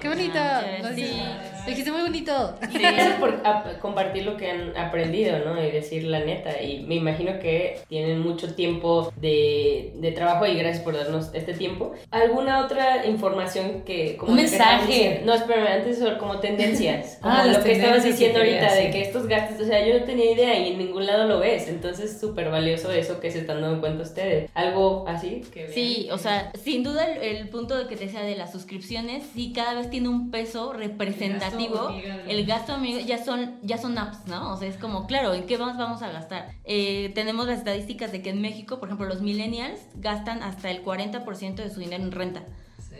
Qué 0.00 0.08
bonito. 0.08 0.38
Sí. 0.94 1.10
Lo 1.64 1.70
dijiste 1.70 1.90
muy 1.92 2.02
bonito. 2.02 2.54
Sí, 2.72 2.78
gracias 2.78 3.14
por 3.20 3.42
compartir 3.80 4.24
lo 4.24 4.36
que 4.36 4.50
han 4.50 4.76
aprendido, 4.76 5.38
¿no? 5.44 5.62
Y 5.62 5.70
decir 5.70 6.04
la 6.04 6.20
neta. 6.20 6.60
Y 6.62 6.80
me 6.84 6.96
imagino 6.96 7.38
que 7.40 7.80
tienen 7.88 8.20
mucho 8.20 8.54
tiempo 8.54 9.12
de, 9.16 9.92
de 9.96 10.12
trabajo 10.12 10.46
y 10.46 10.54
gracias 10.56 10.82
por 10.84 10.94
darnos 10.96 11.30
este 11.34 11.54
tiempo. 11.54 11.92
¿Alguna 12.10 12.64
otra 12.64 13.06
información 13.06 13.82
que... 13.84 14.16
Como 14.16 14.32
Un 14.32 14.36
mensaje. 14.36 15.22
No, 15.24 15.34
espérame, 15.34 15.68
antes 15.68 15.98
sobre 15.98 16.18
como 16.18 16.40
tendencias. 16.40 17.18
Como 17.22 17.34
Ah, 17.34 17.46
lo 17.46 17.62
que 17.62 17.72
estabas 17.72 18.04
diciendo 18.04 18.40
que 18.40 18.58
ahorita 18.58 18.74
de 18.74 18.90
que 18.90 19.02
estos 19.02 19.26
gastos, 19.26 19.60
o 19.62 19.64
sea, 19.64 19.86
yo 19.86 19.98
no 19.98 20.04
tenía 20.04 20.32
idea 20.32 20.58
y 20.58 20.72
en 20.72 20.78
ningún 20.78 21.06
lado 21.06 21.26
lo 21.26 21.38
ves. 21.40 21.68
Entonces, 21.68 22.18
súper 22.20 22.50
valioso 22.50 22.92
eso 22.92 23.18
que 23.20 23.30
se 23.30 23.40
están 23.40 23.60
dando 23.62 23.80
cuenta 23.80 24.02
ustedes. 24.02 24.50
¿Algo 24.54 25.04
así? 25.08 25.42
Que? 25.52 25.68
Sí, 25.68 26.08
o 26.12 26.18
sea, 26.18 26.52
sin 26.62 26.82
duda 26.82 27.06
el, 27.10 27.22
el 27.36 27.48
punto 27.48 27.76
de 27.76 27.86
que 27.86 27.96
te 27.96 28.04
decía 28.04 28.22
de 28.22 28.36
las 28.36 28.52
suscripciones, 28.52 29.24
sí 29.34 29.52
cada 29.54 29.74
vez 29.74 29.90
tiene 29.90 30.08
un 30.08 30.30
peso 30.30 30.72
representativo. 30.72 31.53
De- 31.88 32.30
El 32.30 32.46
gasto 32.46 32.72
amigo 32.74 32.98
ya 33.00 33.22
son 33.24 33.58
ya 33.62 33.78
son 33.78 33.96
apps, 33.98 34.26
¿no? 34.26 34.52
O 34.52 34.56
sea, 34.56 34.68
es 34.68 34.76
como, 34.76 35.06
claro, 35.06 35.34
¿en 35.34 35.46
qué 35.46 35.58
más 35.58 35.76
vamos 35.78 36.02
a 36.02 36.10
gastar? 36.10 36.52
Eh, 36.64 37.10
tenemos 37.14 37.46
las 37.46 37.58
estadísticas 37.58 38.12
de 38.12 38.22
que 38.22 38.30
en 38.30 38.40
México, 38.40 38.78
por 38.80 38.88
ejemplo, 38.88 39.06
los 39.06 39.20
millennials 39.22 39.80
gastan 39.96 40.42
hasta 40.42 40.70
el 40.70 40.82
40% 40.82 41.62
de 41.62 41.70
su 41.70 41.80
dinero 41.80 42.02
en 42.02 42.12
renta. 42.12 42.42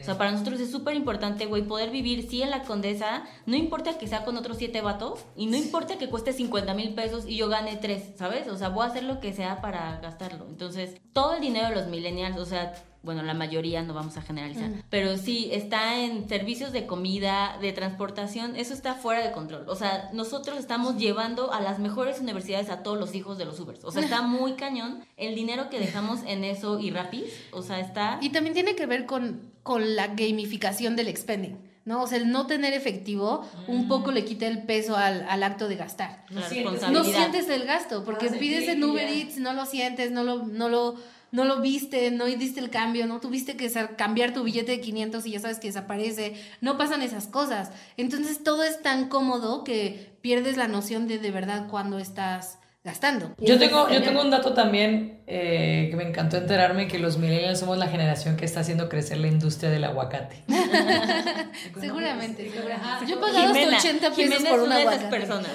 O 0.01 0.05
sea, 0.05 0.19
para 0.19 0.33
nosotros 0.33 0.61
es 0.61 0.71
súper 0.71 0.97
importante, 0.97 1.47
güey, 1.47 1.63
poder 1.63 1.89
vivir, 1.91 2.29
sí, 2.29 2.43
en 2.43 2.51
la 2.51 2.63
condesa, 2.65 3.25
no 3.47 3.57
importa 3.57 3.97
que 3.97 4.07
sea 4.07 4.25
con 4.27 4.37
otros 4.37 4.59
siete 4.59 4.83
vatos, 4.83 5.25
y 5.35 5.47
no 5.47 5.57
importa 5.57 5.97
que 5.97 6.11
cueste 6.11 6.35
50 6.35 6.75
mil 6.75 6.93
pesos 6.95 7.25
y 7.27 7.37
yo 7.37 7.49
gane 7.49 7.77
tres, 7.77 8.11
¿sabes? 8.19 8.47
O 8.49 8.57
sea, 8.59 8.69
voy 8.69 8.85
a 8.85 8.89
hacer 8.91 9.05
lo 9.05 9.19
que 9.21 9.33
sea 9.33 9.63
para 9.63 9.99
gastarlo. 10.03 10.45
Entonces, 10.47 11.01
todo 11.15 11.35
el 11.37 11.41
dinero 11.41 11.71
de 11.71 11.75
los 11.77 11.87
millennials, 11.87 12.37
o 12.39 12.45
sea, 12.45 12.75
bueno, 13.05 13.23
la 13.23 13.35
mayoría 13.35 13.83
no 13.83 13.95
vamos 13.95 14.17
a 14.17 14.23
generalizar, 14.23 14.71
pero 14.91 15.17
sí, 15.17 15.51
está 15.53 16.01
en 16.01 16.29
servicios 16.29 16.73
de 16.73 16.87
comida, 16.87 17.59
de 17.61 17.73
transportación, 17.73 18.57
eso 18.57 18.73
está 18.73 18.95
fuera 18.95 19.25
de 19.25 19.33
control. 19.33 19.69
O 19.69 19.77
sea, 19.77 20.11
nosotros 20.13 20.59
estamos 20.59 20.97
llevando 20.97 21.53
a 21.53 21.61
las 21.61 21.79
mejores 21.79 22.21
universidades 22.21 22.71
a 22.71 22.83
todos 22.83 22.99
los 22.99 23.15
hijos 23.15 23.39
de 23.39 23.45
los 23.45 23.61
Ubers. 23.61 23.85
O 23.85 23.93
sea, 23.93 24.03
está 24.03 24.23
muy 24.27 24.55
cañón 24.55 25.05
el 25.17 25.35
dinero 25.35 25.69
que 25.71 25.79
dejamos 25.79 26.21
en 26.27 26.45
eso 26.45 26.81
y 26.81 26.91
Rapis, 26.91 27.25
o 27.53 27.63
sea, 27.63 27.81
está... 27.81 28.19
Y 28.21 28.31
también 28.31 28.55
tiene 28.55 28.75
que 28.75 28.87
ver 28.87 29.07
con, 29.07 29.53
con 29.63 29.95
la 29.97 30.09
gamificación 30.09 30.97
del 30.97 31.09
expending. 31.09 31.59
¿no? 31.85 32.03
O 32.03 32.07
sea, 32.07 32.19
el 32.19 32.31
no 32.31 32.47
tener 32.47 32.73
efectivo 32.73 33.47
un 33.67 33.89
poco 33.89 34.11
le 34.11 34.25
quita 34.25 34.47
el 34.47 34.63
peso 34.63 34.97
al, 34.97 35.27
al 35.29 35.43
acto 35.43 35.69
de 35.69 35.77
gastar. 35.77 36.25
No 36.31 37.05
sientes 37.05 37.49
el 37.49 37.65
gasto, 37.65 38.05
porque 38.05 38.31
pides 38.31 38.69
en 38.69 38.83
Uber 38.83 39.07
Eats, 39.07 39.37
no 39.39 39.53
lo 39.53 39.67
sientes, 39.67 40.11
no 40.11 40.25
lo, 40.25 40.45
no 40.45 40.69
lo, 40.69 40.97
no 41.35 41.45
lo 41.45 41.61
viste, 41.61 42.13
no 42.13 42.27
diste 42.27 42.61
el 42.61 42.71
cambio, 42.71 43.09
no 43.09 43.19
tuviste 43.19 43.57
que 43.57 43.69
cambiar 43.97 44.33
tu 44.33 44.45
billete 44.45 44.71
de 44.71 44.81
500 44.81 45.27
y 45.27 45.33
ya 45.33 45.41
sabes 45.41 45.59
que 45.59 45.67
desaparece, 45.67 46.35
no 46.61 46.79
pasan 46.79 47.03
esas 47.03 47.27
cosas. 47.27 47.73
Entonces 47.97 48.45
todo 48.45 48.63
es 48.63 48.81
tan 48.83 49.09
cómodo 49.09 49.65
que 49.65 50.13
pierdes 50.21 50.57
la 50.57 50.69
noción 50.69 51.09
de 51.09 51.19
de 51.19 51.31
verdad 51.33 51.67
cuándo 51.69 51.99
estás 51.99 52.59
gastando. 52.85 53.35
Yo 53.39 53.59
tengo, 53.59 53.91
yo 53.91 54.01
tengo 54.03 54.21
un 54.21 54.31
dato 54.31 54.55
también 54.55 55.23
eh, 55.27 55.89
que 55.91 55.97
me 55.97 56.07
encantó 56.07 56.37
enterarme 56.37 56.87
que 56.87 57.01
los 57.01 57.19
millennials 57.19 57.59
somos 57.59 57.79
la 57.79 57.89
generación 57.89 58.37
que 58.37 58.45
está 58.45 58.61
haciendo 58.61 58.89
crecer 58.89 59.19
la 59.19 59.27
industria 59.27 59.71
del 59.71 59.83
aguacate. 59.85 60.37
Seguramente, 61.81 62.49
seguramente. 62.51 63.07
Yo 63.09 63.17
he 63.17 63.19
pagado 63.19 63.47
hasta 63.47 63.59
Jimena, 63.59 63.79
80 63.79 64.11
pesos 64.11 64.17
Jimena 64.17 64.51
por 64.51 64.59
es 64.59 64.65
un 64.65 64.67
una 64.67 64.77
de 64.77 64.83
esas 64.83 64.95
aguacate. 64.99 65.17
personas. 65.17 65.51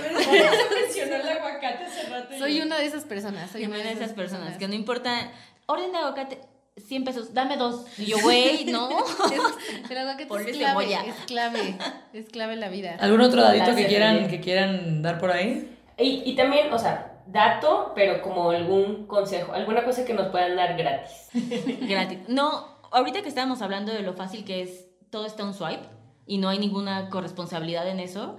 mencionó 0.81 1.15
el 1.15 1.29
aguacate 1.29 1.85
hace 1.85 2.09
rato. 2.09 2.37
Soy 2.37 2.61
una 2.61 2.77
de 2.79 2.85
esas 2.85 3.03
personas. 3.05 3.51
Soy 3.51 3.61
Jimena 3.61 3.91
es 3.91 3.99
de 3.99 4.03
esas 4.03 4.15
personas 4.15 4.57
que 4.57 4.67
no 4.67 4.73
importa. 4.73 5.31
Orden 5.69 5.91
de 5.91 5.97
aguacate. 5.99 6.41
100 6.77 7.03
pesos, 7.03 7.33
dame 7.33 7.57
dos. 7.57 7.85
Y 7.97 8.05
yo, 8.05 8.17
güey, 8.21 8.63
no. 8.71 8.89
Es- 8.89 9.91
el 9.91 9.97
aguacate 9.97 10.25
Ponle 10.27 10.49
es 10.51 10.57
clave, 10.57 10.85
cebolla. 10.85 11.03
es 11.05 11.15
clave, 11.25 11.77
es 12.13 12.29
clave 12.29 12.53
en 12.53 12.59
la 12.61 12.69
vida. 12.69 12.97
¿Algún 12.99 13.21
otro 13.21 13.41
dadito 13.41 13.65
que 13.65 13.71
Gracias, 13.71 13.87
quieran, 13.89 14.15
Lili. 14.17 14.29
que 14.29 14.39
quieran 14.39 15.01
dar 15.01 15.19
por 15.19 15.31
ahí? 15.31 15.77
Y, 15.97 16.23
y 16.25 16.35
también, 16.37 16.71
o 16.71 16.79
sea, 16.79 17.21
dato, 17.27 17.91
pero 17.95 18.21
como 18.21 18.51
algún 18.51 19.07
consejo, 19.07 19.51
alguna 19.51 19.83
cosa 19.83 20.05
que 20.05 20.13
nos 20.13 20.27
puedan 20.29 20.55
dar 20.55 20.77
gratis. 20.77 21.27
Gratis. 21.81 22.19
No, 22.29 22.65
ahorita 22.91 23.21
que 23.21 23.27
estábamos 23.29 23.61
hablando 23.61 23.91
de 23.91 24.01
lo 24.01 24.13
fácil 24.13 24.45
que 24.45 24.61
es, 24.61 24.85
todo 25.09 25.25
está 25.25 25.43
un 25.43 25.53
swipe 25.53 25.83
y 26.25 26.37
no 26.37 26.47
hay 26.47 26.59
ninguna 26.59 27.09
corresponsabilidad 27.09 27.89
en 27.89 27.99
eso, 27.99 28.37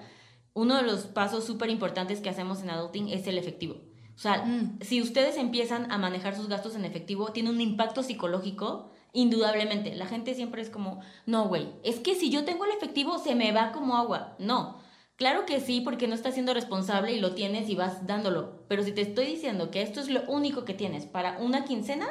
uno 0.54 0.76
de 0.76 0.82
los 0.82 1.00
pasos 1.06 1.44
súper 1.44 1.68
importantes 1.68 2.20
que 2.20 2.30
hacemos 2.30 2.62
en 2.62 2.70
Adulting 2.70 3.10
es 3.10 3.26
el 3.26 3.36
efectivo. 3.36 3.76
O 4.20 4.22
sea, 4.22 4.44
si 4.82 5.00
ustedes 5.00 5.38
empiezan 5.38 5.90
a 5.90 5.96
manejar 5.96 6.36
sus 6.36 6.46
gastos 6.46 6.76
en 6.76 6.84
efectivo, 6.84 7.32
tiene 7.32 7.48
un 7.48 7.62
impacto 7.62 8.02
psicológico, 8.02 8.90
indudablemente. 9.14 9.94
La 9.94 10.04
gente 10.04 10.34
siempre 10.34 10.60
es 10.60 10.68
como, 10.68 11.00
no, 11.24 11.48
güey, 11.48 11.70
es 11.84 12.00
que 12.00 12.14
si 12.14 12.28
yo 12.28 12.44
tengo 12.44 12.66
el 12.66 12.72
efectivo 12.72 13.18
se 13.18 13.34
me 13.34 13.50
va 13.52 13.72
como 13.72 13.96
agua. 13.96 14.36
No. 14.38 14.76
Claro 15.16 15.46
que 15.46 15.58
sí, 15.58 15.80
porque 15.80 16.06
no 16.06 16.14
estás 16.14 16.34
siendo 16.34 16.52
responsable 16.52 17.12
y 17.12 17.18
lo 17.18 17.32
tienes 17.34 17.70
y 17.70 17.76
vas 17.76 18.06
dándolo. 18.06 18.60
Pero 18.68 18.82
si 18.82 18.92
te 18.92 19.00
estoy 19.00 19.24
diciendo 19.24 19.70
que 19.70 19.80
esto 19.80 20.00
es 20.00 20.10
lo 20.10 20.20
único 20.28 20.66
que 20.66 20.74
tienes 20.74 21.06
para 21.06 21.38
una 21.38 21.64
quincena, 21.64 22.06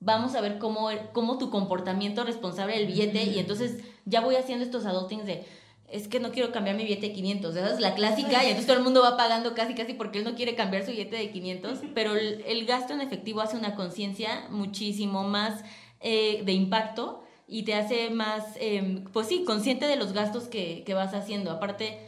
vamos 0.00 0.34
a 0.34 0.40
ver 0.40 0.58
cómo, 0.58 0.88
cómo 1.12 1.38
tu 1.38 1.50
comportamiento 1.50 2.24
responsable 2.24 2.74
del 2.74 2.88
billete 2.88 3.22
y 3.26 3.38
entonces 3.38 3.78
ya 4.06 4.22
voy 4.22 4.34
haciendo 4.34 4.64
estos 4.64 4.86
adultings 4.86 5.24
de 5.24 5.46
es 5.88 6.08
que 6.08 6.20
no 6.20 6.32
quiero 6.32 6.52
cambiar 6.52 6.76
mi 6.76 6.84
billete 6.84 7.08
de 7.08 7.12
500, 7.12 7.56
esa 7.56 7.74
es 7.74 7.80
la 7.80 7.94
clásica 7.94 8.42
y 8.42 8.48
entonces 8.48 8.66
todo 8.66 8.78
el 8.78 8.82
mundo 8.82 9.02
va 9.02 9.16
pagando 9.16 9.54
casi 9.54 9.74
casi 9.74 9.94
porque 9.94 10.18
él 10.18 10.24
no 10.24 10.34
quiere 10.34 10.54
cambiar 10.54 10.84
su 10.84 10.90
billete 10.90 11.16
de 11.16 11.30
500, 11.30 11.80
pero 11.94 12.16
el, 12.16 12.42
el 12.46 12.66
gasto 12.66 12.92
en 12.92 13.00
efectivo 13.00 13.40
hace 13.40 13.56
una 13.56 13.74
conciencia 13.74 14.46
muchísimo 14.50 15.24
más 15.24 15.62
eh, 16.00 16.42
de 16.44 16.52
impacto 16.52 17.22
y 17.46 17.62
te 17.62 17.74
hace 17.74 18.10
más, 18.10 18.44
eh, 18.56 19.04
pues 19.12 19.28
sí, 19.28 19.44
consciente 19.44 19.86
de 19.86 19.96
los 19.96 20.12
gastos 20.12 20.44
que, 20.44 20.82
que 20.84 20.94
vas 20.94 21.14
haciendo. 21.14 21.50
Aparte, 21.50 21.98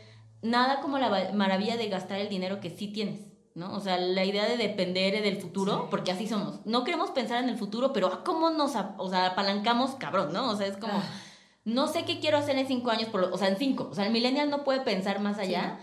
nada 0.42 0.80
como 0.80 0.98
la 0.98 1.32
maravilla 1.32 1.76
de 1.76 1.88
gastar 1.88 2.20
el 2.20 2.28
dinero 2.28 2.60
que 2.60 2.70
sí 2.70 2.88
tienes. 2.88 3.20
¿no? 3.54 3.74
O 3.74 3.80
sea, 3.80 3.96
la 3.96 4.22
idea 4.24 4.46
de 4.46 4.58
depender 4.58 5.22
del 5.22 5.38
futuro, 5.38 5.88
porque 5.90 6.12
así 6.12 6.28
somos. 6.28 6.60
No 6.66 6.84
queremos 6.84 7.10
pensar 7.10 7.42
en 7.42 7.48
el 7.48 7.56
futuro, 7.56 7.94
pero 7.94 8.08
ah, 8.08 8.22
¿cómo 8.22 8.50
nos 8.50 8.72
o 8.98 9.08
sea, 9.08 9.26
apalancamos, 9.28 9.92
cabrón, 9.92 10.30
¿no? 10.34 10.50
O 10.50 10.56
sea, 10.56 10.66
es 10.66 10.76
como, 10.76 11.02
no 11.66 11.86
sé 11.88 12.04
qué 12.04 12.18
quiero 12.20 12.38
hacer 12.38 12.56
en 12.56 12.66
cinco 12.66 12.90
años, 12.90 13.08
por 13.10 13.20
lo- 13.20 13.34
o 13.34 13.36
sea, 13.36 13.48
en 13.48 13.58
cinco. 13.58 13.88
O 13.90 13.94
sea, 13.94 14.06
el 14.06 14.12
millennial 14.12 14.48
no 14.48 14.64
puede 14.64 14.80
pensar 14.80 15.20
más 15.20 15.38
allá, 15.38 15.78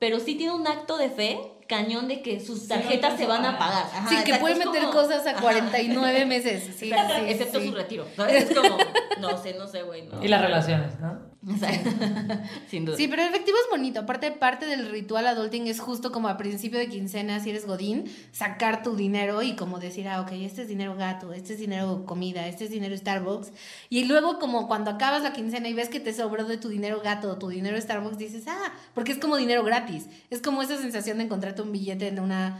pero 0.00 0.18
sí 0.18 0.34
tiene 0.34 0.52
un 0.52 0.66
acto 0.66 0.96
de 0.98 1.10
fe 1.10 1.38
cañón 1.68 2.08
de 2.08 2.22
que 2.22 2.40
sus 2.40 2.66
tarjetas 2.66 3.18
se 3.18 3.26
van 3.26 3.44
a 3.44 3.58
pagar. 3.58 3.84
Ajá, 3.94 4.08
Sí, 4.08 4.16
que 4.24 4.34
puede 4.36 4.54
meter 4.54 4.80
como- 4.84 4.90
cosas 4.92 5.26
a 5.26 5.30
ajá. 5.32 5.40
49 5.42 6.24
meses. 6.26 6.74
Sí, 6.76 6.90
excepto 7.28 7.60
sí. 7.60 7.68
su 7.68 7.74
retiro. 7.74 8.06
¿sabes? 8.16 8.44
Es 8.50 8.56
como, 8.58 8.76
no 9.20 9.36
sé, 9.36 9.52
no 9.54 9.66
sé, 9.68 9.82
güey. 9.82 10.02
No. 10.06 10.24
Y 10.24 10.28
las 10.28 10.40
relaciones, 10.40 10.98
¿no? 10.98 11.27
O 11.46 11.56
sea, 11.56 11.70
Sin 12.68 12.84
duda. 12.84 12.96
Sí, 12.96 13.06
pero 13.06 13.22
el 13.22 13.28
efectivo 13.28 13.56
es 13.64 13.70
bonito. 13.70 14.00
Aparte, 14.00 14.32
parte 14.32 14.66
del 14.66 14.90
ritual 14.90 15.24
adulting 15.26 15.68
es 15.68 15.78
justo 15.78 16.10
como 16.10 16.26
a 16.28 16.36
principio 16.36 16.80
de 16.80 16.88
quincena, 16.88 17.38
si 17.38 17.50
eres 17.50 17.64
godín, 17.64 18.04
sacar 18.32 18.82
tu 18.82 18.96
dinero 18.96 19.42
y 19.42 19.54
como 19.54 19.78
decir, 19.78 20.08
ah, 20.08 20.20
ok, 20.20 20.32
este 20.32 20.62
es 20.62 20.68
dinero 20.68 20.96
gato, 20.96 21.32
este 21.32 21.52
es 21.52 21.60
dinero 21.60 22.04
comida, 22.06 22.48
este 22.48 22.64
es 22.64 22.70
dinero 22.70 22.96
Starbucks. 22.96 23.52
Y 23.88 24.04
luego 24.06 24.40
como 24.40 24.66
cuando 24.66 24.90
acabas 24.90 25.22
la 25.22 25.32
quincena 25.32 25.68
y 25.68 25.74
ves 25.74 25.88
que 25.88 26.00
te 26.00 26.12
sobró 26.12 26.44
de 26.44 26.56
tu 26.56 26.68
dinero 26.70 27.00
gato 27.04 27.30
o 27.30 27.38
tu 27.38 27.48
dinero 27.48 27.80
Starbucks, 27.80 28.18
dices, 28.18 28.44
ah, 28.48 28.72
porque 28.94 29.12
es 29.12 29.18
como 29.18 29.36
dinero 29.36 29.62
gratis. 29.62 30.06
Es 30.30 30.42
como 30.42 30.60
esa 30.62 30.76
sensación 30.76 31.18
de 31.18 31.24
encontrarte 31.24 31.62
un 31.62 31.70
billete 31.70 32.08
en 32.08 32.18
una 32.18 32.58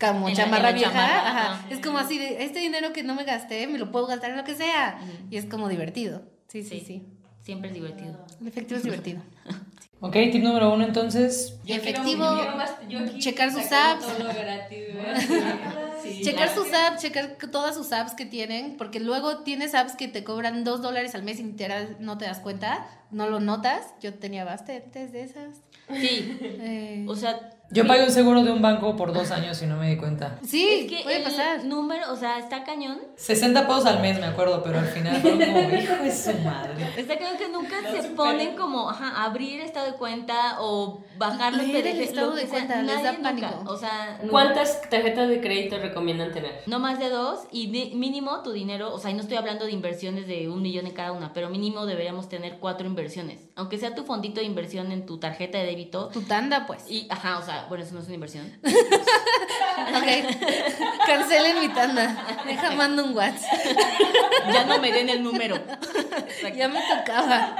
como 0.00 0.28
En 0.28 0.36
chamarra 0.36 0.70
la 0.70 0.72
vieja. 0.72 0.92
chamarra, 0.92 1.28
ajá. 1.28 1.52
ajá. 1.54 1.66
Es 1.68 1.80
como 1.80 1.98
así 1.98 2.16
de, 2.16 2.44
este 2.44 2.60
dinero 2.60 2.92
que 2.92 3.02
no 3.02 3.14
me 3.16 3.24
gasté, 3.24 3.66
me 3.66 3.78
lo 3.78 3.90
puedo 3.90 4.06
gastar 4.06 4.30
en 4.30 4.36
lo 4.36 4.44
que 4.44 4.54
sea. 4.54 5.00
Y 5.30 5.36
es 5.36 5.46
como 5.46 5.68
divertido. 5.68 6.22
Sí, 6.46 6.62
sí, 6.62 6.78
Sí. 6.78 6.84
sí. 6.86 7.06
Siempre 7.42 7.68
es 7.70 7.74
divertido. 7.74 8.24
El 8.40 8.48
efectivo 8.48 8.78
es 8.78 8.84
divertido. 8.84 9.22
Ok, 10.02 10.14
tip 10.32 10.42
número 10.42 10.72
uno 10.72 10.82
entonces. 10.82 11.58
Y 11.66 11.74
efectivo, 11.74 12.24
checar 13.18 13.52
sus 13.52 13.70
apps. 13.70 14.06
checar 16.22 16.48
sus 16.54 16.72
apps, 16.72 17.02
checar 17.02 17.36
todas 17.52 17.74
sus 17.74 17.92
apps 17.92 18.14
que 18.14 18.24
tienen, 18.24 18.78
porque 18.78 18.98
luego 18.98 19.40
tienes 19.40 19.74
apps 19.74 19.96
que 19.96 20.08
te 20.08 20.24
cobran 20.24 20.64
dos 20.64 20.80
dólares 20.80 21.14
al 21.14 21.22
mes 21.22 21.38
y 21.38 21.42
literal 21.42 21.98
no 22.00 22.16
te 22.16 22.24
das 22.24 22.38
cuenta, 22.38 22.86
no 23.10 23.28
lo 23.28 23.40
notas. 23.40 23.92
Yo 24.00 24.14
tenía 24.14 24.44
bastantes 24.44 25.12
de 25.12 25.22
esas. 25.22 25.60
Sí. 25.94 26.38
Eh, 26.40 27.04
O 27.06 27.14
sea, 27.14 27.50
Yo 27.70 27.86
pagué 27.86 28.02
un 28.04 28.10
seguro 28.10 28.42
de 28.42 28.50
un 28.50 28.60
banco 28.62 28.96
por 28.96 29.12
dos 29.12 29.30
años 29.30 29.62
y 29.62 29.66
no 29.66 29.76
me 29.76 29.90
di 29.90 29.96
cuenta. 29.96 30.38
sí, 30.44 30.66
es 30.68 30.90
que 30.90 31.02
puede 31.04 31.18
el 31.18 31.22
pasar. 31.22 31.64
número, 31.64 32.12
o 32.12 32.16
sea, 32.16 32.38
está 32.38 32.64
cañón. 32.64 32.98
60 33.16 33.66
pesos 33.66 33.86
al 33.86 34.00
mes, 34.00 34.18
me 34.18 34.26
acuerdo, 34.26 34.62
pero 34.62 34.78
al 34.80 34.86
final 34.86 35.20
fue 35.22 35.30
como, 35.32 35.60
hijo 35.78 35.94
de 36.02 36.12
su 36.14 36.32
madre. 36.38 36.88
Está 36.96 37.16
cañón 37.16 37.36
que 37.38 37.48
nunca 37.48 37.76
se 37.90 38.08
ponen 38.10 38.56
como, 38.56 38.90
ajá, 38.90 39.22
abrir 39.24 39.60
estado 39.60 39.86
de 39.86 39.92
cuenta 39.98 40.56
o 40.60 41.00
bajarlo 41.16 41.62
en 41.62 41.72
Leer 41.72 41.86
el 41.86 42.00
estado 42.00 42.32
de 42.34 42.40
sea. 42.42 42.50
cuenta, 42.50 42.82
les 42.82 42.86
Nadie 42.86 43.04
da 43.04 43.12
nunca. 43.12 43.50
pánico. 43.50 43.70
O 43.72 43.76
sea, 43.76 44.16
nunca. 44.20 44.30
¿Cuántas 44.30 44.80
tarjetas 44.90 45.28
de 45.28 45.40
crédito 45.40 45.78
recomiendan 45.78 46.32
tener? 46.32 46.62
No 46.66 46.78
más 46.80 46.98
de 46.98 47.08
dos 47.08 47.40
y 47.52 47.70
de- 47.70 47.94
mínimo 47.96 48.42
tu 48.42 48.52
dinero, 48.52 48.92
o 48.92 48.98
sea, 48.98 49.10
y 49.10 49.14
no 49.14 49.20
estoy 49.20 49.36
hablando 49.36 49.64
de 49.66 49.72
inversiones 49.72 50.26
de 50.26 50.48
un 50.48 50.60
millón 50.62 50.86
en 50.86 50.92
cada 50.94 51.12
una, 51.12 51.32
pero 51.32 51.48
mínimo 51.50 51.86
deberíamos 51.86 52.28
tener 52.28 52.58
cuatro 52.58 52.86
inversiones. 52.86 53.46
Aunque 53.54 53.78
sea 53.78 53.94
tu 53.94 54.04
fondito 54.04 54.40
de 54.40 54.46
inversión 54.46 54.90
en 54.90 55.06
tu 55.06 55.18
tarjeta 55.18 55.58
de 55.58 55.66
débito. 55.66 56.08
Tu 56.08 56.22
tanda, 56.22 56.66
pues. 56.66 56.90
Y, 56.90 57.06
ajá, 57.10 57.38
o 57.38 57.42
sea, 57.42 57.59
bueno, 57.68 57.84
eso 57.84 57.94
no 57.94 58.00
es 58.00 58.06
una 58.06 58.14
inversión. 58.14 58.50
Ok. 59.80 61.06
Cancelen 61.06 61.58
mi 61.60 61.68
tanda. 61.68 62.42
Deja 62.46 62.70
mando 62.72 63.04
un 63.04 63.16
WhatsApp. 63.16 63.58
ya 64.52 64.64
no 64.64 64.78
me 64.78 64.92
den 64.92 65.08
el 65.08 65.22
número. 65.22 65.56
Ya 66.56 66.68
me 66.68 66.80
tocaba. 66.80 67.56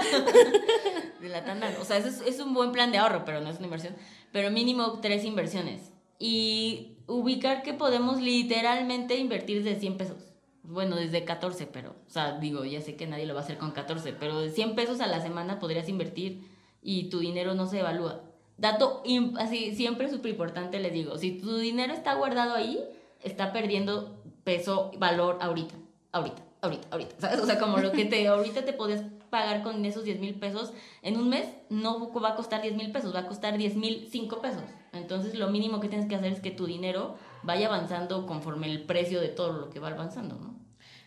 de 1.20 1.28
la 1.28 1.44
tanda. 1.44 1.74
O 1.80 1.84
sea, 1.84 1.96
eso 1.96 2.08
es, 2.08 2.20
es 2.20 2.40
un 2.40 2.54
buen 2.54 2.72
plan 2.72 2.92
de 2.92 2.98
ahorro, 2.98 3.24
pero 3.24 3.40
no 3.40 3.50
es 3.50 3.56
una 3.56 3.66
inversión. 3.66 3.96
Pero 4.32 4.50
mínimo 4.50 5.00
tres 5.00 5.24
inversiones. 5.24 5.92
Y 6.18 6.98
ubicar 7.06 7.62
que 7.62 7.74
podemos 7.74 8.20
literalmente 8.20 9.16
invertir 9.16 9.64
desde 9.64 9.80
100 9.80 9.96
pesos. 9.96 10.16
Bueno, 10.62 10.96
desde 10.96 11.24
14, 11.24 11.66
pero, 11.66 11.96
o 12.06 12.10
sea, 12.10 12.38
digo, 12.38 12.64
ya 12.64 12.80
sé 12.80 12.94
que 12.94 13.06
nadie 13.06 13.26
lo 13.26 13.34
va 13.34 13.40
a 13.40 13.42
hacer 13.42 13.58
con 13.58 13.72
14, 13.72 14.12
pero 14.12 14.40
de 14.40 14.50
100 14.50 14.76
pesos 14.76 15.00
a 15.00 15.06
la 15.06 15.20
semana 15.20 15.58
podrías 15.58 15.88
invertir 15.88 16.46
y 16.82 17.10
tu 17.10 17.18
dinero 17.18 17.54
no 17.54 17.66
se 17.66 17.80
evalúa. 17.80 18.29
Dato 18.60 19.02
así, 19.38 19.74
siempre 19.74 20.10
súper 20.10 20.32
importante, 20.32 20.78
les 20.80 20.92
digo, 20.92 21.16
si 21.16 21.38
tu 21.38 21.56
dinero 21.56 21.94
está 21.94 22.12
guardado 22.12 22.54
ahí, 22.54 22.78
está 23.22 23.54
perdiendo 23.54 24.22
peso, 24.44 24.90
valor 24.98 25.38
ahorita, 25.40 25.74
ahorita, 26.12 26.42
ahorita, 26.60 26.88
ahorita, 26.90 27.14
¿sabes? 27.18 27.40
O 27.40 27.46
sea, 27.46 27.58
como 27.58 27.78
lo 27.78 27.90
que 27.90 28.04
te 28.04 28.28
ahorita 28.28 28.66
te 28.66 28.74
podías 28.74 29.02
pagar 29.30 29.62
con 29.62 29.82
esos 29.86 30.04
10 30.04 30.20
mil 30.20 30.34
pesos, 30.34 30.74
en 31.00 31.16
un 31.16 31.30
mes 31.30 31.48
no 31.70 32.12
va 32.12 32.30
a 32.30 32.34
costar 32.34 32.60
10 32.60 32.76
mil 32.76 32.92
pesos, 32.92 33.14
va 33.14 33.20
a 33.20 33.26
costar 33.26 33.56
10 33.56 33.76
mil 33.76 34.08
5 34.10 34.42
pesos. 34.42 34.62
Entonces 34.92 35.34
lo 35.36 35.48
mínimo 35.48 35.80
que 35.80 35.88
tienes 35.88 36.06
que 36.06 36.16
hacer 36.16 36.30
es 36.30 36.40
que 36.40 36.50
tu 36.50 36.66
dinero 36.66 37.16
vaya 37.42 37.68
avanzando 37.68 38.26
conforme 38.26 38.70
el 38.70 38.82
precio 38.82 39.22
de 39.22 39.28
todo 39.28 39.54
lo 39.54 39.70
que 39.70 39.80
va 39.80 39.88
avanzando, 39.88 40.36
¿no? 40.36 40.54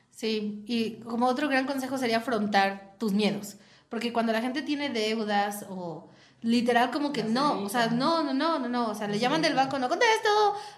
Sí, 0.09 0.63
y 0.65 1.01
como 1.01 1.27
otro 1.27 1.49
gran 1.49 1.67
consejo 1.67 1.99
sería 1.99 2.17
afrontar 2.17 2.95
tus 2.97 3.13
miedos, 3.13 3.57
porque 3.89 4.11
cuando 4.11 4.31
la 4.31 4.41
gente 4.41 4.63
tiene 4.63 4.89
deudas 4.89 5.67
o 5.69 6.09
literal 6.43 6.91
como 6.91 7.13
que 7.13 7.23
no, 7.23 7.61
o 7.63 7.69
sea, 7.69 7.87
no, 7.87 8.23
no, 8.23 8.33
no, 8.33 8.59
no, 8.59 8.67
no, 8.69 8.89
o 8.89 8.95
sea, 8.95 9.07
le 9.07 9.17
llaman 9.17 9.41
del 9.41 9.55
banco, 9.55 9.79
no 9.79 9.87
contesto, 9.87 10.29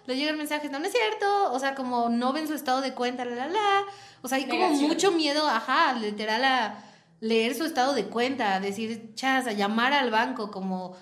le 0.06 0.16
llegan 0.16 0.38
mensajes, 0.38 0.70
no, 0.72 0.80
no 0.80 0.86
es 0.86 0.92
cierto, 0.94 1.52
o 1.52 1.60
sea, 1.60 1.74
como 1.74 2.10
no 2.10 2.32
ven 2.34 2.48
su 2.48 2.54
estado 2.54 2.82
de 2.82 2.94
cuenta, 2.94 3.26
la, 3.26 3.36
la, 3.36 3.48
la, 3.48 3.84
o 4.22 4.28
sea, 4.28 4.38
hay 4.38 4.46
como 4.46 4.62
Negación. 4.62 4.88
mucho 4.88 5.12
miedo, 5.12 5.48
ajá, 5.48 5.94
literal 5.94 6.44
a 6.44 6.84
leer 7.20 7.56
su 7.56 7.66
estado 7.66 7.94
de 7.94 8.06
cuenta, 8.06 8.56
a 8.56 8.60
decir, 8.60 9.14
chas, 9.16 9.48
a 9.48 9.54
llamar 9.54 9.94
al 9.94 10.12
banco, 10.12 10.52
como... 10.52 10.96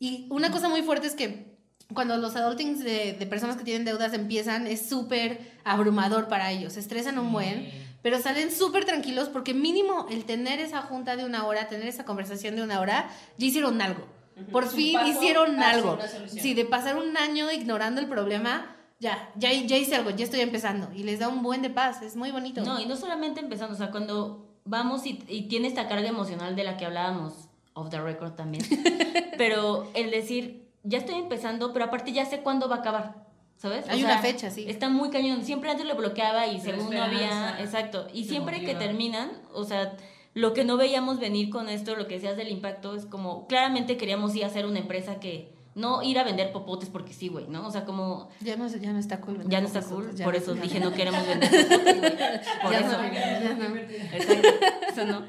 Y 0.00 0.26
una 0.30 0.50
cosa 0.50 0.68
muy 0.68 0.82
fuerte 0.82 1.06
es 1.06 1.14
que 1.14 1.58
cuando 1.92 2.16
los 2.16 2.36
adultings 2.36 2.82
de, 2.82 3.14
de 3.18 3.26
personas 3.26 3.56
que 3.56 3.64
tienen 3.64 3.84
deudas 3.84 4.14
empiezan, 4.14 4.66
es 4.66 4.88
súper 4.88 5.58
abrumador 5.64 6.28
para 6.28 6.50
ellos, 6.50 6.74
se 6.74 6.80
estresan 6.80 7.18
un 7.18 7.32
buen, 7.32 7.70
pero 8.02 8.20
salen 8.20 8.50
súper 8.50 8.84
tranquilos 8.84 9.28
porque 9.28 9.54
mínimo 9.54 10.06
el 10.10 10.24
tener 10.24 10.60
esa 10.60 10.82
junta 10.82 11.16
de 11.16 11.24
una 11.24 11.46
hora, 11.46 11.68
tener 11.68 11.88
esa 11.88 12.04
conversación 12.04 12.56
de 12.56 12.62
una 12.62 12.80
hora, 12.80 13.10
ya 13.36 13.46
hicieron 13.46 13.80
algo. 13.82 14.06
Por 14.52 14.64
Es 14.64 14.70
fin 14.70 14.94
paso 14.94 15.08
hicieron 15.08 15.60
algo. 15.62 15.98
Sí, 16.26 16.54
de 16.54 16.64
pasar 16.64 16.96
un 16.96 17.16
año 17.16 17.50
ignorando 17.50 18.00
el 18.00 18.08
problema, 18.08 18.76
ya, 19.00 19.30
ya, 19.36 19.52
ya 19.52 19.76
hice 19.76 19.96
algo, 19.96 20.10
ya 20.10 20.24
estoy 20.24 20.40
empezando. 20.40 20.88
Y 20.94 21.02
les 21.02 21.18
da 21.18 21.28
un 21.28 21.42
buen 21.42 21.62
de 21.62 21.70
paz, 21.70 22.02
es 22.02 22.16
muy 22.16 22.30
bonito. 22.30 22.62
No, 22.64 22.80
y 22.80 22.86
no 22.86 22.96
solamente 22.96 23.40
empezando, 23.40 23.74
o 23.74 23.78
sea, 23.78 23.90
cuando 23.90 24.46
vamos 24.64 25.06
y, 25.06 25.24
y 25.28 25.48
tiene 25.48 25.66
esta 25.66 25.88
carga 25.88 26.08
emocional 26.08 26.54
de 26.54 26.64
la 26.64 26.76
que 26.76 26.86
hablábamos, 26.86 27.48
off 27.74 27.90
the 27.90 28.00
record 28.00 28.34
también, 28.34 28.64
pero 29.38 29.88
el 29.94 30.10
decir, 30.10 30.68
ya 30.82 30.98
estoy 30.98 31.16
empezando, 31.16 31.72
pero 31.72 31.86
aparte 31.86 32.12
ya 32.12 32.24
sé 32.24 32.40
cuándo 32.40 32.68
va 32.68 32.76
a 32.76 32.78
acabar, 32.80 33.27
¿sabes? 33.58 33.86
Hay 33.88 34.02
una 34.02 34.18
fecha, 34.18 34.50
sí. 34.50 34.64
Está 34.68 34.88
muy 34.88 35.10
cañón, 35.10 35.44
siempre 35.44 35.70
antes 35.70 35.84
lo 35.86 35.94
bloqueaba 35.96 36.46
y 36.46 36.60
según 36.60 36.94
no 36.94 37.02
había, 37.02 37.60
exacto, 37.60 38.06
y 38.14 38.24
siempre 38.24 38.64
que 38.64 38.74
terminan, 38.74 39.30
o 39.52 39.64
sea, 39.64 39.96
lo 40.34 40.54
que 40.54 40.64
no 40.64 40.76
veíamos 40.78 41.18
venir 41.20 41.50
con 41.50 41.68
esto, 41.68 41.94
lo 41.96 42.06
que 42.06 42.14
decías 42.14 42.36
del 42.36 42.48
impacto, 42.48 42.94
es 42.94 43.04
como, 43.04 43.46
claramente 43.48 43.96
queríamos 43.98 44.34
ir 44.36 44.44
a 44.44 44.46
hacer 44.46 44.64
una 44.64 44.78
empresa 44.78 45.20
que 45.20 45.52
No 45.74 46.02
ir 46.02 46.18
a 46.18 46.24
vender 46.24 46.50
popotes 46.50 46.88
porque 46.88 47.12
sí, 47.12 47.28
güey, 47.28 47.46
¿no? 47.46 47.64
O 47.64 47.70
sea, 47.70 47.84
como... 47.84 48.28
Ya 48.40 48.56
no, 48.56 48.66
ya 48.66 48.92
no 48.92 48.98
está 48.98 49.20
cool. 49.20 49.44
Ya 49.48 49.60
no 49.60 49.68
está 49.68 49.80
cool, 49.82 50.12
ya 50.12 50.24
por 50.24 50.34
no- 50.34 50.40
eso 50.40 50.54
ya 50.56 50.62
dije 50.62 50.80
no. 50.80 50.90
no 50.90 50.96
queremos 50.96 51.24
vender 51.28 51.50
popotes. 51.50 52.48
Por 52.62 52.72
Ya 52.72 52.78
eso. 52.80 52.96
no, 53.00 53.12
ya 53.12 53.54
no. 53.54 53.76
Exacto, 53.76 54.48
eso 54.90 55.04
no. 55.06 55.22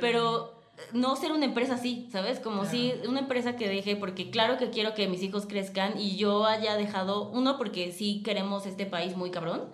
Pero 0.00 0.59
no 0.92 1.16
ser 1.16 1.32
una 1.32 1.44
empresa 1.44 1.74
así, 1.74 2.08
¿sabes? 2.10 2.40
Como 2.40 2.64
si 2.64 2.92
una 3.08 3.20
empresa 3.20 3.56
que 3.56 3.68
deje, 3.68 3.96
porque 3.96 4.30
claro 4.30 4.58
que 4.58 4.70
quiero 4.70 4.94
que 4.94 5.08
mis 5.08 5.22
hijos 5.22 5.46
crezcan 5.46 5.98
y 5.98 6.16
yo 6.16 6.46
haya 6.46 6.76
dejado, 6.76 7.30
uno, 7.30 7.58
porque 7.58 7.92
sí 7.92 8.22
queremos 8.24 8.66
este 8.66 8.86
país 8.86 9.16
muy 9.16 9.30
cabrón, 9.30 9.68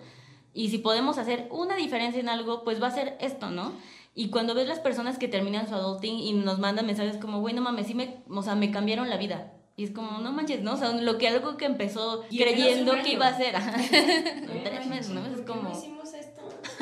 y 0.53 0.69
si 0.69 0.79
podemos 0.79 1.17
hacer 1.17 1.47
una 1.51 1.75
diferencia 1.75 2.19
en 2.19 2.29
algo, 2.29 2.63
pues 2.63 2.81
va 2.81 2.87
a 2.87 2.91
ser 2.91 3.17
esto, 3.21 3.51
¿no? 3.51 3.73
Y 4.15 4.29
cuando 4.29 4.55
ves 4.55 4.67
las 4.67 4.79
personas 4.79 5.19
que 5.19 5.27
terminan 5.27 5.67
su 5.67 5.75
adulting 5.75 6.17
y 6.17 6.33
nos 6.33 6.57
mandan 6.57 6.87
mensajes 6.87 7.17
como, 7.17 7.39
güey, 7.39 7.53
no 7.53 7.61
mames, 7.61 7.85
sí 7.85 7.93
me, 7.93 8.17
o 8.27 8.41
sea, 8.41 8.55
me 8.55 8.71
cambiaron 8.71 9.09
la 9.11 9.17
vida. 9.17 9.53
Y 9.75 9.83
es 9.83 9.91
como, 9.91 10.17
no 10.17 10.31
manches, 10.31 10.63
¿no? 10.63 10.73
O 10.73 10.77
sea, 10.77 10.91
lo 10.91 11.19
que 11.19 11.27
algo 11.27 11.55
que 11.55 11.65
empezó 11.65 12.23
creyendo 12.29 12.93
que 13.03 13.13
iba 13.13 13.27
a 13.27 13.37
ser. 13.37 13.53
En 13.53 14.63
tres 14.63 14.87
meses, 14.87 15.09
¿no? 15.09 15.23
Es 15.23 15.33
¿por 15.33 15.45
qué 15.45 15.45
como... 15.45 15.96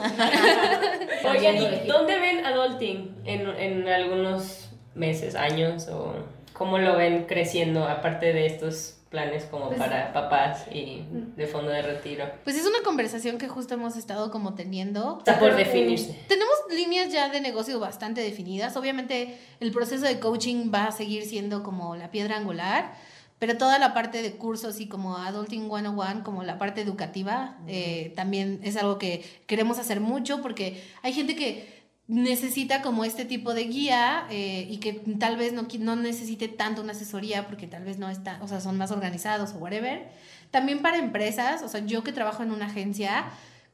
Oigan, 1.30 1.56
¿y 1.58 1.88
dónde 1.88 2.20
ven 2.20 2.46
adulting 2.46 3.16
en, 3.26 3.48
en 3.48 3.88
algunos 3.88 4.70
meses, 4.94 5.36
años? 5.36 5.88
¿O 5.88 6.14
cómo 6.54 6.78
lo 6.78 6.96
ven 6.96 7.26
creciendo 7.26 7.86
aparte 7.86 8.34
de 8.34 8.46
estos 8.46 8.98
planes 9.10 9.46
como 9.46 9.68
Pues- 9.68 9.80
para 9.80 10.12
papás 10.14 10.66
y 10.72 11.04
de 11.36 11.48
fondo 11.48 11.72
de 11.72 11.82
retiro? 11.82 12.26
Pues 12.44 12.56
es 12.58 12.66
una 12.66 12.80
conversación 12.84 13.38
que 13.38 13.48
justo 13.48 13.74
hemos 13.74 13.96
estado 13.98 14.32
como 14.32 14.54
teniendo. 14.56 15.18
Está 15.20 15.40
por 15.40 15.56
definirse. 15.56 16.18
Tenemos 16.28 16.54
líneas 16.70 17.12
ya 17.12 17.30
de 17.30 17.42
negocio 17.42 17.80
bastante 17.80 18.22
definidas. 18.22 18.76
Obviamente 18.78 19.38
el 19.60 19.72
proceso 19.72 20.06
de 20.06 20.20
coaching 20.20 20.72
va 20.74 20.86
a 20.86 20.92
seguir 20.92 21.24
siendo 21.26 21.64
como 21.64 21.96
la 21.96 22.12
piedra 22.12 22.38
angular, 22.38 22.94
pero 23.40 23.58
toda 23.58 23.80
la 23.80 23.94
parte 23.94 24.22
de 24.22 24.34
cursos 24.34 24.80
y 24.80 24.88
como 24.88 25.18
Adulting 25.18 25.68
101, 25.70 26.24
como 26.24 26.44
la 26.44 26.58
parte 26.58 26.82
educativa, 26.82 27.58
eh, 27.68 28.14
también 28.16 28.60
es 28.64 28.78
algo 28.78 28.98
que 28.98 29.26
queremos 29.46 29.78
hacer 29.78 30.00
mucho 30.00 30.42
porque 30.42 30.82
hay 31.02 31.14
gente 31.14 31.36
que 31.36 31.76
necesita 32.08 32.82
como 32.82 33.04
este 33.04 33.26
tipo 33.26 33.54
de 33.54 33.64
guía 33.64 34.28
eh, 34.30 34.68
y 34.70 34.78
que 34.78 34.94
tal 35.20 35.38
vez 35.38 35.54
no, 35.54 35.68
no 35.80 35.96
necesite 35.96 36.48
tanto 36.48 36.82
una 36.82 36.92
asesoría 36.92 37.48
porque 37.48 37.68
tal 37.68 37.84
vez 37.84 37.98
no 37.98 38.10
está, 38.10 38.40
o 38.42 38.48
sea, 38.48 38.62
son 38.62 38.78
más 38.78 38.92
organizados 38.92 39.54
o 39.54 39.58
whatever. 39.58 40.08
También 40.52 40.82
para 40.82 40.98
empresas, 40.98 41.64
o 41.64 41.68
sea, 41.68 41.86
yo 41.86 42.04
que 42.04 42.14
trabajo 42.14 42.44
en 42.44 42.52
una 42.52 42.68
agencia, 42.68 43.26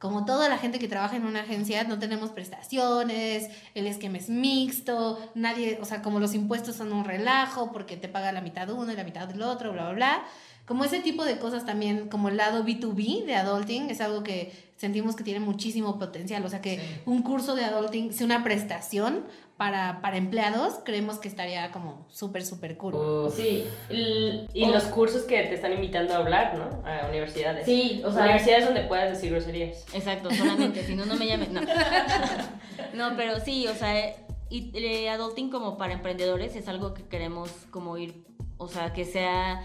como 0.02 0.24
toda 0.24 0.48
la 0.48 0.58
gente 0.58 0.80
que 0.80 0.88
trabaja 0.88 1.14
en 1.14 1.24
una 1.24 1.42
agencia, 1.42 1.84
no 1.84 1.96
tenemos 2.00 2.30
prestaciones, 2.30 3.48
el 3.76 3.86
esquema 3.86 4.18
es 4.18 4.28
mixto, 4.28 5.16
nadie, 5.36 5.78
o 5.80 5.84
sea, 5.84 6.02
como 6.02 6.18
los 6.18 6.34
impuestos 6.34 6.74
son 6.74 6.92
un 6.92 7.04
relajo 7.04 7.70
porque 7.70 7.96
te 7.96 8.08
paga 8.08 8.32
la 8.32 8.40
mitad 8.40 8.66
de 8.66 8.72
uno 8.72 8.90
y 8.92 8.96
la 8.96 9.04
mitad 9.04 9.28
del 9.28 9.42
otro, 9.42 9.72
bla, 9.72 9.84
bla, 9.84 9.92
bla. 9.92 10.24
Como 10.66 10.84
ese 10.84 10.98
tipo 10.98 11.24
de 11.24 11.38
cosas 11.38 11.64
también, 11.64 12.08
como 12.08 12.30
el 12.30 12.36
lado 12.36 12.64
B2B 12.64 13.26
de 13.26 13.36
adulting, 13.36 13.90
es 13.90 14.00
algo 14.00 14.24
que 14.24 14.52
sentimos 14.76 15.14
que 15.14 15.22
tiene 15.22 15.38
muchísimo 15.38 15.96
potencial. 15.96 16.44
O 16.44 16.48
sea, 16.48 16.60
que 16.60 16.80
un 17.06 17.22
curso 17.22 17.54
de 17.54 17.64
adulting 17.64 18.12
sea 18.12 18.26
una 18.26 18.42
prestación 18.42 19.22
para, 19.56 20.00
para 20.00 20.16
empleados, 20.16 20.80
creemos 20.84 21.18
que 21.18 21.28
estaría 21.28 21.70
como 21.70 22.06
súper, 22.08 22.44
súper 22.44 22.76
cool. 22.76 23.30
Sí, 23.30 23.64
y, 23.90 24.46
y 24.54 24.66
los 24.66 24.84
cursos 24.84 25.22
que 25.22 25.42
te 25.44 25.54
están 25.54 25.72
invitando 25.72 26.14
a 26.14 26.16
hablar, 26.18 26.54
¿no? 26.56 26.82
A 26.88 27.06
universidades. 27.08 27.64
Sí, 27.64 28.02
o 28.04 28.10
sea- 28.10 28.22
Universidades 28.24 28.64
donde 28.64 28.82
puedas 28.82 29.10
decir 29.10 29.30
groserías. 29.30 29.84
Exacto, 29.94 30.30
solamente, 30.32 30.84
si 30.84 30.94
no, 30.96 31.04
no 31.04 31.14
me 31.16 31.26
llamen. 31.26 31.52
No. 31.52 31.60
no, 32.94 33.16
pero 33.16 33.38
sí, 33.40 33.66
o 33.68 33.74
sea, 33.74 34.14
y, 34.50 34.70
eh, 34.74 35.08
adulting 35.10 35.50
como 35.50 35.76
para 35.76 35.92
emprendedores 35.92 36.56
es 36.56 36.68
algo 36.68 36.92
que 36.94 37.04
queremos 37.04 37.50
como 37.70 37.96
ir, 37.98 38.24
o 38.58 38.68
sea, 38.68 38.92
que 38.92 39.04
sea 39.04 39.62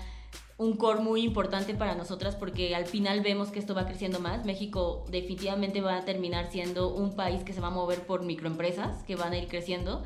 un 0.58 0.76
core 0.76 1.01
muy 1.01 1.22
importante 1.22 1.76
para 1.76 1.95
nosotras 1.95 2.36
porque 2.36 2.76
al 2.76 2.86
final 2.86 3.22
vemos 3.22 3.51
que 3.51 3.60
esto 3.60 3.76
va 3.76 3.86
creciendo 3.86 4.20
más. 4.20 4.45
México 4.45 5.05
definitivamente 5.10 5.82
va 5.82 5.97
a 5.97 6.05
terminar 6.05 6.51
siendo 6.51 6.93
un 6.93 7.16
país 7.16 7.43
que 7.43 7.53
se 7.53 7.62
va 7.62 7.68
a 7.68 7.72
mover 7.72 8.05
por 8.08 8.24
microempresas 8.24 9.03
que 9.03 9.16
van 9.16 9.34
a 9.34 9.38
ir 9.38 9.47
creciendo 9.47 10.03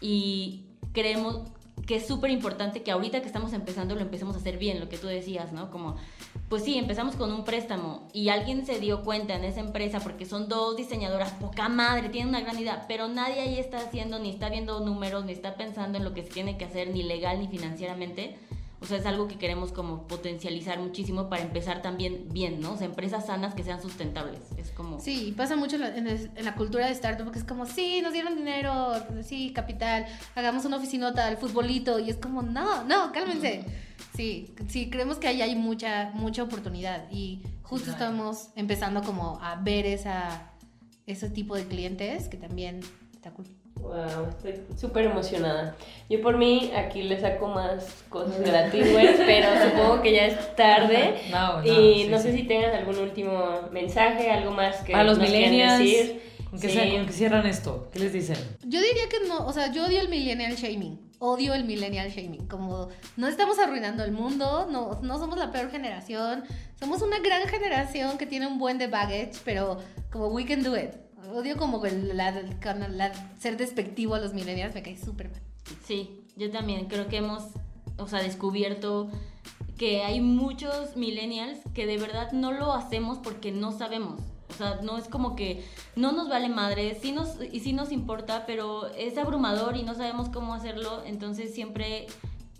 y 0.00 0.66
creemos 0.92 1.42
que 1.86 1.96
es 1.96 2.06
súper 2.06 2.30
importante 2.30 2.82
que 2.82 2.90
ahorita 2.90 3.20
que 3.20 3.26
estamos 3.26 3.52
empezando 3.52 3.94
lo 3.94 4.02
empecemos 4.02 4.36
a 4.36 4.38
hacer 4.38 4.58
bien, 4.58 4.78
lo 4.78 4.88
que 4.88 4.98
tú 4.98 5.06
decías, 5.06 5.52
¿no? 5.52 5.70
Como, 5.70 5.96
pues 6.48 6.64
sí, 6.64 6.76
empezamos 6.78 7.16
con 7.16 7.32
un 7.32 7.44
préstamo 7.44 8.08
y 8.12 8.28
alguien 8.28 8.66
se 8.66 8.78
dio 8.78 9.02
cuenta 9.02 9.34
en 9.34 9.44
esa 9.44 9.60
empresa 9.60 10.00
porque 10.00 10.26
son 10.26 10.48
dos 10.48 10.76
diseñadoras, 10.76 11.32
poca 11.32 11.68
madre, 11.68 12.08
tienen 12.08 12.28
una 12.28 12.40
gran 12.40 12.58
idea, 12.58 12.84
pero 12.86 13.08
nadie 13.08 13.40
ahí 13.40 13.58
está 13.58 13.78
haciendo, 13.78 14.18
ni 14.18 14.30
está 14.30 14.48
viendo 14.48 14.80
números, 14.80 15.24
ni 15.24 15.32
está 15.32 15.56
pensando 15.56 15.98
en 15.98 16.04
lo 16.04 16.12
que 16.12 16.22
se 16.22 16.30
tiene 16.30 16.56
que 16.56 16.66
hacer, 16.66 16.90
ni 16.90 17.02
legal, 17.02 17.40
ni 17.40 17.48
financieramente. 17.48 18.36
O 18.82 18.84
sea, 18.84 18.98
es 18.98 19.06
algo 19.06 19.28
que 19.28 19.36
queremos 19.38 19.70
como 19.70 20.08
potencializar 20.08 20.80
muchísimo 20.80 21.28
para 21.28 21.42
empezar 21.42 21.82
también 21.82 22.26
bien, 22.32 22.60
¿no? 22.60 22.72
O 22.72 22.76
sea, 22.76 22.86
empresas 22.86 23.26
sanas 23.26 23.54
que 23.54 23.62
sean 23.62 23.80
sustentables. 23.80 24.40
Es 24.58 24.70
como... 24.72 24.98
Sí, 25.00 25.32
pasa 25.36 25.54
mucho 25.54 25.76
en 25.76 25.82
la, 25.82 25.88
el- 25.94 26.54
cultura 26.56 26.86
de 26.86 26.92
startup 26.92 27.30
que 27.30 27.38
es 27.38 27.44
como, 27.44 27.64
sí, 27.64 28.00
nos 28.02 28.12
dieron 28.12 28.34
dinero, 28.36 28.92
sí, 29.22 29.52
capital, 29.54 30.04
hagamos 30.34 30.64
una 30.64 30.76
oficinota 30.78 31.26
al 31.28 31.36
futbolito 31.36 31.98
y 32.00 32.10
es 32.10 32.16
como, 32.16 32.42
no, 32.42 32.82
no, 32.84 33.12
cálmense. 33.12 33.64
Sí, 34.16 34.52
sí, 34.68 34.90
creemos 34.90 35.16
que 35.18 35.28
ahí 35.28 35.40
hay 35.40 35.54
mucha, 35.54 36.10
mucha 36.14 36.42
oportunidad 36.42 37.10
y 37.10 37.40
justo 37.62 37.90
estamos 37.92 38.48
empezando 38.56 39.02
como 39.02 39.38
a 39.40 39.54
ver 39.56 39.86
esa, 39.86 40.50
ese 41.06 41.30
tipo 41.30 41.54
de 41.56 41.64
clientes 41.66 42.28
que 42.28 42.36
también 42.36 42.80
está 43.14 43.30
cool. 43.30 43.46
Wow, 43.82 44.28
estoy 44.28 44.64
súper 44.78 45.06
emocionada. 45.06 45.74
Yo 46.08 46.22
por 46.22 46.36
mí 46.38 46.70
aquí 46.76 47.02
le 47.02 47.20
saco 47.20 47.48
más 47.48 48.04
cosas 48.08 48.40
gratis, 48.40 48.92
güey, 48.92 49.08
pero 49.18 49.48
supongo 49.70 50.00
que 50.02 50.12
ya 50.12 50.26
es 50.26 50.56
tarde. 50.56 51.14
No, 51.30 51.60
no, 51.60 51.64
y 51.66 52.04
sí, 52.04 52.08
no 52.08 52.18
sí. 52.18 52.24
sé 52.24 52.32
si 52.36 52.42
tengas 52.44 52.74
algún 52.74 52.98
último 52.98 53.62
mensaje, 53.72 54.30
algo 54.30 54.52
más 54.52 54.76
que 54.78 54.92
Para 54.92 55.04
los 55.04 55.18
nos 55.18 55.28
millennials, 55.28 55.78
decir. 55.78 56.22
¿con 56.50 56.60
qué, 56.60 56.68
Sí. 56.68 56.74
se- 56.78 56.90
con 56.96 57.06
qué 57.06 57.12
cierran 57.12 57.46
esto? 57.46 57.88
¿Qué 57.92 57.98
les 57.98 58.12
dicen? 58.12 58.36
Yo 58.62 58.80
diría 58.80 59.08
que 59.10 59.26
no, 59.26 59.46
o 59.46 59.52
sea, 59.52 59.72
yo 59.72 59.84
odio 59.86 60.00
el 60.00 60.08
millennial 60.08 60.54
shaming. 60.54 61.10
Odio 61.18 61.54
el 61.54 61.64
millennial 61.64 62.10
shaming. 62.10 62.46
Como 62.48 62.88
no 63.16 63.26
estamos 63.28 63.58
arruinando 63.58 64.04
el 64.04 64.12
mundo, 64.12 64.66
no, 64.70 65.00
no 65.02 65.18
somos 65.18 65.38
la 65.38 65.50
peor 65.50 65.70
generación. 65.70 66.44
Somos 66.78 67.00
una 67.02 67.18
gran 67.20 67.46
generación 67.48 68.18
que 68.18 68.26
tiene 68.26 68.46
un 68.46 68.58
buen 68.58 68.78
de 68.78 68.86
baggage, 68.88 69.32
pero 69.44 69.78
como 70.12 70.28
we 70.28 70.44
can 70.44 70.62
do 70.62 70.76
it. 70.76 70.90
Odio 71.34 71.56
como 71.56 71.84
el- 71.86 72.16
la, 72.16 72.30
la- 72.88 73.12
ser 73.38 73.56
despectivo 73.56 74.14
a 74.14 74.20
los 74.20 74.34
millennials, 74.34 74.74
me 74.74 74.82
cae 74.82 74.96
súper 74.96 75.30
mal. 75.30 75.40
Sí, 75.86 76.24
yo 76.36 76.50
también 76.50 76.86
creo 76.86 77.08
que 77.08 77.18
hemos, 77.18 77.44
o 77.98 78.08
sea, 78.08 78.22
descubierto 78.22 79.10
que 79.78 80.02
hay 80.02 80.20
muchos 80.20 80.96
millennials 80.96 81.58
que 81.74 81.86
de 81.86 81.98
verdad 81.98 82.32
no 82.32 82.52
lo 82.52 82.72
hacemos 82.72 83.18
porque 83.18 83.52
no 83.52 83.72
sabemos. 83.72 84.20
O 84.50 84.54
sea, 84.54 84.80
no 84.82 84.98
es 84.98 85.08
como 85.08 85.34
que 85.34 85.64
no 85.96 86.12
nos 86.12 86.28
vale 86.28 86.48
madre, 86.48 86.96
sí 87.00 87.12
nos, 87.12 87.38
y 87.52 87.60
sí 87.60 87.72
nos 87.72 87.90
importa, 87.90 88.44
pero 88.46 88.86
es 88.88 89.16
abrumador 89.16 89.76
y 89.76 89.82
no 89.82 89.94
sabemos 89.94 90.28
cómo 90.28 90.52
hacerlo. 90.54 91.02
Entonces 91.06 91.54
siempre, 91.54 92.06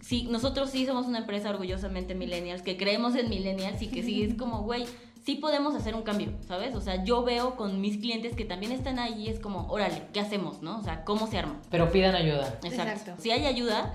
sí, 0.01 0.27
nosotros 0.31 0.71
sí 0.71 0.87
somos 0.87 1.07
una 1.07 1.19
empresa 1.19 1.51
orgullosamente 1.51 2.15
millennials, 2.15 2.63
que 2.63 2.77
creemos 2.79 3.15
en 3.15 3.29
millennials 3.29 3.83
y 3.83 3.89
que 3.89 4.03
sí 4.03 4.23
es 4.23 4.35
como, 4.37 4.63
güey, 4.63 4.87
sí 5.25 5.37
podemos 5.37 5.75
hacer 5.75 5.95
un 5.95 6.03
cambio, 6.03 6.33
¿sabes? 6.47 6.75
O 6.75 6.81
sea, 6.81 7.05
yo 7.05 7.23
veo 7.23 7.57
con 7.57 7.81
mis 7.81 7.99
clientes 7.99 8.35
que 8.35 8.45
también 8.45 8.73
están 8.73 8.99
ahí 8.99 9.29
es 9.29 9.39
como, 9.41 9.66
órale, 9.68 10.03
¿qué 10.12 10.20
hacemos, 10.20 10.62
no? 10.62 10.79
O 10.79 10.83
sea, 10.83 11.05
¿cómo 11.05 11.27
se 11.27 11.39
arma? 11.39 11.61
Pero 11.70 11.91
pidan 11.91 12.14
ayuda. 12.14 12.59
Exacto. 12.64 12.93
Exacto. 12.93 13.23
Si 13.23 13.31
hay 13.31 13.47
ayuda, 13.47 13.95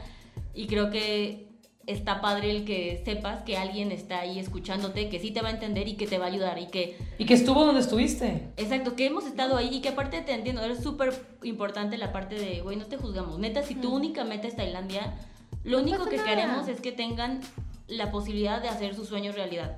y 0.54 0.68
creo 0.68 0.90
que 0.90 1.48
está 1.86 2.20
padre 2.20 2.52
el 2.52 2.66
que 2.66 3.02
sepas 3.06 3.44
que 3.44 3.58
alguien 3.58 3.92
está 3.92 4.20
ahí 4.20 4.40
escuchándote, 4.40 5.08
que 5.08 5.20
sí 5.20 5.32
te 5.32 5.42
va 5.42 5.48
a 5.48 5.52
entender 5.52 5.88
y 5.88 5.96
que 5.96 6.06
te 6.06 6.18
va 6.18 6.26
a 6.26 6.28
ayudar 6.28 6.60
y 6.60 6.68
que, 6.68 6.98
Y 7.18 7.26
que 7.26 7.34
estuvo 7.34 7.64
donde 7.64 7.80
estuviste. 7.80 8.50
exacto, 8.58 8.96
que 8.96 9.06
hemos 9.06 9.26
estado 9.26 9.56
ahí 9.56 9.70
y 9.72 9.82
que 9.82 9.90
aparte 9.90 10.22
te 10.22 10.34
entiendo, 10.34 10.64
es 10.66 10.84
súper 10.84 11.14
importante 11.44 11.98
la 11.98 12.12
parte 12.12 12.36
de, 12.36 12.62
güey, 12.62 12.76
no 12.76 12.86
te 12.88 12.98
juzgamos. 12.98 13.40
Neta, 13.40 13.64
si 13.64 13.76
tu 13.76 13.96
única 13.96 14.26
meta 14.26 14.48
es 14.48 14.56
Tailandia, 14.56 15.14
lo 15.64 15.80
único 15.80 16.06
que 16.06 16.18
nada. 16.18 16.30
queremos 16.30 16.68
es 16.68 16.82
que 16.82 16.92
tengan 16.92 17.40
la 17.88 18.12
posibilidad 18.12 18.62
de 18.62 18.68
hacer 18.68 18.94
sus 18.94 19.08
sueños 19.08 19.36
realidad. 19.36 19.78